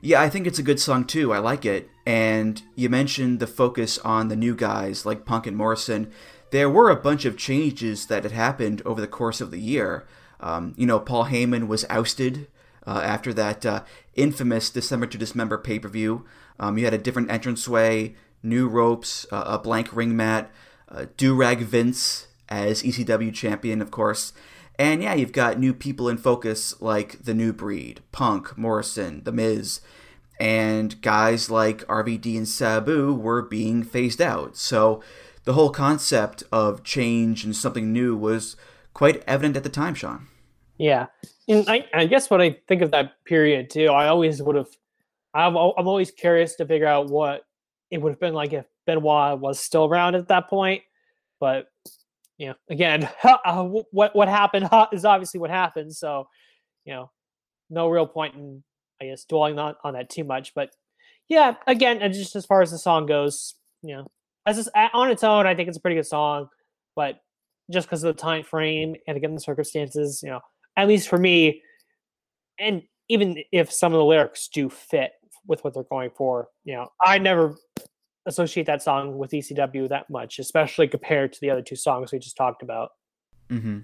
Yeah, 0.00 0.20
I 0.20 0.28
think 0.28 0.46
it's 0.46 0.58
a 0.58 0.64
good 0.64 0.80
song 0.80 1.04
too. 1.04 1.32
I 1.32 1.38
like 1.38 1.64
it. 1.64 1.90
And 2.06 2.62
you 2.74 2.88
mentioned 2.88 3.40
the 3.40 3.46
focus 3.46 3.98
on 3.98 4.28
the 4.28 4.36
new 4.36 4.54
guys 4.54 5.04
like 5.04 5.24
Punk 5.24 5.46
and 5.46 5.56
Morrison. 5.56 6.12
There 6.50 6.70
were 6.70 6.88
a 6.88 6.96
bunch 6.96 7.24
of 7.24 7.36
changes 7.36 8.06
that 8.06 8.22
had 8.22 8.32
happened 8.32 8.80
over 8.84 9.00
the 9.00 9.06
course 9.06 9.40
of 9.40 9.50
the 9.50 9.60
year. 9.60 10.06
Um, 10.40 10.74
you 10.76 10.86
know, 10.86 11.00
Paul 11.00 11.26
Heyman 11.26 11.66
was 11.66 11.84
ousted 11.90 12.46
uh, 12.86 13.00
after 13.04 13.34
that 13.34 13.66
uh, 13.66 13.82
infamous 14.14 14.70
December 14.70 15.06
to 15.06 15.18
Dismember 15.18 15.58
pay 15.58 15.78
per 15.78 15.88
view. 15.88 16.24
Um, 16.60 16.78
you 16.78 16.84
had 16.84 16.94
a 16.94 16.98
different 16.98 17.30
entranceway, 17.30 18.14
new 18.42 18.68
ropes, 18.68 19.26
uh, 19.30 19.44
a 19.46 19.58
blank 19.58 19.94
ring 19.94 20.16
mat, 20.16 20.50
uh, 20.88 21.06
Durag 21.16 21.58
Vince 21.58 22.28
as 22.48 22.82
ECW 22.82 23.34
champion, 23.34 23.82
of 23.82 23.90
course. 23.90 24.32
And 24.78 25.02
yeah, 25.02 25.14
you've 25.14 25.32
got 25.32 25.58
new 25.58 25.74
people 25.74 26.08
in 26.08 26.18
focus 26.18 26.80
like 26.80 27.24
the 27.24 27.34
New 27.34 27.52
Breed, 27.52 28.00
Punk, 28.12 28.56
Morrison, 28.56 29.24
The 29.24 29.32
Miz, 29.32 29.80
and 30.38 31.00
guys 31.02 31.50
like 31.50 31.84
RVD 31.86 32.36
and 32.36 32.46
Sabu 32.46 33.12
were 33.12 33.42
being 33.42 33.82
phased 33.82 34.22
out. 34.22 34.56
So 34.56 35.02
the 35.44 35.54
whole 35.54 35.70
concept 35.70 36.44
of 36.52 36.84
change 36.84 37.44
and 37.44 37.56
something 37.56 37.92
new 37.92 38.16
was 38.16 38.54
quite 38.94 39.24
evident 39.26 39.56
at 39.56 39.64
the 39.64 39.68
time, 39.68 39.94
Sean. 39.94 40.28
Yeah, 40.78 41.06
and 41.48 41.68
I, 41.68 41.86
I 41.92 42.06
guess 42.06 42.30
when 42.30 42.40
I 42.40 42.56
think 42.68 42.82
of 42.82 42.92
that 42.92 43.24
period 43.24 43.68
too, 43.70 43.88
I 43.88 44.06
always 44.06 44.40
would 44.40 44.54
have. 44.54 44.68
I'm, 45.34 45.56
I'm 45.56 45.88
always 45.88 46.10
curious 46.12 46.54
to 46.56 46.66
figure 46.66 46.86
out 46.86 47.08
what 47.08 47.42
it 47.90 48.00
would 48.00 48.10
have 48.10 48.20
been 48.20 48.34
like 48.34 48.52
if 48.52 48.64
Benoit 48.86 49.40
was 49.40 49.58
still 49.58 49.86
around 49.86 50.14
at 50.14 50.28
that 50.28 50.48
point. 50.48 50.82
But 51.40 51.66
you 52.38 52.48
know, 52.48 52.54
again, 52.70 53.08
uh, 53.24 53.64
what 53.64 54.14
what 54.16 54.28
happened 54.28 54.68
is 54.92 55.04
obviously 55.04 55.40
what 55.40 55.50
happened. 55.50 55.94
So, 55.94 56.28
you 56.84 56.94
know, 56.94 57.10
no 57.68 57.88
real 57.88 58.06
point 58.06 58.34
in 58.34 58.62
I 59.00 59.06
guess 59.06 59.24
dwelling 59.24 59.58
on, 59.58 59.74
on 59.84 59.94
that 59.94 60.10
too 60.10 60.24
much. 60.24 60.54
But 60.54 60.70
yeah, 61.28 61.54
again, 61.66 62.00
and 62.00 62.14
just 62.14 62.34
as 62.36 62.46
far 62.46 62.62
as 62.62 62.70
the 62.70 62.78
song 62.78 63.06
goes, 63.06 63.54
you 63.82 63.94
know, 63.96 64.06
as 64.46 64.68
on 64.94 65.10
its 65.10 65.22
own, 65.22 65.46
I 65.46 65.54
think 65.54 65.68
it's 65.68 65.78
a 65.78 65.80
pretty 65.80 65.96
good 65.96 66.06
song. 66.06 66.48
But 66.96 67.20
just 67.70 67.86
because 67.86 68.02
of 68.02 68.16
the 68.16 68.20
time 68.20 68.42
frame 68.44 68.96
and 69.06 69.16
again 69.16 69.34
the 69.34 69.40
circumstances, 69.40 70.20
you 70.22 70.30
know, 70.30 70.40
at 70.76 70.88
least 70.88 71.08
for 71.08 71.18
me, 71.18 71.62
and 72.58 72.82
even 73.08 73.42
if 73.52 73.72
some 73.72 73.92
of 73.92 73.98
the 73.98 74.04
lyrics 74.04 74.48
do 74.48 74.68
fit 74.68 75.12
with 75.46 75.62
what 75.64 75.74
they're 75.74 75.82
going 75.84 76.10
for, 76.16 76.48
you 76.64 76.74
know, 76.74 76.88
I 77.02 77.18
never 77.18 77.56
associate 78.28 78.66
that 78.66 78.82
song 78.82 79.18
with 79.18 79.32
ECW 79.32 79.88
that 79.88 80.08
much, 80.08 80.38
especially 80.38 80.86
compared 80.86 81.32
to 81.32 81.40
the 81.40 81.50
other 81.50 81.62
two 81.62 81.76
songs 81.76 82.12
we 82.12 82.18
just 82.18 82.36
talked 82.36 82.62
about. 82.62 82.90
Mm-hmm. 83.50 83.78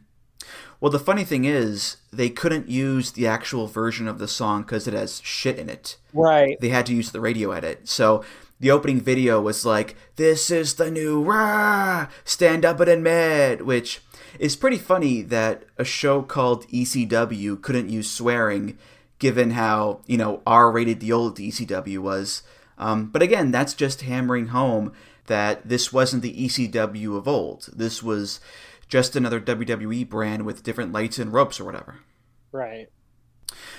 Well, 0.78 0.92
the 0.92 0.99
funny 0.99 1.24
thing 1.24 1.47
is, 1.47 1.97
they 2.12 2.28
couldn't 2.28 2.68
use 2.68 3.12
the 3.12 3.26
actual 3.26 3.66
version 3.66 4.07
of 4.07 4.18
the 4.18 4.28
song 4.28 4.62
because 4.62 4.86
it 4.86 4.92
has 4.92 5.22
shit 5.24 5.59
in 5.59 5.70
it. 5.70 5.97
Right. 6.12 6.61
They 6.61 6.68
had 6.68 6.86
to 6.86 6.95
use 6.95 7.11
the 7.11 7.20
radio 7.20 7.53
edit. 7.53 7.88
So 7.88 8.22
the 8.61 8.70
opening 8.70 9.01
video 9.01 9.40
was 9.40 9.64
like, 9.64 9.97
"This 10.16 10.51
is 10.51 10.74
the 10.74 10.90
new 10.90 11.22
rah, 11.22 12.09
stand 12.24 12.64
up 12.64 12.80
and 12.80 12.90
admit," 12.90 13.64
which 13.64 14.03
is 14.38 14.57
pretty 14.57 14.78
funny 14.78 15.22
that 15.22 15.64
a 15.78 15.84
show 15.84 16.22
called 16.22 16.66
ECW 16.68 17.57
couldn't 17.57 17.88
use 17.88 18.11
swearing, 18.11 18.76
given 19.18 19.53
how 19.53 20.01
you 20.07 20.18
know 20.18 20.42
R-rated 20.47 21.01
the 21.01 21.12
old 21.12 21.38
ECW 21.38 21.99
was. 21.99 22.42
Um, 22.79 23.07
but 23.07 23.22
again, 23.22 23.51
that's 23.51 23.75
just 23.75 24.03
hammering 24.03 24.49
home 24.49 24.93
that 25.27 25.68
this 25.68 25.93
wasn't 25.93 26.22
the 26.22 26.47
ECW 26.47 27.16
of 27.16 27.29
old. 27.29 27.68
This 27.75 28.03
was 28.03 28.41
just 28.89 29.16
another 29.16 29.41
WWE 29.41 30.09
brand 30.09 30.45
with 30.45 30.62
different 30.62 30.93
lights 30.93 31.18
and 31.18 31.33
ropes 31.33 31.59
or 31.59 31.64
whatever. 31.64 32.01
Right. 32.53 32.89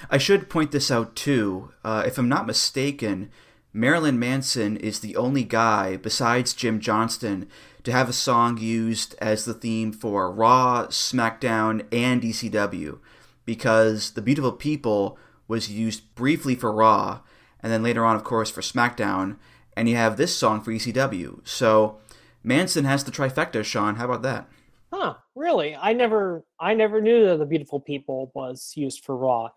I 0.09 0.17
should 0.17 0.49
point 0.49 0.71
this 0.71 0.91
out 0.91 1.15
too. 1.15 1.71
Uh, 1.83 2.03
if 2.05 2.17
I'm 2.17 2.29
not 2.29 2.47
mistaken, 2.47 3.31
Marilyn 3.73 4.17
Manson 4.17 4.77
is 4.77 4.99
the 4.99 5.15
only 5.15 5.43
guy 5.43 5.97
besides 5.97 6.53
Jim 6.53 6.79
Johnston 6.79 7.47
to 7.83 7.91
have 7.91 8.09
a 8.09 8.13
song 8.13 8.57
used 8.57 9.15
as 9.19 9.45
the 9.45 9.53
theme 9.53 9.91
for 9.91 10.31
Raw, 10.31 10.87
SmackDown, 10.87 11.85
and 11.91 12.21
ECW, 12.21 12.99
because 13.45 14.11
The 14.11 14.21
Beautiful 14.21 14.53
People 14.53 15.17
was 15.47 15.71
used 15.71 16.15
briefly 16.15 16.55
for 16.55 16.71
Raw, 16.71 17.19
and 17.65 17.73
then 17.73 17.81
later 17.81 18.05
on, 18.05 18.15
of 18.15 18.23
course, 18.23 18.51
for 18.51 18.61
SmackDown, 18.61 19.37
and 19.75 19.89
you 19.89 19.95
have 19.95 20.17
this 20.17 20.37
song 20.37 20.61
for 20.61 20.71
ECW. 20.71 21.39
So 21.47 21.97
Manson 22.43 22.85
has 22.85 23.03
the 23.03 23.11
trifecta, 23.11 23.65
Sean. 23.65 23.95
How 23.95 24.05
about 24.05 24.21
that? 24.21 24.47
Huh, 24.93 25.15
really? 25.33 25.75
I 25.75 25.93
never 25.93 26.45
I 26.59 26.75
never 26.75 27.01
knew 27.01 27.25
that 27.25 27.37
the 27.37 27.45
beautiful 27.47 27.79
people 27.79 28.31
was 28.35 28.73
used 28.75 29.03
for 29.03 29.17
Raw. 29.17 29.49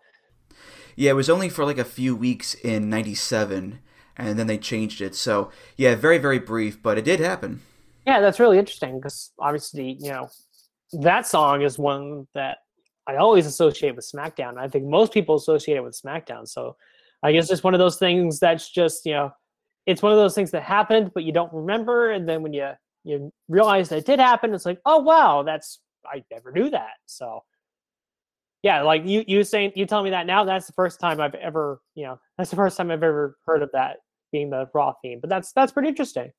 Yeah, 0.95 1.11
it 1.11 1.17
was 1.17 1.29
only 1.29 1.49
for 1.49 1.63
like 1.63 1.77
a 1.77 1.85
few 1.85 2.15
weeks 2.15 2.55
in 2.55 2.89
97 2.89 3.77
and 4.17 4.39
then 4.39 4.47
they 4.47 4.57
changed 4.57 5.01
it. 5.01 5.13
So, 5.13 5.51
yeah, 5.77 5.93
very 5.93 6.17
very 6.17 6.39
brief, 6.39 6.81
but 6.81 6.97
it 6.97 7.05
did 7.05 7.19
happen. 7.19 7.61
Yeah, 8.07 8.21
that's 8.21 8.39
really 8.39 8.57
interesting 8.57 8.95
because 8.97 9.33
obviously, 9.37 9.97
you 9.99 10.09
know, 10.09 10.29
that 10.93 11.27
song 11.27 11.61
is 11.61 11.77
one 11.77 12.25
that 12.33 12.57
I 13.05 13.17
always 13.17 13.45
associate 13.45 13.95
with 13.95 14.11
SmackDown. 14.11 14.57
I 14.57 14.67
think 14.67 14.85
most 14.85 15.13
people 15.13 15.35
associate 15.35 15.77
it 15.77 15.83
with 15.83 16.01
SmackDown. 16.01 16.47
So, 16.47 16.75
I 17.23 17.31
guess 17.31 17.51
it's 17.51 17.63
one 17.63 17.73
of 17.73 17.79
those 17.79 17.97
things 17.97 18.39
that's 18.39 18.69
just, 18.69 19.05
you 19.05 19.13
know, 19.13 19.31
it's 19.85 20.01
one 20.01 20.11
of 20.11 20.17
those 20.17 20.35
things 20.35 20.51
that 20.51 20.63
happened 20.63 21.11
but 21.13 21.23
you 21.23 21.31
don't 21.31 21.51
remember 21.53 22.11
and 22.11 22.27
then 22.27 22.43
when 22.43 22.53
you 22.53 22.69
you 23.03 23.31
realize 23.47 23.89
that 23.89 23.99
it 23.99 24.05
did 24.05 24.19
happen 24.19 24.53
it's 24.53 24.65
like, 24.65 24.79
"Oh, 24.85 24.99
wow, 24.99 25.43
that's 25.43 25.79
I 26.05 26.23
never 26.31 26.51
knew 26.51 26.69
that." 26.69 26.97
So, 27.05 27.43
yeah, 28.61 28.81
like 28.81 29.05
you 29.05 29.23
you 29.27 29.43
saying 29.43 29.71
you 29.75 29.85
tell 29.85 30.03
me 30.03 30.09
that 30.11 30.25
now 30.25 30.43
that's 30.43 30.67
the 30.67 30.73
first 30.73 30.99
time 30.99 31.21
I've 31.21 31.35
ever, 31.35 31.81
you 31.95 32.05
know, 32.05 32.19
that's 32.37 32.49
the 32.49 32.55
first 32.55 32.77
time 32.77 32.91
I've 32.91 33.03
ever 33.03 33.37
heard 33.45 33.63
of 33.63 33.71
that 33.73 33.97
being 34.31 34.49
the 34.49 34.69
raw 34.73 34.93
theme. 35.01 35.19
But 35.21 35.29
that's 35.29 35.51
that's 35.53 35.71
pretty 35.71 35.89
interesting. 35.89 36.31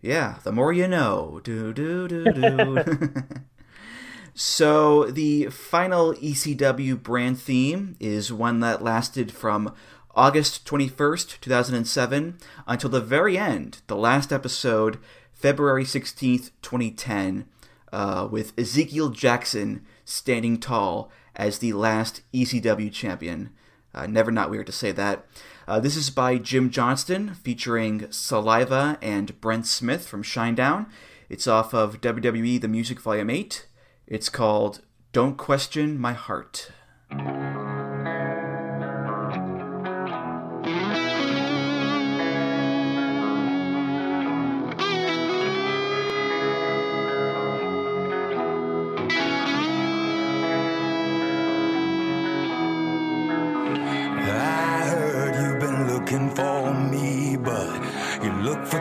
Yeah, 0.00 0.38
the 0.44 0.52
more 0.52 0.72
you 0.72 0.86
know. 0.86 1.40
Do 1.42 1.72
do 1.72 2.06
do 2.08 2.32
do. 2.32 2.84
so 4.34 5.04
the 5.04 5.46
final 5.46 6.14
ECW 6.14 7.02
brand 7.02 7.40
theme 7.40 7.96
is 7.98 8.32
one 8.32 8.60
that 8.60 8.82
lasted 8.82 9.32
from 9.32 9.74
August 10.14 10.66
21st, 10.66 11.40
2007 11.40 12.38
until 12.66 12.90
the 12.90 13.00
very 13.00 13.38
end, 13.38 13.82
the 13.86 13.96
last 13.96 14.32
episode, 14.32 14.98
February 15.32 15.84
16th, 15.84 16.50
2010, 16.62 17.46
uh, 17.92 18.28
with 18.30 18.58
Ezekiel 18.58 19.10
Jackson 19.10 19.84
standing 20.04 20.58
tall 20.58 21.10
as 21.36 21.58
the 21.58 21.72
last 21.72 22.22
ECW 22.34 22.92
champion. 22.92 23.50
Uh, 23.94 24.06
never 24.06 24.30
not 24.30 24.50
weird 24.50 24.66
to 24.66 24.72
say 24.72 24.92
that. 24.92 25.24
Uh, 25.66 25.78
this 25.78 25.96
is 25.96 26.10
by 26.10 26.38
Jim 26.38 26.70
Johnston, 26.70 27.34
featuring 27.34 28.10
Saliva 28.10 28.98
and 29.02 29.40
Brent 29.40 29.66
Smith 29.66 30.06
from 30.06 30.22
Shinedown. 30.22 30.86
It's 31.28 31.46
off 31.46 31.74
of 31.74 32.00
WWE 32.00 32.60
The 32.60 32.68
Music 32.68 33.00
Volume 33.00 33.30
8. 33.30 33.66
It's 34.06 34.28
called 34.28 34.80
Don't 35.12 35.36
Question 35.36 35.98
My 35.98 36.14
Heart. 36.14 36.72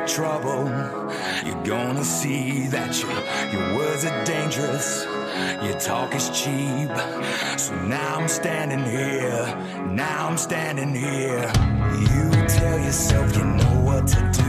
Trouble. 0.07 0.65
You're 1.45 1.63
gonna 1.63 2.03
see 2.03 2.67
that 2.67 2.99
your, 3.01 3.11
your 3.51 3.77
words 3.77 4.05
are 4.05 4.25
dangerous, 4.25 5.05
your 5.63 5.77
talk 5.79 6.15
is 6.15 6.29
cheap. 6.29 6.89
So 7.59 7.75
now 7.85 8.15
I'm 8.17 8.27
standing 8.27 8.83
here, 8.85 9.45
now 9.91 10.27
I'm 10.29 10.37
standing 10.37 10.95
here. 10.95 11.51
You 12.11 12.47
tell 12.47 12.79
yourself 12.79 13.35
you 13.35 13.43
know 13.43 13.81
what 13.83 14.07
to 14.07 14.31
do 14.33 14.46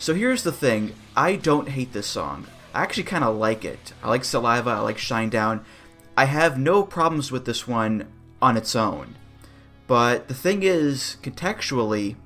So 0.00 0.14
here's 0.14 0.44
the 0.44 0.50
thing 0.50 0.94
I 1.14 1.36
don't 1.36 1.68
hate 1.68 1.92
this 1.92 2.06
song. 2.06 2.46
I 2.72 2.80
actually 2.82 3.02
kind 3.02 3.22
of 3.22 3.36
like 3.36 3.66
it. 3.66 3.92
I 4.02 4.08
like 4.08 4.24
Saliva, 4.24 4.70
I 4.70 4.78
like 4.78 4.96
Shinedown. 4.96 5.62
I 6.16 6.24
have 6.24 6.58
no 6.58 6.84
problems 6.84 7.30
with 7.30 7.44
this 7.44 7.68
one 7.68 8.10
on 8.40 8.56
its 8.56 8.74
own. 8.74 9.16
But 9.86 10.28
the 10.28 10.34
thing 10.34 10.62
is, 10.62 11.18
contextually, 11.22 12.16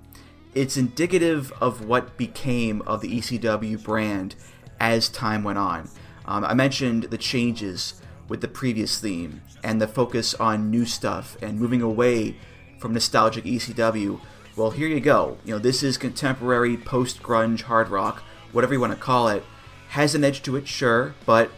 it's 0.55 0.77
indicative 0.77 1.53
of 1.61 1.85
what 1.85 2.17
became 2.17 2.81
of 2.83 3.01
the 3.01 3.19
ECW 3.19 3.83
brand 3.83 4.37
as 4.79 5.09
time 5.09 5.43
went 5.43 5.59
on. 5.59 5.91
Um, 6.27 6.45
I 6.45 6.55
mentioned 6.55 7.05
the 7.05 7.19
changes 7.19 8.01
with 8.29 8.41
the 8.41 8.47
previous 8.47 9.01
theme 9.01 9.43
and 9.65 9.83
the 9.83 9.89
focus 9.89 10.33
on 10.35 10.71
new 10.71 10.85
stuff 10.85 11.37
and 11.43 11.59
moving 11.59 11.83
away 11.83 12.37
from 12.79 12.93
nostalgic 12.93 13.45
ECW. 13.45 14.21
Well, 14.57 14.71
here 14.71 14.87
you 14.87 15.01
go. 15.01 15.39
You 15.45 15.55
know, 15.55 15.59
this 15.59 15.83
is 15.83 15.99
contemporary 15.99 16.77
post 16.77 17.25
grunge 17.25 17.63
hard 17.63 17.89
rock, 17.89 18.23
whatever 18.53 18.73
you 18.73 18.81
want 18.81 18.93
to 18.93 18.99
call 18.99 19.27
it. 19.27 19.43
Has 19.89 20.15
an 20.15 20.23
edge 20.23 20.43
to 20.43 20.55
it, 20.55 20.69
sure, 20.69 21.17
but 21.27 21.51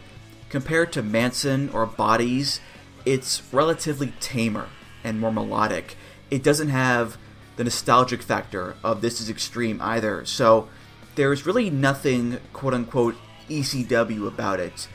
compared 0.49 0.91
to 0.93 1.03
Manson 1.03 1.69
or 1.69 1.85
Bodies, 1.85 2.59
it's 3.05 3.43
relatively 3.51 4.13
tamer 4.19 4.69
and 5.03 5.19
more 5.19 5.31
melodic. 5.31 5.95
It 6.31 6.41
doesn't 6.41 6.69
have 6.69 7.17
the 7.55 7.63
nostalgic 7.63 8.23
factor 8.23 8.75
of 8.83 9.01
This 9.01 9.21
Is 9.21 9.29
Extreme 9.29 9.79
either, 9.79 10.25
so 10.25 10.67
there's 11.13 11.45
really 11.45 11.69
nothing 11.69 12.39
quote 12.51 12.73
unquote 12.73 13.15
ECW 13.47 14.27
about 14.27 14.59
it. 14.59 14.87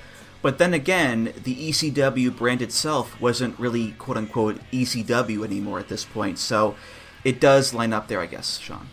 But 0.43 0.59
then 0.59 0.75
again, 0.75 1.33
the 1.45 1.71
ECW 1.71 2.37
brand 2.37 2.63
itself 2.63 3.21
wasn't 3.21 3.59
really 3.61 3.93
quote 3.93 4.17
unquote 4.17 4.59
ECW 4.73 5.45
anymore 5.45 5.79
at 5.79 5.89
this 5.89 6.05
point, 6.05 6.41
so 6.41 6.75
it 7.25 7.41
does 7.41 7.73
line 7.75 7.93
up 7.93 8.09
there, 8.09 8.21
I 8.21 8.27
guess, 8.27 8.59
Sean. 8.59 8.89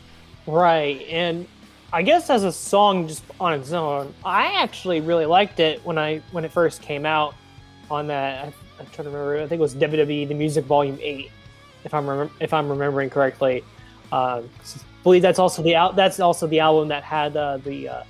Right, 0.47 1.01
and 1.09 1.47
I 1.91 2.01
guess 2.01 2.29
as 2.29 2.43
a 2.43 2.51
song 2.51 3.07
just 3.07 3.23
on 3.39 3.53
its 3.53 3.71
own, 3.71 4.13
I 4.23 4.61
actually 4.61 5.01
really 5.01 5.25
liked 5.25 5.59
it 5.59 5.83
when 5.85 5.97
I 5.97 6.21
when 6.31 6.45
it 6.45 6.51
first 6.51 6.81
came 6.81 7.05
out 7.05 7.35
on 7.89 8.07
that. 8.07 8.45
I, 8.45 8.53
I'm 8.79 8.85
trying 8.87 9.05
to 9.05 9.11
remember. 9.11 9.37
I 9.37 9.47
think 9.47 9.59
it 9.59 9.61
was 9.61 9.75
WWE 9.75 10.27
The 10.27 10.33
Music 10.33 10.65
Volume 10.65 10.97
Eight, 11.01 11.31
if 11.83 11.93
I'm 11.93 12.05
remem- 12.05 12.31
if 12.39 12.53
I'm 12.53 12.69
remembering 12.69 13.09
correctly. 13.09 13.63
Uh, 14.11 14.41
I 14.43 14.79
believe 15.03 15.21
that's 15.21 15.39
also 15.39 15.61
the 15.61 15.75
al- 15.75 15.93
that's 15.93 16.19
also 16.19 16.47
the 16.47 16.59
album 16.59 16.87
that 16.89 17.03
had 17.03 17.35
uh, 17.35 17.57
the 17.57 17.89
uh, 17.89 18.03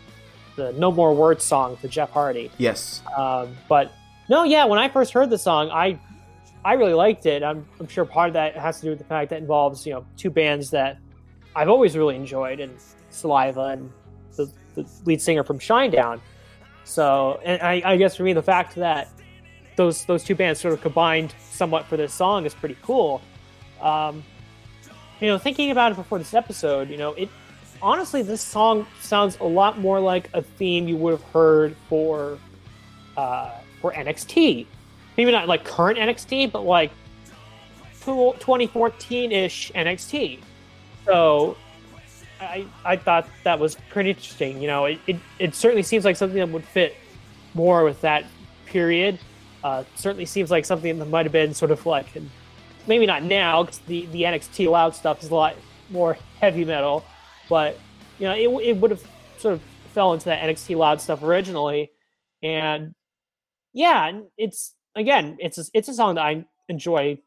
the 0.56 0.74
No 0.74 0.92
More 0.92 1.14
Words 1.14 1.44
song 1.44 1.78
for 1.78 1.88
Jeff 1.88 2.12
Hardy. 2.12 2.52
Yes. 2.58 3.02
Um, 3.18 3.56
but 3.68 3.94
no, 4.30 4.44
yeah, 4.44 4.66
when 4.66 4.80
I 4.80 4.90
first 4.90 5.14
heard 5.14 5.30
the 5.30 5.38
song, 5.38 5.70
I 5.72 6.00
I 6.64 6.74
really 6.74 6.94
liked 6.94 7.26
it. 7.26 7.44
I'm, 7.44 7.66
I'm 7.80 7.88
sure 7.88 8.06
part 8.06 8.30
of 8.30 8.34
that 8.34 8.56
has 8.58 8.80
to 8.80 8.84
do 8.84 8.90
with 8.90 9.00
the 9.00 9.06
fact 9.06 9.30
that 9.30 9.38
it 9.38 9.42
involves 9.42 9.86
you 9.86 9.94
know 9.94 10.06
two 10.18 10.30
bands 10.30 10.70
that 10.72 10.98
I've 11.56 11.70
always 11.70 11.98
really 11.98 12.16
enjoyed, 12.16 12.60
and 12.60 12.74
Saliva 13.10 13.68
and 13.68 13.92
the, 14.36 14.52
the 14.76 14.86
lead 15.06 15.22
singer 15.22 15.44
from 15.44 15.60
Shinedown. 15.60 16.20
So, 16.84 17.40
and 17.44 17.62
I, 17.62 17.82
I 17.86 17.98
guess 17.98 18.16
for 18.16 18.24
me, 18.24 18.34
the 18.34 18.44
fact 18.44 18.76
that 18.76 19.10
those 19.76 20.06
those 20.06 20.24
two 20.24 20.36
bands 20.36 20.60
sort 20.60 20.74
of 20.74 20.82
combined 20.82 21.34
somewhat 21.52 21.86
for 21.86 21.98
this 21.98 22.14
song 22.14 22.46
is 22.46 22.54
pretty 22.54 22.78
cool. 22.82 23.22
Um, 23.82 24.24
you 25.22 25.28
know, 25.28 25.38
thinking 25.38 25.72
about 25.72 25.92
it 25.92 25.96
before 25.96 26.18
this 26.18 26.34
episode, 26.34 26.90
you 26.90 26.98
know, 26.98 27.14
it 27.14 27.30
honestly 27.82 28.22
this 28.22 28.42
song 28.42 28.86
sounds 29.02 29.38
a 29.40 29.46
lot 29.46 29.78
more 29.78 30.00
like 30.00 30.30
a 30.34 30.42
theme 30.42 30.88
you 30.88 30.98
would 30.98 31.12
have 31.12 31.24
heard 31.32 31.76
for 31.88 32.38
uh, 33.18 33.52
for 33.82 33.94
NXT. 33.94 34.66
Maybe 35.20 35.34
not 35.34 35.50
like 35.50 35.66
current 35.66 36.00
NXT, 36.00 36.50
but 36.50 36.62
like 36.62 36.92
2014-ish 38.04 39.70
NXT. 39.74 40.40
So 41.04 41.58
I, 42.40 42.66
I 42.86 42.96
thought 42.96 43.28
that 43.44 43.60
was 43.60 43.76
pretty 43.90 44.12
interesting. 44.12 44.62
You 44.62 44.68
know, 44.68 44.86
it, 44.86 44.98
it, 45.08 45.18
it 45.38 45.56
certainly 45.56 45.84
seems 45.84 46.06
like 46.06 46.16
something 46.16 46.38
that 46.38 46.48
would 46.48 46.64
fit 46.64 46.96
more 47.54 47.84
with 47.84 48.00
that 48.00 48.24
period. 48.66 49.20
Uh, 49.62 49.84
certainly 49.96 50.26
seems 50.26 50.52
like 50.52 50.64
something 50.64 50.98
that 51.00 51.10
might 51.10 51.26
have 51.26 51.34
been 51.34 51.54
sort 51.54 51.72
of 51.72 51.86
like, 51.86 52.06
maybe 52.88 53.06
not 53.06 53.22
now, 53.22 53.64
because 53.64 53.80
the, 53.80 54.06
the 54.14 54.22
NXT 54.22 54.72
loud 54.72 54.96
stuff 54.96 55.22
is 55.22 55.32
a 55.32 55.36
lot 55.36 55.58
more 55.90 56.18
heavy 56.40 56.64
metal, 56.64 57.04
but, 57.50 57.78
you 58.20 58.26
know, 58.26 58.36
it, 58.36 58.70
it 58.70 58.78
would 58.78 58.92
have 58.92 59.04
sort 59.38 59.56
of 59.56 59.62
fell 59.94 60.14
into 60.14 60.28
that 60.28 60.42
NXT 60.44 60.78
loud 60.78 61.02
stuff 61.02 61.24
originally. 61.24 61.92
And 62.42 62.96
yeah, 63.74 64.18
it's, 64.38 64.76
again, 64.96 65.38
it's 65.40 65.58
a, 65.58 65.64
it's 65.74 65.88
a 65.88 65.94
song 65.94 66.16
that 66.16 66.26
I 66.26 66.46
enjoy 66.68 67.20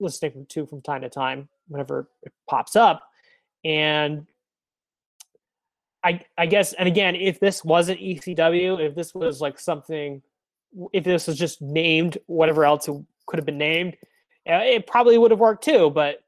listening 0.00 0.46
to 0.50 0.66
from 0.66 0.82
time 0.82 1.02
to 1.02 1.08
time 1.08 1.48
whenever 1.68 2.08
it 2.22 2.32
pops 2.48 2.76
up. 2.76 3.02
And 3.64 4.26
I 6.04 6.24
I 6.36 6.46
guess, 6.46 6.72
and 6.72 6.88
again, 6.88 7.14
if 7.14 7.40
this 7.40 7.64
wasn't 7.64 8.00
ECW, 8.00 8.80
if 8.80 8.94
this 8.94 9.14
was 9.14 9.40
like 9.40 9.58
something, 9.58 10.22
if 10.92 11.04
this 11.04 11.26
was 11.26 11.38
just 11.38 11.62
named 11.62 12.18
whatever 12.26 12.64
else 12.64 12.88
it 12.88 12.96
could 13.26 13.38
have 13.38 13.46
been 13.46 13.58
named, 13.58 13.96
it 14.44 14.86
probably 14.86 15.16
would 15.18 15.30
have 15.30 15.40
worked 15.40 15.64
too. 15.64 15.90
But 15.90 16.22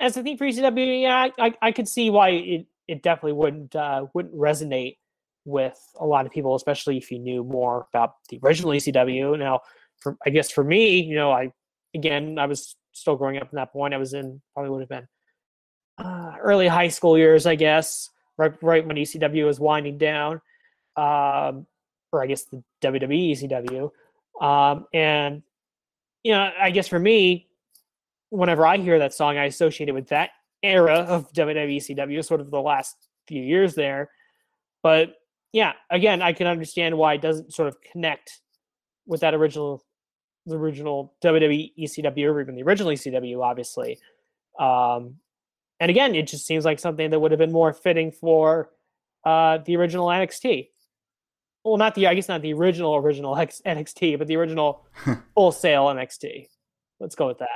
as 0.00 0.16
a 0.16 0.22
theme 0.22 0.36
for 0.36 0.46
ECW, 0.46 1.02
yeah, 1.02 1.28
I, 1.38 1.54
I 1.62 1.72
could 1.72 1.88
see 1.88 2.10
why 2.10 2.30
it, 2.30 2.66
it 2.86 3.02
definitely 3.02 3.32
wouldn't 3.32 3.74
uh, 3.74 4.06
wouldn't 4.12 4.34
resonate 4.34 4.96
with 5.44 5.78
a 5.98 6.06
lot 6.06 6.26
of 6.26 6.32
people, 6.32 6.54
especially 6.54 6.96
if 6.96 7.10
you 7.10 7.18
knew 7.18 7.42
more 7.44 7.86
about 7.92 8.14
the 8.28 8.38
original 8.42 8.72
ECW. 8.72 9.38
Now, 9.38 9.60
for 10.00 10.16
I 10.26 10.30
guess 10.30 10.50
for 10.50 10.64
me, 10.64 11.00
you 11.00 11.14
know, 11.14 11.30
I 11.30 11.52
again 11.94 12.38
I 12.38 12.46
was 12.46 12.76
still 12.92 13.16
growing 13.16 13.36
up 13.36 13.44
at 13.44 13.52
that 13.52 13.72
point. 13.72 13.94
I 13.94 13.98
was 13.98 14.14
in 14.14 14.40
probably 14.54 14.70
would 14.70 14.80
have 14.80 14.88
been 14.88 15.08
uh, 15.98 16.36
early 16.40 16.68
high 16.68 16.88
school 16.88 17.16
years, 17.16 17.46
I 17.46 17.54
guess 17.54 18.10
right 18.38 18.54
right 18.62 18.86
when 18.86 18.96
ECW 18.96 19.44
was 19.44 19.60
winding 19.60 19.98
down, 19.98 20.40
um, 20.96 21.66
or 22.12 22.22
I 22.22 22.26
guess 22.26 22.44
the 22.44 22.62
WWE 22.82 23.32
ECW, 23.32 23.90
um, 24.40 24.86
and 24.94 25.42
you 26.22 26.32
know, 26.32 26.50
I 26.58 26.70
guess 26.70 26.88
for 26.88 26.98
me, 26.98 27.48
whenever 28.30 28.66
I 28.66 28.78
hear 28.78 28.98
that 29.00 29.12
song, 29.12 29.36
I 29.36 29.44
associate 29.44 29.88
it 29.88 29.92
with 29.92 30.08
that 30.08 30.30
era 30.62 30.94
of 31.00 31.32
WWE 31.32 31.76
ECW, 31.76 32.24
sort 32.24 32.40
of 32.40 32.50
the 32.50 32.60
last 32.60 32.96
few 33.26 33.42
years 33.42 33.74
there. 33.74 34.10
But 34.82 35.14
yeah, 35.52 35.72
again, 35.90 36.22
I 36.22 36.32
can 36.32 36.46
understand 36.46 36.96
why 36.96 37.14
it 37.14 37.22
doesn't 37.22 37.54
sort 37.54 37.68
of 37.68 37.76
connect 37.92 38.40
with 39.06 39.20
that 39.20 39.34
original, 39.34 39.84
the 40.46 40.56
original 40.56 41.14
WWE 41.24 41.72
ECW 41.78 42.30
or 42.30 42.40
even 42.40 42.54
the 42.54 42.62
original 42.62 42.92
ECW, 42.92 43.42
obviously. 43.42 43.98
Um, 44.58 45.16
and 45.80 45.90
again, 45.90 46.14
it 46.14 46.26
just 46.26 46.46
seems 46.46 46.64
like 46.64 46.78
something 46.78 47.10
that 47.10 47.20
would 47.20 47.30
have 47.30 47.38
been 47.38 47.52
more 47.52 47.72
fitting 47.72 48.12
for 48.12 48.70
uh, 49.24 49.58
the 49.64 49.76
original 49.76 50.06
NXT. 50.06 50.68
Well, 51.64 51.76
not 51.76 51.94
the 51.94 52.06
I 52.06 52.14
guess 52.14 52.28
not 52.28 52.42
the 52.42 52.54
original 52.54 52.96
original 52.96 53.34
NXT, 53.34 54.18
but 54.18 54.26
the 54.26 54.36
original 54.36 54.86
Full 55.34 55.52
Sail 55.52 55.86
NXT. 55.86 56.46
Let's 57.00 57.14
go 57.14 57.26
with 57.26 57.38
that. 57.38 57.48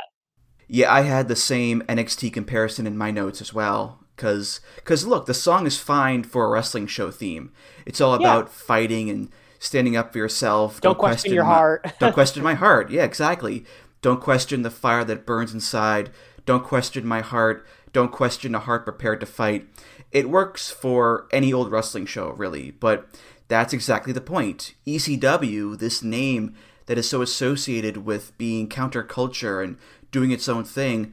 Yeah, 0.69 0.93
I 0.93 1.03
had 1.03 1.29
the 1.29 1.37
same 1.37 1.83
NXT 1.83 2.33
comparison 2.33 2.87
in 2.87 2.97
my 2.97 3.11
notes 3.11 3.41
as 3.41 3.53
well. 3.53 4.02
Cause, 4.17 4.61
cause 4.85 5.07
look, 5.07 5.27
the 5.27 5.35
song 5.35 5.67
is 5.67 5.79
fine 5.79 6.23
for 6.23 6.45
a 6.45 6.49
wrestling 6.49 6.87
show 6.87 7.11
theme. 7.11 7.51
It's 7.87 8.01
all 8.01 8.15
about 8.15 8.45
yeah. 8.45 8.53
fighting 8.53 9.11
and 9.11 9.29
standing 9.59 9.97
up 9.97 10.13
for 10.13 10.19
yourself. 10.19 10.81
Don't, 10.81 10.91
don't 10.91 10.99
question, 10.99 11.15
question, 11.15 11.35
your 11.35 11.45
my, 11.45 11.51
heart. 11.51 11.93
don't 11.99 12.13
question 12.13 12.43
my 12.43 12.55
heart. 12.55 12.91
Yeah, 12.91 13.05
exactly. 13.05 13.65
Don't 14.03 14.21
question 14.21 14.63
the 14.63 14.71
fire 14.71 15.05
that 15.05 15.25
burns 15.25 15.55
inside. 15.55 16.11
Don't 16.45 16.65
question 16.65 17.07
my 17.07 17.21
heart. 17.21 17.67
Don't 17.93 18.11
question 18.13 18.55
a 18.55 18.59
heart 18.59 18.85
prepared 18.85 19.21
to 19.21 19.27
fight. 19.27 19.67
It 20.11 20.31
works 20.31 20.71
for 20.71 21.27
any 21.33 21.53
old 21.53 21.71
wrestling 21.71 22.07
show, 22.07 22.31
really, 22.31 22.71
but 22.73 23.09
that's 23.49 23.73
exactly 23.73 24.13
the 24.13 24.21
point. 24.21 24.75
ECW, 24.87 25.79
this 25.79 26.03
name 26.03 26.55
that 26.87 26.99
is 26.99 27.09
so 27.09 27.23
associated 27.23 27.99
with 27.99 28.37
being 28.39 28.69
counterculture 28.69 29.63
and 29.63 29.79
doing 30.11 30.31
its 30.31 30.49
own 30.49 30.65
thing, 30.65 31.13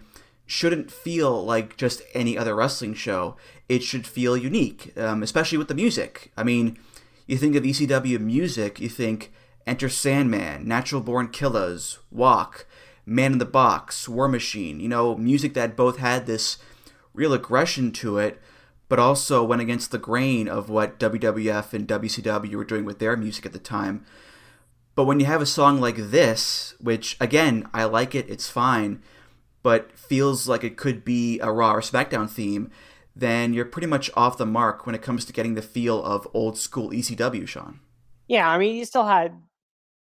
shouldn't 0.50 0.90
feel 0.90 1.46
like 1.46 1.78
just 1.78 2.02
any 2.16 2.36
other 2.36 2.56
wrestling 2.56 2.96
show. 2.96 3.38
It 3.70 3.84
should 3.84 4.08
feel 4.08 4.36
unique, 4.36 4.98
um, 4.98 5.22
especially 5.22 5.60
with 5.60 5.68
the 5.68 5.76
music. 5.76 6.32
I 6.36 6.44
mean, 6.44 6.80
you 7.28 7.38
think 7.38 7.56
of 7.56 7.64
ECW 7.64 8.20
music, 8.20 8.80
you 8.80 8.90
think 8.90 9.32
Enter 9.68 9.90
Sandman, 9.90 10.68
Natural 10.68 11.02
Born 11.02 11.28
Killers, 11.28 12.00
Walk, 12.10 12.66
Man 13.06 13.34
in 13.34 13.38
the 13.38 13.46
Box, 13.46 14.10
War 14.10 14.28
Machine, 14.28 14.80
you 14.80 14.90
know, 14.90 15.16
music 15.16 15.54
that 15.54 15.76
both 15.76 15.98
had 15.98 16.26
this 16.26 16.58
real 17.14 17.34
aggression 17.34 17.92
to 17.92 18.18
it, 18.18 18.42
but 18.88 18.98
also 18.98 19.44
went 19.44 19.62
against 19.62 19.92
the 19.92 20.00
grain 20.00 20.48
of 20.48 20.68
what 20.68 20.98
WWF 20.98 21.74
and 21.74 21.88
WCW 21.88 22.56
were 22.56 22.64
doing 22.64 22.86
with 22.86 22.98
their 22.98 23.16
music 23.16 23.46
at 23.46 23.54
the 23.54 23.60
time. 23.60 24.04
But 24.96 25.06
when 25.06 25.20
you 25.20 25.28
have 25.28 25.44
a 25.44 25.46
song 25.46 25.80
like 25.80 25.98
this, 25.98 26.74
which 26.82 27.18
again, 27.22 27.70
I 27.72 27.84
like 27.84 28.16
it, 28.16 28.28
it's 28.28 28.50
fine, 28.50 29.04
but 29.64 29.98
feels 29.98 30.48
like 30.48 30.64
it 30.64 30.78
could 30.78 31.04
be 31.04 31.40
a 31.40 31.52
Raw 31.52 31.74
or 31.74 31.82
SmackDown 31.82 32.30
theme, 32.30 32.72
then 33.16 33.54
you're 33.54 33.66
pretty 33.66 33.88
much 33.88 34.10
off 34.16 34.38
the 34.38 34.46
mark 34.46 34.86
when 34.86 34.96
it 34.96 35.02
comes 35.02 35.26
to 35.26 35.34
getting 35.34 35.56
the 35.56 35.62
feel 35.62 36.04
of 36.04 36.28
old 36.34 36.58
school 36.58 36.92
ECW, 36.92 37.48
Sean. 37.48 37.80
Yeah, 38.28 38.50
I 38.50 38.58
mean, 38.58 38.76
you 38.76 38.86
still 38.86 39.06
had 39.06 39.34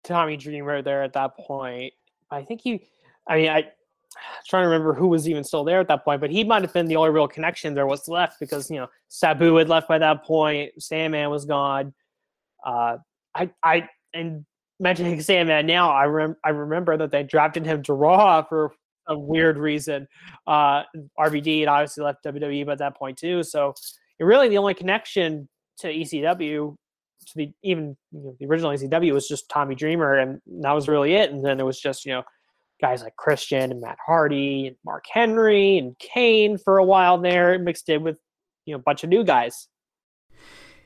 Tommy 0.05 0.37
Dreamer 0.37 0.83
there 0.83 1.03
at 1.03 1.15
that 1.15 1.37
point. 1.37 1.93
I 2.31 2.43
think 2.43 2.61
he, 2.63 2.85
I 3.27 3.37
mean, 3.37 3.49
I 3.49 3.69
trying 4.49 4.65
to 4.65 4.69
remember 4.69 4.95
who 4.95 5.09
was 5.09 5.29
even 5.29 5.45
still 5.45 5.65
there 5.65 5.81
at 5.81 5.89
that 5.89 6.05
point, 6.05 6.21
but 6.21 6.31
he 6.31 6.45
might 6.45 6.63
have 6.63 6.73
been 6.73 6.87
the 6.87 6.97
only 6.97 7.11
real 7.11 7.29
connection 7.29 7.75
there 7.75 7.87
was 7.87 8.09
left 8.09 8.41
because 8.41 8.71
you 8.71 8.77
know 8.77 8.89
Sabu 9.09 9.55
had 9.57 9.69
left 9.69 9.89
by 9.89 9.99
that 9.99 10.25
point, 10.25 10.73
Sandman 10.83 11.31
was 11.31 11.45
gone. 11.45 11.95
Uh, 12.65 12.99
I 13.35 13.51
I 13.63 13.89
and 14.13 14.45
mentioning 14.81 15.21
Sandman 15.21 15.67
now, 15.67 15.91
I 15.91 16.05
rem- 16.05 16.37
I 16.45 16.51
remember 16.51 16.97
that 16.97 17.11
they 17.11 17.23
drafted 17.23 17.65
him 17.65 17.83
to 17.85 17.93
Raw 17.93 18.43
for 18.43 18.73
a 19.09 19.19
weird 19.19 19.59
reason. 19.59 20.07
Uh, 20.47 20.83
RVD 21.19 21.61
had 21.61 21.69
obviously 21.69 22.05
left 22.05 22.25
WWE 22.25 22.67
by 22.67 22.75
that 22.77 22.97
point 22.97 23.19
too, 23.19 23.43
so 23.43 23.75
really 24.21 24.49
the 24.49 24.59
only 24.59 24.75
connection 24.75 25.49
to 25.79 25.93
ECW 25.93 26.77
to 27.27 27.33
the 27.37 27.51
even 27.63 27.97
you 28.13 28.21
know, 28.21 28.37
the 28.39 28.47
original 28.47 28.73
ECW 28.73 29.13
was 29.13 29.29
just 29.29 29.49
Tommy 29.49 29.75
Dreamer, 29.75 30.17
and 30.17 30.41
that 30.63 30.73
was 30.73 30.89
really 30.89 31.15
it. 31.15 31.31
And 31.31 31.45
then 31.45 31.61
it 31.61 31.65
was 31.65 31.81
just 31.81 32.05
you 32.05 32.13
know 32.13 32.23
guys 32.81 33.03
like 33.03 33.17
Christian 33.17 33.71
and 33.73 33.81
Matt 33.81 33.99
Hardy 34.05 34.69
and 34.69 34.77
Mark 34.85 35.05
Henry 35.11 35.79
and 35.79 35.99
Kane 35.99 36.59
for 36.59 36.79
a 36.79 36.85
while 36.85 37.19
there, 37.19 37.59
mixed 37.59 37.89
in 37.89 38.03
with 38.03 38.17
you 38.65 38.75
know 38.75 38.79
a 38.79 38.83
bunch 38.83 39.05
of 39.05 39.11
new 39.11 39.25
guys. 39.25 39.69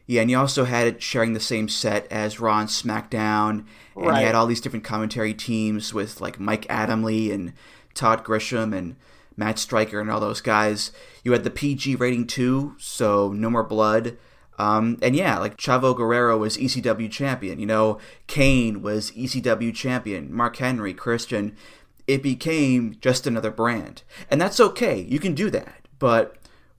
Yeah, 0.07 0.23
and 0.23 0.31
you 0.31 0.39
also 0.39 0.65
had 0.65 0.89
it 0.89 1.03
sharing 1.03 1.33
the 1.33 1.41
same 1.41 1.69
set 1.69 2.11
as 2.11 2.41
Raw 2.41 2.59
and 2.59 2.69
SmackDown, 2.69 3.67
and 3.95 4.07
right. 4.07 4.21
you 4.21 4.27
had 4.27 4.35
all 4.35 4.47
these 4.47 4.61
different 4.61 4.85
commentary 4.85 5.33
teams 5.33 5.95
with 5.95 6.21
like 6.21 6.41
Mike 6.41 6.67
Adamle 6.69 7.33
and 7.33 7.53
Todd 7.95 8.25
Grisham 8.25 8.77
and 8.77 8.97
Matt 9.37 9.59
Striker 9.59 10.01
and 10.01 10.11
all 10.11 10.21
those 10.21 10.41
guys. 10.41 10.93
You 11.25 11.33
had 11.33 11.45
the 11.45 11.51
PG 11.51 11.97
rating 11.97 12.27
too, 12.27 12.75
so 12.79 13.33
no 13.33 13.51
more 13.51 13.65
blood. 13.65 14.19
Um, 14.59 14.99
and 15.01 15.17
yeah, 15.17 15.39
like 15.39 15.57
Chavo 15.57 15.97
Guerrero 15.97 16.39
was 16.39 16.57
ECW 16.57 17.11
champion. 17.11 17.59
You 17.59 17.67
know, 17.67 17.99
Kane 18.27 18.83
was 18.83 19.11
ECW 19.13 19.75
champion. 19.75 20.33
Mark 20.33 20.57
Henry, 20.57 20.93
Christian 20.93 21.57
it 22.07 22.23
became 22.23 22.97
just 23.01 23.27
another 23.27 23.51
brand. 23.51 24.03
And 24.31 24.41
that's 24.41 24.61
okay. 24.61 25.01
You 25.01 25.19
can 25.19 25.35
do 25.35 25.51
that. 25.51 25.89
But 25.99 26.37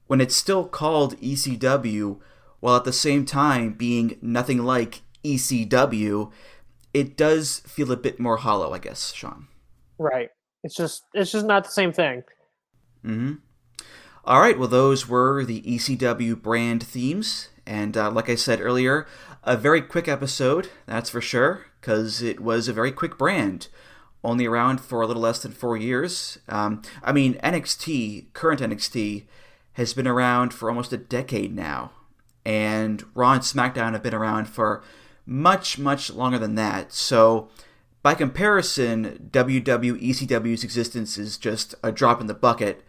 when 0.07 0.21
it's 0.21 0.35
still 0.35 0.67
called 0.67 1.19
ECW, 1.19 2.19
while 2.59 2.75
at 2.75 2.83
the 2.83 2.93
same 2.93 3.25
time 3.25 3.73
being 3.73 4.17
nothing 4.21 4.59
like 4.63 5.01
ECW, 5.23 6.31
it 6.93 7.17
does 7.17 7.59
feel 7.61 7.91
a 7.91 7.97
bit 7.97 8.19
more 8.19 8.37
hollow, 8.37 8.73
I 8.73 8.79
guess, 8.79 9.13
Sean. 9.13 9.47
Right. 9.97 10.29
It's 10.63 10.75
just 10.75 11.03
it's 11.13 11.31
just 11.31 11.45
not 11.45 11.65
the 11.65 11.71
same 11.71 11.91
thing. 11.91 12.23
Mm-hmm. 13.05 13.33
All 14.25 14.39
right. 14.39 14.57
Well, 14.57 14.69
those 14.69 15.07
were 15.07 15.43
the 15.43 15.61
ECW 15.61 16.41
brand 16.41 16.83
themes, 16.83 17.49
and 17.65 17.97
uh, 17.97 18.09
like 18.09 18.29
I 18.29 18.35
said 18.35 18.61
earlier, 18.61 19.05
a 19.43 19.57
very 19.57 19.81
quick 19.81 20.07
episode. 20.07 20.69
That's 20.85 21.09
for 21.09 21.19
sure, 21.19 21.65
because 21.81 22.21
it 22.21 22.39
was 22.39 22.67
a 22.67 22.73
very 22.73 22.91
quick 22.91 23.17
brand 23.17 23.67
only 24.23 24.45
around 24.45 24.79
for 24.79 25.01
a 25.01 25.07
little 25.07 25.21
less 25.21 25.41
than 25.41 25.51
four 25.51 25.75
years. 25.75 26.39
Um, 26.47 26.81
I 27.03 27.11
mean, 27.11 27.35
NXT, 27.35 28.31
current 28.33 28.61
NXT, 28.61 29.25
has 29.73 29.93
been 29.93 30.07
around 30.07 30.53
for 30.53 30.69
almost 30.69 30.93
a 30.93 30.97
decade 30.97 31.53
now, 31.53 31.91
and 32.45 33.03
Raw 33.13 33.33
and 33.33 33.41
SmackDown 33.41 33.93
have 33.93 34.03
been 34.03 34.13
around 34.13 34.45
for 34.45 34.83
much, 35.25 35.77
much 35.77 36.11
longer 36.11 36.39
than 36.39 36.55
that. 36.55 36.93
So, 36.93 37.49
by 38.03 38.13
comparison, 38.13 39.29
WWE 39.31 40.09
ECW's 40.09 40.63
existence 40.63 41.17
is 41.17 41.37
just 41.37 41.73
a 41.81 41.91
drop 41.91 42.19
in 42.19 42.27
the 42.27 42.33
bucket. 42.33 42.83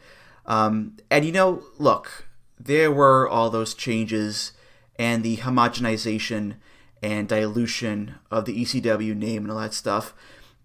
Um, 0.44 0.96
and 1.08 1.24
you 1.24 1.30
know, 1.30 1.62
look, 1.78 2.26
there 2.58 2.90
were 2.90 3.28
all 3.28 3.48
those 3.48 3.74
changes 3.74 4.52
and 4.98 5.22
the 5.22 5.38
homogenization 5.38 6.56
and 7.00 7.28
dilution 7.28 8.16
of 8.30 8.44
the 8.44 8.60
ECW 8.60 9.14
name 9.14 9.44
and 9.44 9.52
all 9.52 9.60
that 9.60 9.72
stuff. 9.72 10.14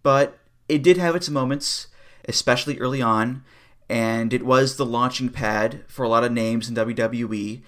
But 0.01 0.39
it 0.67 0.81
did 0.81 0.97
have 0.97 1.15
its 1.15 1.29
moments, 1.29 1.87
especially 2.27 2.79
early 2.79 3.03
on, 3.03 3.43
and 3.87 4.33
it 4.33 4.45
was 4.45 4.77
the 4.77 4.85
launching 4.85 5.29
pad 5.29 5.83
for 5.87 6.03
a 6.03 6.09
lot 6.09 6.23
of 6.23 6.31
names 6.31 6.69
in 6.69 6.75
WWE, 6.75 7.61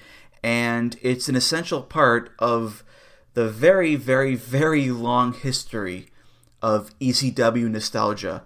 and 0.43 0.97
it's 1.01 1.29
an 1.29 1.35
essential 1.35 1.81
part 1.81 2.31
of 2.39 2.83
the 3.33 3.49
very, 3.49 3.95
very, 3.95 4.35
very 4.35 4.89
long 4.89 5.33
history 5.33 6.10
of 6.61 6.97
ECW 6.99 7.69
nostalgia 7.69 8.43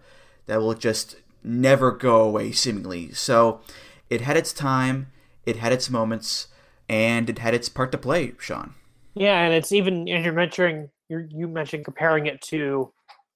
that 0.47 0.61
will 0.61 0.73
just 0.73 1.17
never 1.43 1.91
go 1.91 2.21
away, 2.21 2.51
seemingly. 2.51 3.11
So 3.11 3.61
it 4.09 4.21
had 4.21 4.37
its 4.37 4.53
time, 4.53 5.11
it 5.45 5.57
had 5.57 5.71
its 5.71 5.89
moments, 5.89 6.47
and 6.89 7.29
it 7.29 7.39
had 7.39 7.53
its 7.53 7.69
part 7.69 7.91
to 7.91 7.97
play, 7.97 8.33
Sean. 8.39 8.73
Yeah, 9.15 9.39
and 9.41 9.53
it's 9.53 9.71
even 9.71 10.07
and 10.09 10.23
you're 10.23 10.33
mentioning 10.33 10.89
you 11.09 11.27
you 11.31 11.47
mentioned 11.47 11.85
comparing 11.85 12.25
it 12.25 12.41
to 12.43 12.91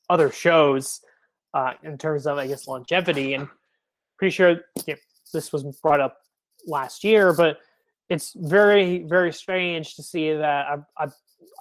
other 0.09 0.31
shows 0.31 1.01
uh, 1.53 1.73
in 1.83 1.97
terms 1.97 2.27
of 2.27 2.37
I 2.37 2.47
guess 2.47 2.67
longevity, 2.67 3.33
and 3.33 3.47
pretty 4.17 4.33
sure 4.33 4.61
this 5.33 5.53
was 5.53 5.63
brought 5.81 6.01
up 6.01 6.17
last 6.67 7.03
year, 7.03 7.33
but 7.33 7.59
it's 8.09 8.33
very 8.35 9.03
very 9.03 9.31
strange 9.31 9.95
to 9.95 10.03
see 10.03 10.33
that 10.33 10.65
I, 10.67 11.03
I 11.03 11.07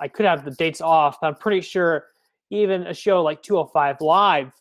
I 0.01 0.09
could 0.09 0.27
have 0.27 0.45
the 0.45 0.51
dates 0.53 0.81
off. 0.81 1.19
But 1.21 1.29
I'm 1.29 1.35
pretty 1.37 1.61
sure 1.61 2.07
even 2.51 2.87
a 2.87 2.95
show 2.95 3.23
like 3.23 3.43
205 3.43 4.01
Live 4.01 4.53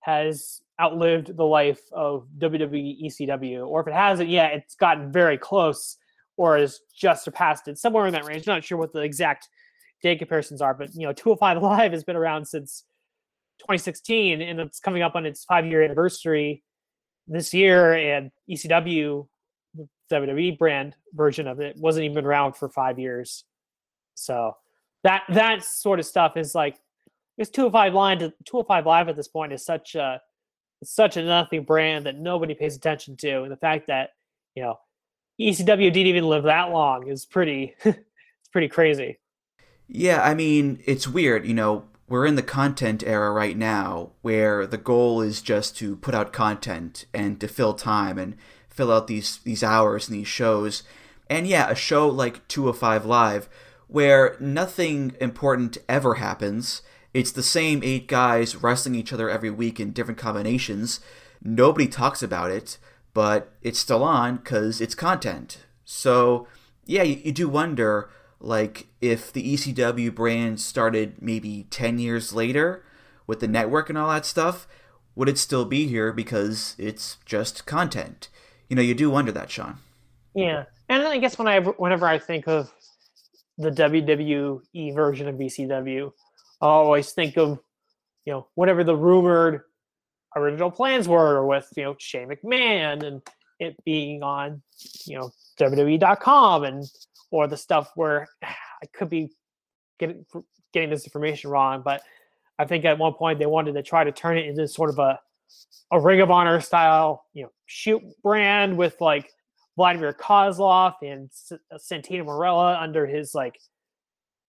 has 0.00 0.60
outlived 0.80 1.36
the 1.36 1.44
life 1.44 1.80
of 1.92 2.26
WWE 2.38 3.04
ECW, 3.04 3.66
or 3.66 3.80
if 3.80 3.86
it 3.86 3.94
hasn't 3.94 4.30
yet, 4.30 4.54
it's 4.54 4.74
gotten 4.74 5.12
very 5.12 5.36
close 5.36 5.98
or 6.36 6.56
has 6.56 6.80
just 6.94 7.24
surpassed 7.24 7.68
it 7.68 7.78
somewhere 7.78 8.06
in 8.06 8.12
that 8.14 8.24
range. 8.24 8.46
Not 8.46 8.64
sure 8.64 8.78
what 8.78 8.92
the 8.92 9.00
exact 9.00 9.48
date 10.02 10.18
comparisons 10.18 10.62
are, 10.62 10.72
but 10.72 10.94
you 10.94 11.06
know, 11.06 11.12
205 11.12 11.62
Live 11.62 11.92
has 11.92 12.04
been 12.04 12.16
around 12.16 12.46
since 12.46 12.84
2016, 13.60 14.40
and 14.40 14.58
it's 14.58 14.80
coming 14.80 15.02
up 15.02 15.14
on 15.14 15.26
its 15.26 15.44
five 15.44 15.66
year 15.66 15.82
anniversary 15.82 16.62
this 17.28 17.52
year. 17.52 17.92
And 17.92 18.30
ECW, 18.48 19.28
the 19.74 19.88
WWE 20.10 20.58
brand 20.58 20.96
version 21.12 21.46
of 21.46 21.60
it, 21.60 21.76
wasn't 21.76 22.06
even 22.06 22.24
around 22.24 22.56
for 22.56 22.70
five 22.70 22.98
years. 22.98 23.44
So 24.14 24.56
that 25.04 25.24
that 25.28 25.62
sort 25.62 26.00
of 26.00 26.06
stuff 26.06 26.36
is 26.36 26.54
like 26.54 26.78
it's 27.40 27.50
205 27.50 27.94
line 27.94 28.18
to 28.18 28.32
205 28.44 28.86
live 28.86 29.08
at 29.08 29.16
this 29.16 29.28
point 29.28 29.52
is 29.52 29.64
such 29.64 29.94
a 29.94 30.20
such 30.84 31.16
a 31.16 31.24
nothing 31.24 31.64
brand 31.64 32.06
that 32.06 32.18
nobody 32.18 32.54
pays 32.54 32.76
attention 32.76 33.16
to 33.16 33.42
and 33.42 33.50
the 33.50 33.56
fact 33.56 33.86
that 33.88 34.10
you 34.54 34.62
know 34.62 34.78
ECW 35.40 35.90
didn't 35.92 36.06
even 36.06 36.28
live 36.28 36.44
that 36.44 36.70
long 36.70 37.08
is 37.08 37.24
pretty 37.24 37.74
it's 37.84 38.48
pretty 38.52 38.68
crazy. 38.68 39.18
Yeah, 39.88 40.22
I 40.22 40.34
mean, 40.34 40.82
it's 40.84 41.08
weird, 41.08 41.46
you 41.46 41.54
know, 41.54 41.86
we're 42.08 42.26
in 42.26 42.36
the 42.36 42.42
content 42.42 43.02
era 43.04 43.32
right 43.32 43.56
now 43.56 44.12
where 44.20 44.66
the 44.66 44.78
goal 44.78 45.20
is 45.20 45.40
just 45.42 45.76
to 45.78 45.96
put 45.96 46.14
out 46.14 46.32
content 46.32 47.06
and 47.14 47.40
to 47.40 47.48
fill 47.48 47.74
time 47.74 48.18
and 48.18 48.36
fill 48.68 48.92
out 48.92 49.06
these 49.06 49.38
these 49.38 49.62
hours 49.62 50.08
and 50.08 50.18
these 50.18 50.28
shows. 50.28 50.82
And 51.28 51.46
yeah, 51.46 51.70
a 51.70 51.74
show 51.74 52.06
like 52.06 52.46
205 52.48 53.06
Live 53.06 53.48
where 53.88 54.36
nothing 54.38 55.16
important 55.20 55.78
ever 55.88 56.14
happens. 56.14 56.82
It's 57.12 57.32
the 57.32 57.42
same 57.42 57.82
eight 57.82 58.06
guys 58.06 58.56
wrestling 58.56 58.94
each 58.94 59.12
other 59.12 59.28
every 59.28 59.50
week 59.50 59.80
in 59.80 59.92
different 59.92 60.18
combinations. 60.18 61.00
Nobody 61.42 61.88
talks 61.88 62.22
about 62.22 62.50
it 62.50 62.78
but 63.12 63.52
it's 63.62 63.78
still 63.78 64.02
on 64.02 64.36
because 64.36 64.80
it's 64.80 64.94
content. 64.94 65.58
So 65.84 66.46
yeah, 66.86 67.02
you, 67.02 67.20
you, 67.24 67.32
do 67.32 67.48
wonder 67.48 68.10
like 68.38 68.86
if 69.00 69.32
the 69.32 69.54
ECW 69.54 70.14
brand 70.14 70.60
started 70.60 71.20
maybe 71.20 71.66
10 71.70 71.98
years 71.98 72.32
later 72.32 72.84
with 73.26 73.40
the 73.40 73.48
network 73.48 73.88
and 73.88 73.98
all 73.98 74.08
that 74.10 74.24
stuff, 74.24 74.66
would 75.14 75.28
it 75.28 75.38
still 75.38 75.64
be 75.64 75.86
here 75.86 76.12
because 76.12 76.74
it's 76.78 77.18
just 77.24 77.66
content? 77.66 78.28
You 78.68 78.76
know, 78.76 78.82
you 78.82 78.94
do 78.94 79.10
wonder 79.10 79.32
that, 79.32 79.50
Sean. 79.50 79.78
Yeah. 80.34 80.64
And 80.88 81.02
I 81.02 81.18
guess 81.18 81.38
when 81.38 81.48
I 81.48 81.60
whenever 81.60 82.06
I 82.06 82.18
think 82.18 82.46
of 82.46 82.72
the 83.58 83.70
WWE 83.70 84.94
version 84.94 85.28
of 85.28 85.34
ECW, 85.36 86.12
I 86.60 86.66
always 86.66 87.12
think 87.12 87.36
of 87.38 87.58
you 88.24 88.32
know 88.32 88.48
whatever 88.54 88.84
the 88.84 88.96
rumored 88.96 89.62
original 90.36 90.70
plans 90.70 91.08
were 91.08 91.46
with 91.46 91.68
you 91.76 91.84
know 91.84 91.96
Shane 91.98 92.28
McMahon 92.28 93.02
and 93.04 93.22
it 93.58 93.76
being 93.84 94.22
on 94.22 94.62
you 95.04 95.18
know 95.18 95.30
WWE.com 95.58 96.64
and 96.64 96.84
or 97.30 97.46
the 97.46 97.56
stuff 97.56 97.92
where 97.94 98.28
I 98.42 98.86
could 98.92 99.10
be 99.10 99.30
getting 99.98 100.24
getting 100.72 100.90
this 100.90 101.04
information 101.04 101.50
wrong, 101.50 101.82
but 101.84 102.02
I 102.58 102.64
think 102.64 102.84
at 102.84 102.98
one 102.98 103.14
point 103.14 103.38
they 103.38 103.46
wanted 103.46 103.74
to 103.74 103.82
try 103.82 104.04
to 104.04 104.12
turn 104.12 104.38
it 104.38 104.46
into 104.46 104.66
sort 104.68 104.90
of 104.90 104.98
a 104.98 105.20
a 105.90 106.00
Ring 106.00 106.20
of 106.20 106.30
Honor 106.30 106.60
style 106.60 107.24
you 107.32 107.44
know 107.44 107.50
shoot 107.66 108.02
brand 108.22 108.76
with 108.76 109.00
like 109.00 109.30
Vladimir 109.76 110.12
Kozlov 110.12 110.94
and 111.02 111.30
uh, 111.52 111.76
Santino 111.76 112.24
Marella 112.24 112.80
under 112.80 113.06
his 113.06 113.34
like 113.34 113.58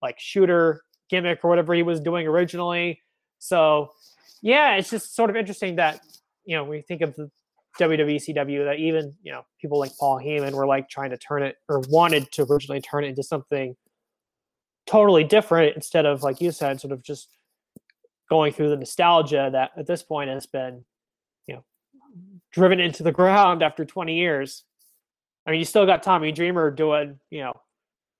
like 0.02 0.20
shooter 0.20 0.82
gimmick 1.12 1.44
or 1.44 1.50
whatever 1.50 1.76
he 1.76 1.84
was 1.84 2.00
doing 2.00 2.26
originally. 2.26 3.02
So 3.38 3.92
yeah, 4.42 4.76
it's 4.76 4.90
just 4.90 5.16
sort 5.16 5.30
of 5.30 5.36
interesting 5.36 5.76
that 5.76 6.02
you 6.46 6.56
know 6.56 6.64
we 6.64 6.82
think 6.82 7.02
of 7.02 7.16
the 7.16 7.30
WWCW 7.80 8.66
that 8.66 8.80
even 8.80 9.14
you 9.22 9.32
know 9.32 9.44
people 9.60 9.78
like 9.78 9.92
Paul 10.00 10.20
Heyman 10.20 10.54
were 10.54 10.66
like 10.66 10.90
trying 10.90 11.12
to 11.12 11.18
turn 11.18 11.44
it 11.44 11.58
or 11.70 11.82
wanted 11.90 12.32
to 12.34 12.44
originally 12.50 12.82
turn 12.82 13.04
it 13.04 13.10
into 13.10 13.24
something 13.24 13.76
totally 14.88 15.24
different 15.24 15.76
instead 15.76 16.06
of 16.06 16.24
like 16.24 16.42
you 16.42 16.52
said, 16.52 16.82
sort 16.82 16.94
of 16.94 17.04
just 17.04 17.30
going 18.30 18.54
through 18.54 18.70
the 18.70 18.78
nostalgia 18.78 19.50
that 19.52 19.72
at 19.78 19.86
this 19.86 20.02
point 20.02 20.30
has 20.30 20.46
been 20.46 20.84
you 21.48 21.56
know 21.56 21.64
driven 22.52 22.80
into 22.80 23.04
the 23.04 23.12
ground 23.12 23.62
after 23.62 23.86
20 23.86 24.16
years. 24.16 24.64
I 25.46 25.52
mean, 25.52 25.60
you 25.60 25.66
still 25.66 25.86
got 25.86 26.04
Tommy 26.04 26.32
Dreamer 26.32 26.72
doing 26.72 27.20
you 27.30 27.42
know 27.42 27.54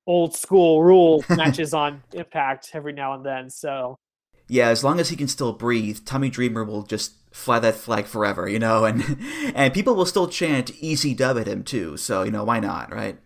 old 0.08 0.36
school 0.36 0.84
rule 0.84 1.24
matches 1.30 1.74
on 1.74 2.04
Impact 2.14 2.72
every 2.74 2.94
now 2.94 3.14
and 3.14 3.26
then. 3.26 3.50
So 3.50 3.98
yeah, 4.48 4.68
as 4.68 4.84
long 4.84 5.00
as 5.00 5.10
he 5.10 5.16
can 5.16 5.30
still 5.30 5.54
breathe, 5.54 6.00
Tommy 6.06 6.30
Dreamer 6.30 6.66
will 6.66 6.84
just 6.84 7.14
fly 7.32 7.60
that 7.60 7.76
flag 7.76 8.06
forever, 8.06 8.50
you 8.50 8.60
know, 8.60 8.84
and 8.84 9.18
and 9.56 9.74
people 9.74 9.96
will 9.96 10.06
still 10.06 10.28
chant 10.28 10.72
easy 10.82 11.14
dub 11.14 11.38
at 11.38 11.48
him 11.48 11.64
too. 11.64 11.98
So 11.98 12.24
you 12.24 12.32
know 12.32 12.44
why 12.44 12.60
not, 12.60 12.94
right? 12.94 13.18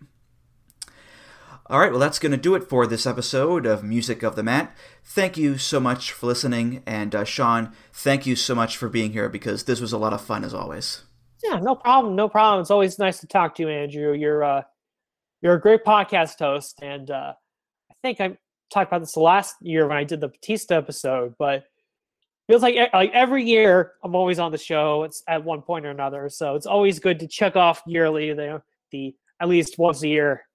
All 1.67 1.79
right, 1.79 1.89
well 1.89 1.99
that's 1.99 2.19
going 2.19 2.31
to 2.31 2.37
do 2.37 2.53
it 2.53 2.69
for 2.69 2.85
this 2.85 3.07
episode 3.07 3.65
of 3.65 3.83
Music 3.83 4.21
of 4.21 4.35
the 4.35 4.43
Mat. 4.43 4.75
Thank 5.03 5.35
you 5.35 5.57
so 5.57 5.79
much 5.79 6.11
for 6.11 6.27
listening, 6.27 6.83
and 6.85 7.15
uh, 7.15 7.23
Sean, 7.23 7.73
thank 7.91 8.27
you 8.27 8.35
so 8.35 8.53
much 8.53 8.77
for 8.77 8.87
being 8.87 9.13
here 9.13 9.27
because 9.27 9.63
this 9.63 9.81
was 9.81 9.91
a 9.91 9.97
lot 9.97 10.13
of 10.13 10.21
fun 10.21 10.43
as 10.43 10.53
always. 10.53 11.05
Yeah, 11.43 11.57
no 11.57 11.73
problem, 11.73 12.15
no 12.15 12.29
problem. 12.29 12.61
It's 12.61 12.69
always 12.69 12.99
nice 12.99 13.19
to 13.21 13.27
talk 13.27 13.55
to 13.55 13.63
you, 13.63 13.69
Andrew. 13.69 14.13
You're 14.13 14.43
uh, 14.43 14.61
you're 15.45 15.53
a 15.53 15.61
great 15.61 15.85
podcast 15.85 16.39
host, 16.39 16.79
and 16.81 17.11
uh, 17.11 17.33
I 17.91 17.93
think 18.01 18.19
I'm 18.19 18.35
talked 18.71 18.89
about 18.89 19.01
this 19.01 19.15
last 19.15 19.53
year 19.61 19.87
when 19.87 19.95
I 19.95 20.03
did 20.03 20.19
the 20.19 20.29
Batista 20.29 20.75
episode, 20.75 21.35
but 21.37 21.65
feels 22.47 22.63
like 22.63 22.75
like 22.93 23.11
every 23.13 23.43
year 23.43 23.91
I'm 24.03 24.15
always 24.15 24.39
on 24.39 24.51
the 24.51 24.57
show. 24.57 25.03
It's 25.03 25.21
at 25.27 25.45
one 25.45 25.61
point 25.61 25.85
or 25.85 25.91
another, 25.91 26.29
so 26.29 26.55
it's 26.55 26.65
always 26.65 26.97
good 26.97 27.19
to 27.19 27.27
check 27.27 27.55
off 27.55 27.83
yearly 27.85 28.33
the 28.33 28.63
the 28.91 29.15
at 29.39 29.47
least 29.47 29.77
once 29.77 30.01
a 30.01 30.07
year 30.07 30.47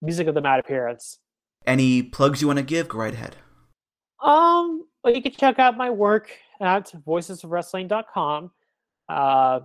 music 0.00 0.26
of 0.26 0.34
the 0.34 0.40
mat 0.40 0.58
appearance. 0.58 1.18
Any 1.66 2.02
plugs 2.02 2.40
you 2.40 2.46
want 2.46 2.60
to 2.60 2.64
give? 2.64 2.88
Go 2.88 2.96
right 2.96 3.12
ahead. 3.12 3.36
Um, 4.22 4.86
well, 5.04 5.14
you 5.14 5.20
can 5.20 5.32
check 5.32 5.58
out 5.58 5.76
my 5.76 5.90
work 5.90 6.30
at 6.62 6.90
voicesofwrestling.com. 7.06 8.52
Uh, 9.06 9.60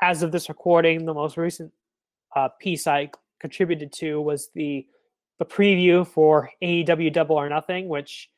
as 0.00 0.22
of 0.22 0.32
this 0.32 0.48
recording, 0.48 1.04
the 1.04 1.12
most 1.12 1.36
recent 1.36 1.70
uh, 2.34 2.48
piece 2.58 2.86
I 2.86 3.10
contributed 3.40 3.92
to 3.94 4.20
was 4.20 4.50
the 4.54 4.86
the 5.38 5.44
preview 5.44 6.06
for 6.06 6.50
AEW 6.62 7.12
Double 7.12 7.36
or 7.36 7.48
Nothing, 7.48 7.88
which, 7.88 8.28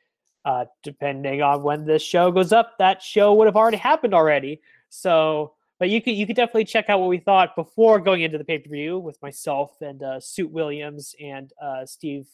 uh, 0.45 0.67
depending 0.83 1.41
on 1.41 1.63
when 1.63 1.87
this 1.87 2.03
show 2.03 2.31
goes 2.31 2.53
up, 2.53 2.75
that 2.79 3.03
show 3.03 3.35
would 3.35 3.47
have 3.47 3.57
already 3.57 3.79
happened 3.79 4.13
already. 4.13 4.61
So, 4.91 5.55
but 5.79 5.89
you 5.89 6.03
could 6.03 6.15
you 6.15 6.27
could 6.27 6.37
definitely 6.37 6.67
check 6.67 6.87
out 6.89 7.01
what 7.01 7.09
we 7.09 7.19
thought 7.19 7.57
before 7.57 8.01
going 8.01 8.23
into 8.23 8.39
the 8.39 8.45
pay 8.45 8.59
per 8.59 8.71
view 8.71 8.99
with 8.99 9.21
myself 9.23 9.81
and 9.81 10.03
uh, 10.03 10.21
Suit 10.21 10.51
Williams 10.51 11.15
and 11.21 11.53
uh, 11.63 11.87
Steve 11.87 12.29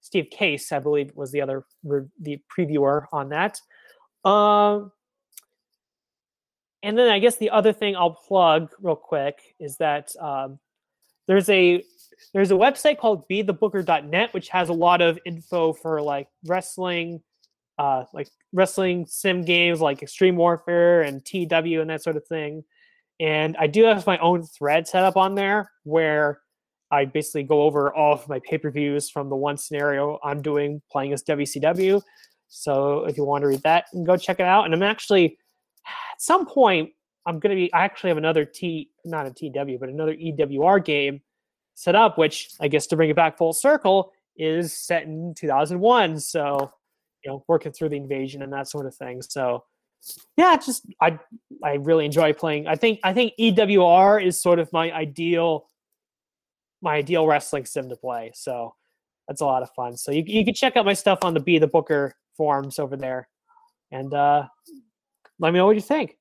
Steve 0.00 0.28
Case, 0.30 0.70
I 0.72 0.80
believe, 0.80 1.12
was 1.14 1.30
the 1.30 1.40
other 1.40 1.64
the 1.82 2.42
previewer 2.54 3.06
on 3.12 3.28
that. 3.30 3.60
Um, 4.28 4.92
and 6.82 6.98
then 6.98 7.08
I 7.08 7.18
guess 7.18 7.36
the 7.36 7.50
other 7.50 7.72
thing 7.72 7.96
I'll 7.96 8.10
plug 8.10 8.70
real 8.82 8.96
quick 8.96 9.38
is 9.58 9.78
that 9.78 10.14
um, 10.20 10.58
there's 11.26 11.48
a 11.48 11.82
there's 12.32 12.50
a 12.50 12.54
website 12.54 12.98
called 12.98 13.26
be 13.28 13.42
the 13.42 13.54
bethebooker.net 13.54 14.32
which 14.34 14.48
has 14.48 14.68
a 14.68 14.72
lot 14.72 15.00
of 15.00 15.18
info 15.24 15.72
for 15.72 16.00
like 16.00 16.28
wrestling 16.46 17.20
uh 17.78 18.04
like 18.12 18.28
wrestling 18.52 19.04
sim 19.06 19.42
games 19.42 19.80
like 19.80 20.02
extreme 20.02 20.36
warfare 20.36 21.02
and 21.02 21.24
tw 21.24 21.52
and 21.52 21.90
that 21.90 22.02
sort 22.02 22.16
of 22.16 22.26
thing. 22.26 22.64
And 23.20 23.56
i 23.58 23.66
do 23.66 23.84
have 23.84 24.06
my 24.06 24.18
own 24.18 24.44
thread 24.44 24.86
set 24.88 25.04
up 25.04 25.16
on 25.16 25.34
there 25.34 25.70
where 25.84 26.40
i 26.90 27.04
basically 27.04 27.44
go 27.44 27.62
over 27.62 27.94
all 27.94 28.14
of 28.14 28.28
my 28.28 28.40
pay-per-views 28.40 29.10
from 29.10 29.28
the 29.28 29.36
one 29.36 29.56
scenario 29.56 30.18
i'm 30.22 30.42
doing 30.42 30.82
playing 30.90 31.12
as 31.12 31.22
wcw 31.24 32.02
so 32.48 33.04
if 33.04 33.16
you 33.16 33.24
want 33.24 33.42
to 33.42 33.48
read 33.48 33.62
that 33.62 33.86
go 34.04 34.16
check 34.16 34.40
it 34.40 34.46
out. 34.46 34.64
And 34.64 34.74
i'm 34.74 34.82
actually 34.82 35.38
at 35.86 36.20
some 36.20 36.46
point 36.46 36.90
i'm 37.26 37.40
to 37.40 37.48
be 37.48 37.72
i 37.72 37.84
actually 37.84 38.08
have 38.08 38.18
another 38.18 38.44
t 38.44 38.90
not 39.04 39.26
a 39.26 39.30
tw 39.30 39.78
but 39.80 39.88
another 39.88 40.14
ewr 40.14 40.84
game 40.84 41.20
set 41.74 41.94
up, 41.94 42.18
which 42.18 42.50
I 42.60 42.68
guess 42.68 42.86
to 42.88 42.96
bring 42.96 43.10
it 43.10 43.16
back 43.16 43.36
full 43.36 43.52
circle 43.52 44.12
is 44.36 44.72
set 44.72 45.04
in 45.04 45.34
2001. 45.36 46.20
So, 46.20 46.72
you 47.24 47.30
know, 47.30 47.44
working 47.48 47.72
through 47.72 47.90
the 47.90 47.96
invasion 47.96 48.42
and 48.42 48.52
that 48.52 48.68
sort 48.68 48.86
of 48.86 48.94
thing. 48.94 49.22
So, 49.22 49.64
yeah, 50.36 50.56
just 50.56 50.86
I 51.00 51.18
I 51.62 51.74
really 51.74 52.04
enjoy 52.04 52.32
playing. 52.32 52.66
I 52.66 52.76
think 52.76 53.00
I 53.02 53.12
think 53.12 53.32
EWR 53.38 54.24
is 54.24 54.40
sort 54.40 54.58
of 54.58 54.72
my 54.72 54.92
ideal 54.92 55.66
my 56.82 56.96
ideal 56.96 57.26
wrestling 57.26 57.64
sim 57.64 57.88
to 57.88 57.96
play. 57.96 58.30
So 58.34 58.74
that's 59.26 59.40
a 59.40 59.46
lot 59.46 59.62
of 59.62 59.70
fun. 59.70 59.96
So 59.96 60.12
you 60.12 60.22
you 60.26 60.44
can 60.44 60.54
check 60.54 60.76
out 60.76 60.84
my 60.84 60.92
stuff 60.92 61.20
on 61.22 61.32
the 61.34 61.40
Be 61.40 61.58
the 61.58 61.66
Booker 61.66 62.14
forums 62.36 62.78
over 62.78 62.96
there, 62.96 63.28
and 63.90 64.12
uh, 64.12 64.46
let 65.38 65.52
me 65.52 65.58
know 65.58 65.66
what 65.66 65.76
you 65.76 65.82
think. 65.82 66.18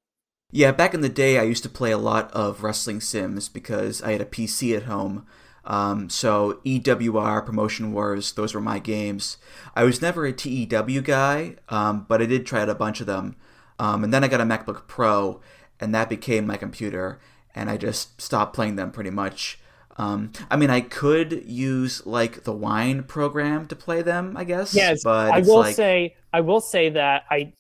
Yeah, 0.56 0.72
back 0.72 0.94
in 0.94 1.02
the 1.02 1.10
day, 1.10 1.40
I 1.40 1.44
used 1.44 1.64
to 1.64 1.70
play 1.70 1.90
a 1.90 1.98
lot 1.98 2.32
of 2.32 2.62
wrestling 2.62 3.02
sims 3.02 3.50
because 3.50 4.04
I 4.04 4.12
had 4.12 4.22
a 4.22 4.26
PC 4.26 4.78
at 4.78 4.84
home. 4.84 5.26
Um, 5.66 6.12
so 6.12 6.60
EWR, 6.64 7.44
Promotion 7.44 7.92
Wars, 7.92 8.34
those 8.34 8.54
were 8.54 8.62
my 8.62 8.78
games. 8.78 9.38
I 9.76 9.84
was 9.84 10.00
never 10.00 10.28
a 10.28 10.32
TEW 10.32 11.02
guy, 11.02 11.56
um, 11.70 12.06
but 12.08 12.22
I 12.22 12.28
did 12.28 12.46
try 12.46 12.62
out 12.62 12.70
a 12.70 12.76
bunch 12.76 13.02
of 13.02 13.08
them. 13.08 13.36
Um, 13.80 14.04
and 14.04 14.14
then 14.14 14.24
I 14.24 14.28
got 14.28 14.42
a 14.42 14.44
MacBook 14.44 14.86
Pro, 14.86 15.42
and 15.80 15.96
that 15.96 16.08
became 16.08 16.46
my 16.46 16.58
computer, 16.58 17.20
and 17.56 17.68
I 17.68 17.78
just 17.78 18.22
stopped 18.22 18.54
playing 18.54 18.76
them 18.76 18.92
pretty 18.92 19.10
much. 19.10 19.58
Um, 19.98 20.34
I 20.52 20.56
mean, 20.56 20.70
I 20.70 20.82
could 20.82 21.46
use 21.48 22.06
like 22.06 22.44
the 22.44 22.54
Wine 22.54 23.06
program 23.06 23.66
to 23.70 23.76
play 23.76 24.04
them, 24.04 24.38
I 24.38 24.44
guess. 24.44 24.76
Yes, 24.76 25.04
but 25.04 25.32
I 25.32 25.40
will 25.40 25.62
like... 25.62 25.76
say, 25.76 26.16
I 26.32 26.42
will 26.42 26.62
say 26.62 26.90
that 26.90 27.24
I, 27.32 27.54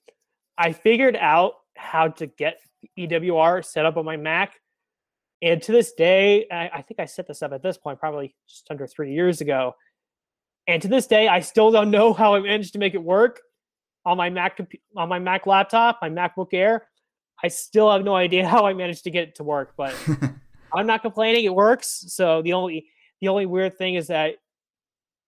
I 0.59 0.73
figured 0.73 1.15
out 1.15 1.53
how 1.75 2.09
to 2.09 2.27
get 2.27 2.59
EWR 2.97 3.63
set 3.63 3.85
up 3.85 3.97
on 3.97 4.05
my 4.05 4.17
Mac 4.17 4.53
and 5.43 5.61
to 5.63 5.73
this 5.73 5.91
day, 5.91 6.47
I, 6.49 6.69
I, 6.75 6.81
think 6.81 7.01
I 7.01 7.05
set 7.05 7.27
this 7.27 7.41
up 7.41 7.51
at 7.51 7.61
this 7.61 7.77
point 7.77 7.99
probably 7.99 8.33
just 8.47 8.65
under 8.71 8.87
three 8.87 9.13
years 9.13 9.41
ago. 9.41 9.75
And 10.69 10.81
to 10.81 10.87
this 10.87 11.05
day, 11.05 11.27
I 11.27 11.41
still 11.41 11.69
don't 11.69 11.91
know 11.91 12.13
how 12.13 12.33
I 12.33 12.39
managed 12.39 12.71
to 12.73 12.79
make 12.79 12.93
it 12.93 13.03
work 13.03 13.41
on 14.05 14.15
my 14.15 14.29
Mac 14.29 14.57
on 14.95 15.09
my 15.09 15.19
Mac 15.19 15.45
laptop, 15.45 15.99
my 16.01 16.09
MacBook 16.09 16.53
Air. 16.53 16.87
I 17.43 17.49
still 17.49 17.91
have 17.91 18.05
no 18.05 18.15
idea 18.15 18.47
how 18.47 18.65
I 18.65 18.73
managed 18.73 19.03
to 19.03 19.11
get 19.11 19.27
it 19.27 19.35
to 19.35 19.43
work, 19.43 19.73
but 19.75 19.93
I'm 20.73 20.87
not 20.87 21.01
complaining. 21.01 21.43
It 21.43 21.53
works. 21.53 22.05
So 22.07 22.41
the 22.41 22.53
only 22.53 22.87
the 23.19 23.27
only 23.27 23.45
weird 23.45 23.77
thing 23.77 23.95
is 23.95 24.07
that 24.07 24.35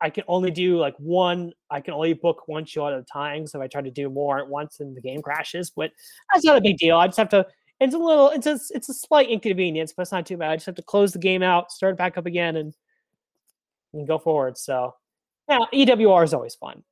I 0.01 0.09
can 0.09 0.23
only 0.27 0.51
do 0.51 0.77
like 0.77 0.95
one. 0.97 1.53
I 1.69 1.81
can 1.81 1.93
only 1.93 2.13
book 2.13 2.47
one 2.47 2.65
show 2.65 2.87
at 2.87 2.93
a 2.93 3.03
time. 3.03 3.47
So 3.47 3.59
if 3.59 3.63
I 3.63 3.67
try 3.67 3.81
to 3.81 3.91
do 3.91 4.09
more 4.09 4.39
at 4.39 4.47
once, 4.47 4.79
and 4.79 4.95
the 4.95 5.01
game 5.01 5.21
crashes. 5.21 5.69
But 5.69 5.91
that's 6.33 6.45
not 6.45 6.57
a 6.57 6.61
big 6.61 6.77
deal. 6.77 6.97
I 6.97 7.07
just 7.07 7.17
have 7.17 7.29
to 7.29 7.45
it's 7.79 7.93
a 7.93 7.97
little 7.97 8.29
it's 8.29 8.47
a 8.47 8.59
it's 8.71 8.89
a 8.89 8.93
slight 8.93 9.29
inconvenience, 9.29 9.93
but 9.93 10.03
it's 10.03 10.11
not 10.11 10.25
too 10.25 10.37
bad. 10.37 10.51
I 10.51 10.55
just 10.55 10.65
have 10.65 10.75
to 10.75 10.81
close 10.81 11.13
the 11.13 11.19
game 11.19 11.43
out, 11.43 11.71
start 11.71 11.97
back 11.97 12.17
up 12.17 12.25
again, 12.25 12.55
and 12.55 12.73
and 13.93 14.07
go 14.07 14.17
forward. 14.17 14.57
So 14.57 14.95
yeah, 15.49 15.59
EWR 15.73 16.23
is 16.23 16.33
always 16.33 16.55
fun. 16.55 16.83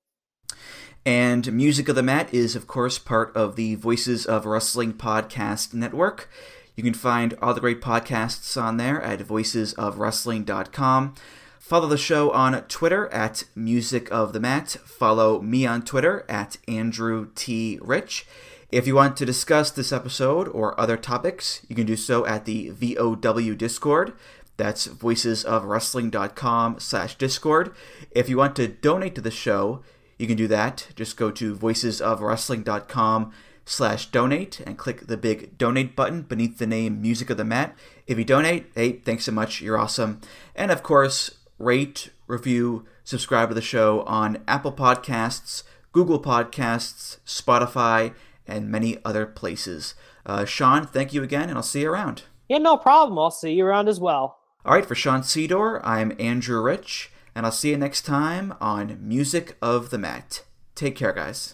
And 1.06 1.52
Music 1.52 1.90
of 1.90 1.96
the 1.96 2.04
Mat 2.04 2.34
is, 2.34 2.56
of 2.56 2.66
course, 2.66 2.98
part 2.98 3.36
of 3.36 3.58
the 3.58 3.76
Voices 3.76 4.26
of 4.26 4.46
Wrestling 4.46 4.94
podcast 4.94 5.74
network. 5.74 6.30
You 6.76 6.84
can 6.84 6.94
find 6.94 7.34
all 7.42 7.54
the 7.54 7.60
great 7.60 7.82
podcasts 7.82 8.62
on 8.62 8.78
there 8.78 9.02
at 9.02 9.20
voicesofwrestling.com. 9.20 11.16
Follow 11.64 11.88
the 11.88 11.98
show 11.98 12.30
on 12.32 12.62
Twitter 12.64 13.08
at 13.14 13.46
Music 13.56 14.12
of 14.12 14.34
the 14.34 14.40
Mat. 14.42 14.72
Follow 14.84 15.42
me 15.42 15.66
on 15.66 15.82
Twitter 15.82 16.26
at 16.28 16.58
Andrew 16.68 17.30
T. 17.36 17.80
Rich. 17.82 18.28
If 18.70 18.86
you 18.86 18.96
want 18.96 19.16
to 19.16 19.26
discuss 19.26 19.72
this 19.72 19.94
episode 19.94 20.50
or 20.50 20.78
other 20.78 20.98
topics, 20.98 21.66
you 21.70 21.76
can 21.78 21.86
do 21.86 21.96
so 21.96 22.26
at 22.26 22.44
the 22.44 22.72
VOW 22.72 23.56
Discord. 23.56 24.12
That's 24.58 24.90
voicesofwrestling.com 24.90 26.80
slash 26.82 27.16
Discord. 27.16 27.74
If 28.12 28.28
you 28.28 28.36
want 28.36 28.58
to 28.58 28.68
donate 28.68 29.16
to 29.16 29.22
the 29.22 29.32
show, 29.32 29.84
you 30.18 30.28
can 30.28 30.36
do 30.36 30.50
that. 30.50 30.90
Just 30.98 31.16
go 31.16 31.32
to 31.32 31.56
voicesofwrestling.com 31.56 33.32
slash 33.64 34.08
donate 34.08 34.60
and 34.60 34.78
click 34.78 35.08
the 35.08 35.16
big 35.16 35.58
donate 35.58 35.96
button 35.96 36.24
beneath 36.24 36.58
the 36.58 36.68
name 36.68 37.02
Music 37.02 37.30
of 37.30 37.38
the 37.38 37.46
Mat. 37.46 37.74
If 38.06 38.18
you 38.18 38.26
donate, 38.26 38.70
hey, 38.76 38.92
thanks 38.92 39.24
so 39.24 39.32
much. 39.32 39.62
You're 39.62 39.80
awesome. 39.80 40.20
And 40.58 40.70
of 40.70 40.84
course, 40.84 41.40
rate, 41.64 42.10
review, 42.28 42.86
subscribe 43.04 43.50
to 43.50 43.56
the 43.56 43.62
show 43.62 44.02
on 44.04 44.44
Apple 44.48 44.72
Podcasts, 44.72 45.64
Google 45.92 46.22
Podcasts, 46.22 47.18
Spotify, 47.26 48.14
and 48.48 48.70
many 48.70 48.98
other 49.06 49.26
places. 49.26 49.96
Uh, 50.26 50.46
Sean, 50.46 50.86
thank 50.86 51.14
you 51.14 51.24
again, 51.24 51.50
and 51.50 51.58
I'll 51.58 51.64
see 51.64 51.82
you 51.82 51.92
around. 51.92 52.24
Yeah, 52.50 52.58
no 52.58 52.78
problem. 52.78 53.18
I'll 53.18 53.32
see 53.32 53.54
you 53.54 53.66
around 53.66 53.88
as 53.88 54.00
well. 54.00 54.40
All 54.66 54.74
right, 54.74 54.86
for 54.86 54.96
Sean 54.96 55.22
Sedor, 55.22 55.82
I'm 55.84 56.16
Andrew 56.20 56.62
Rich, 56.62 57.12
and 57.36 57.46
I'll 57.46 57.52
see 57.52 57.72
you 57.72 57.78
next 57.78 58.04
time 58.04 58.54
on 58.62 58.98
Music 59.02 59.58
of 59.62 59.90
the 59.90 59.98
Mat. 59.98 60.44
Take 60.76 60.96
care, 60.96 61.14
guys. 61.14 61.54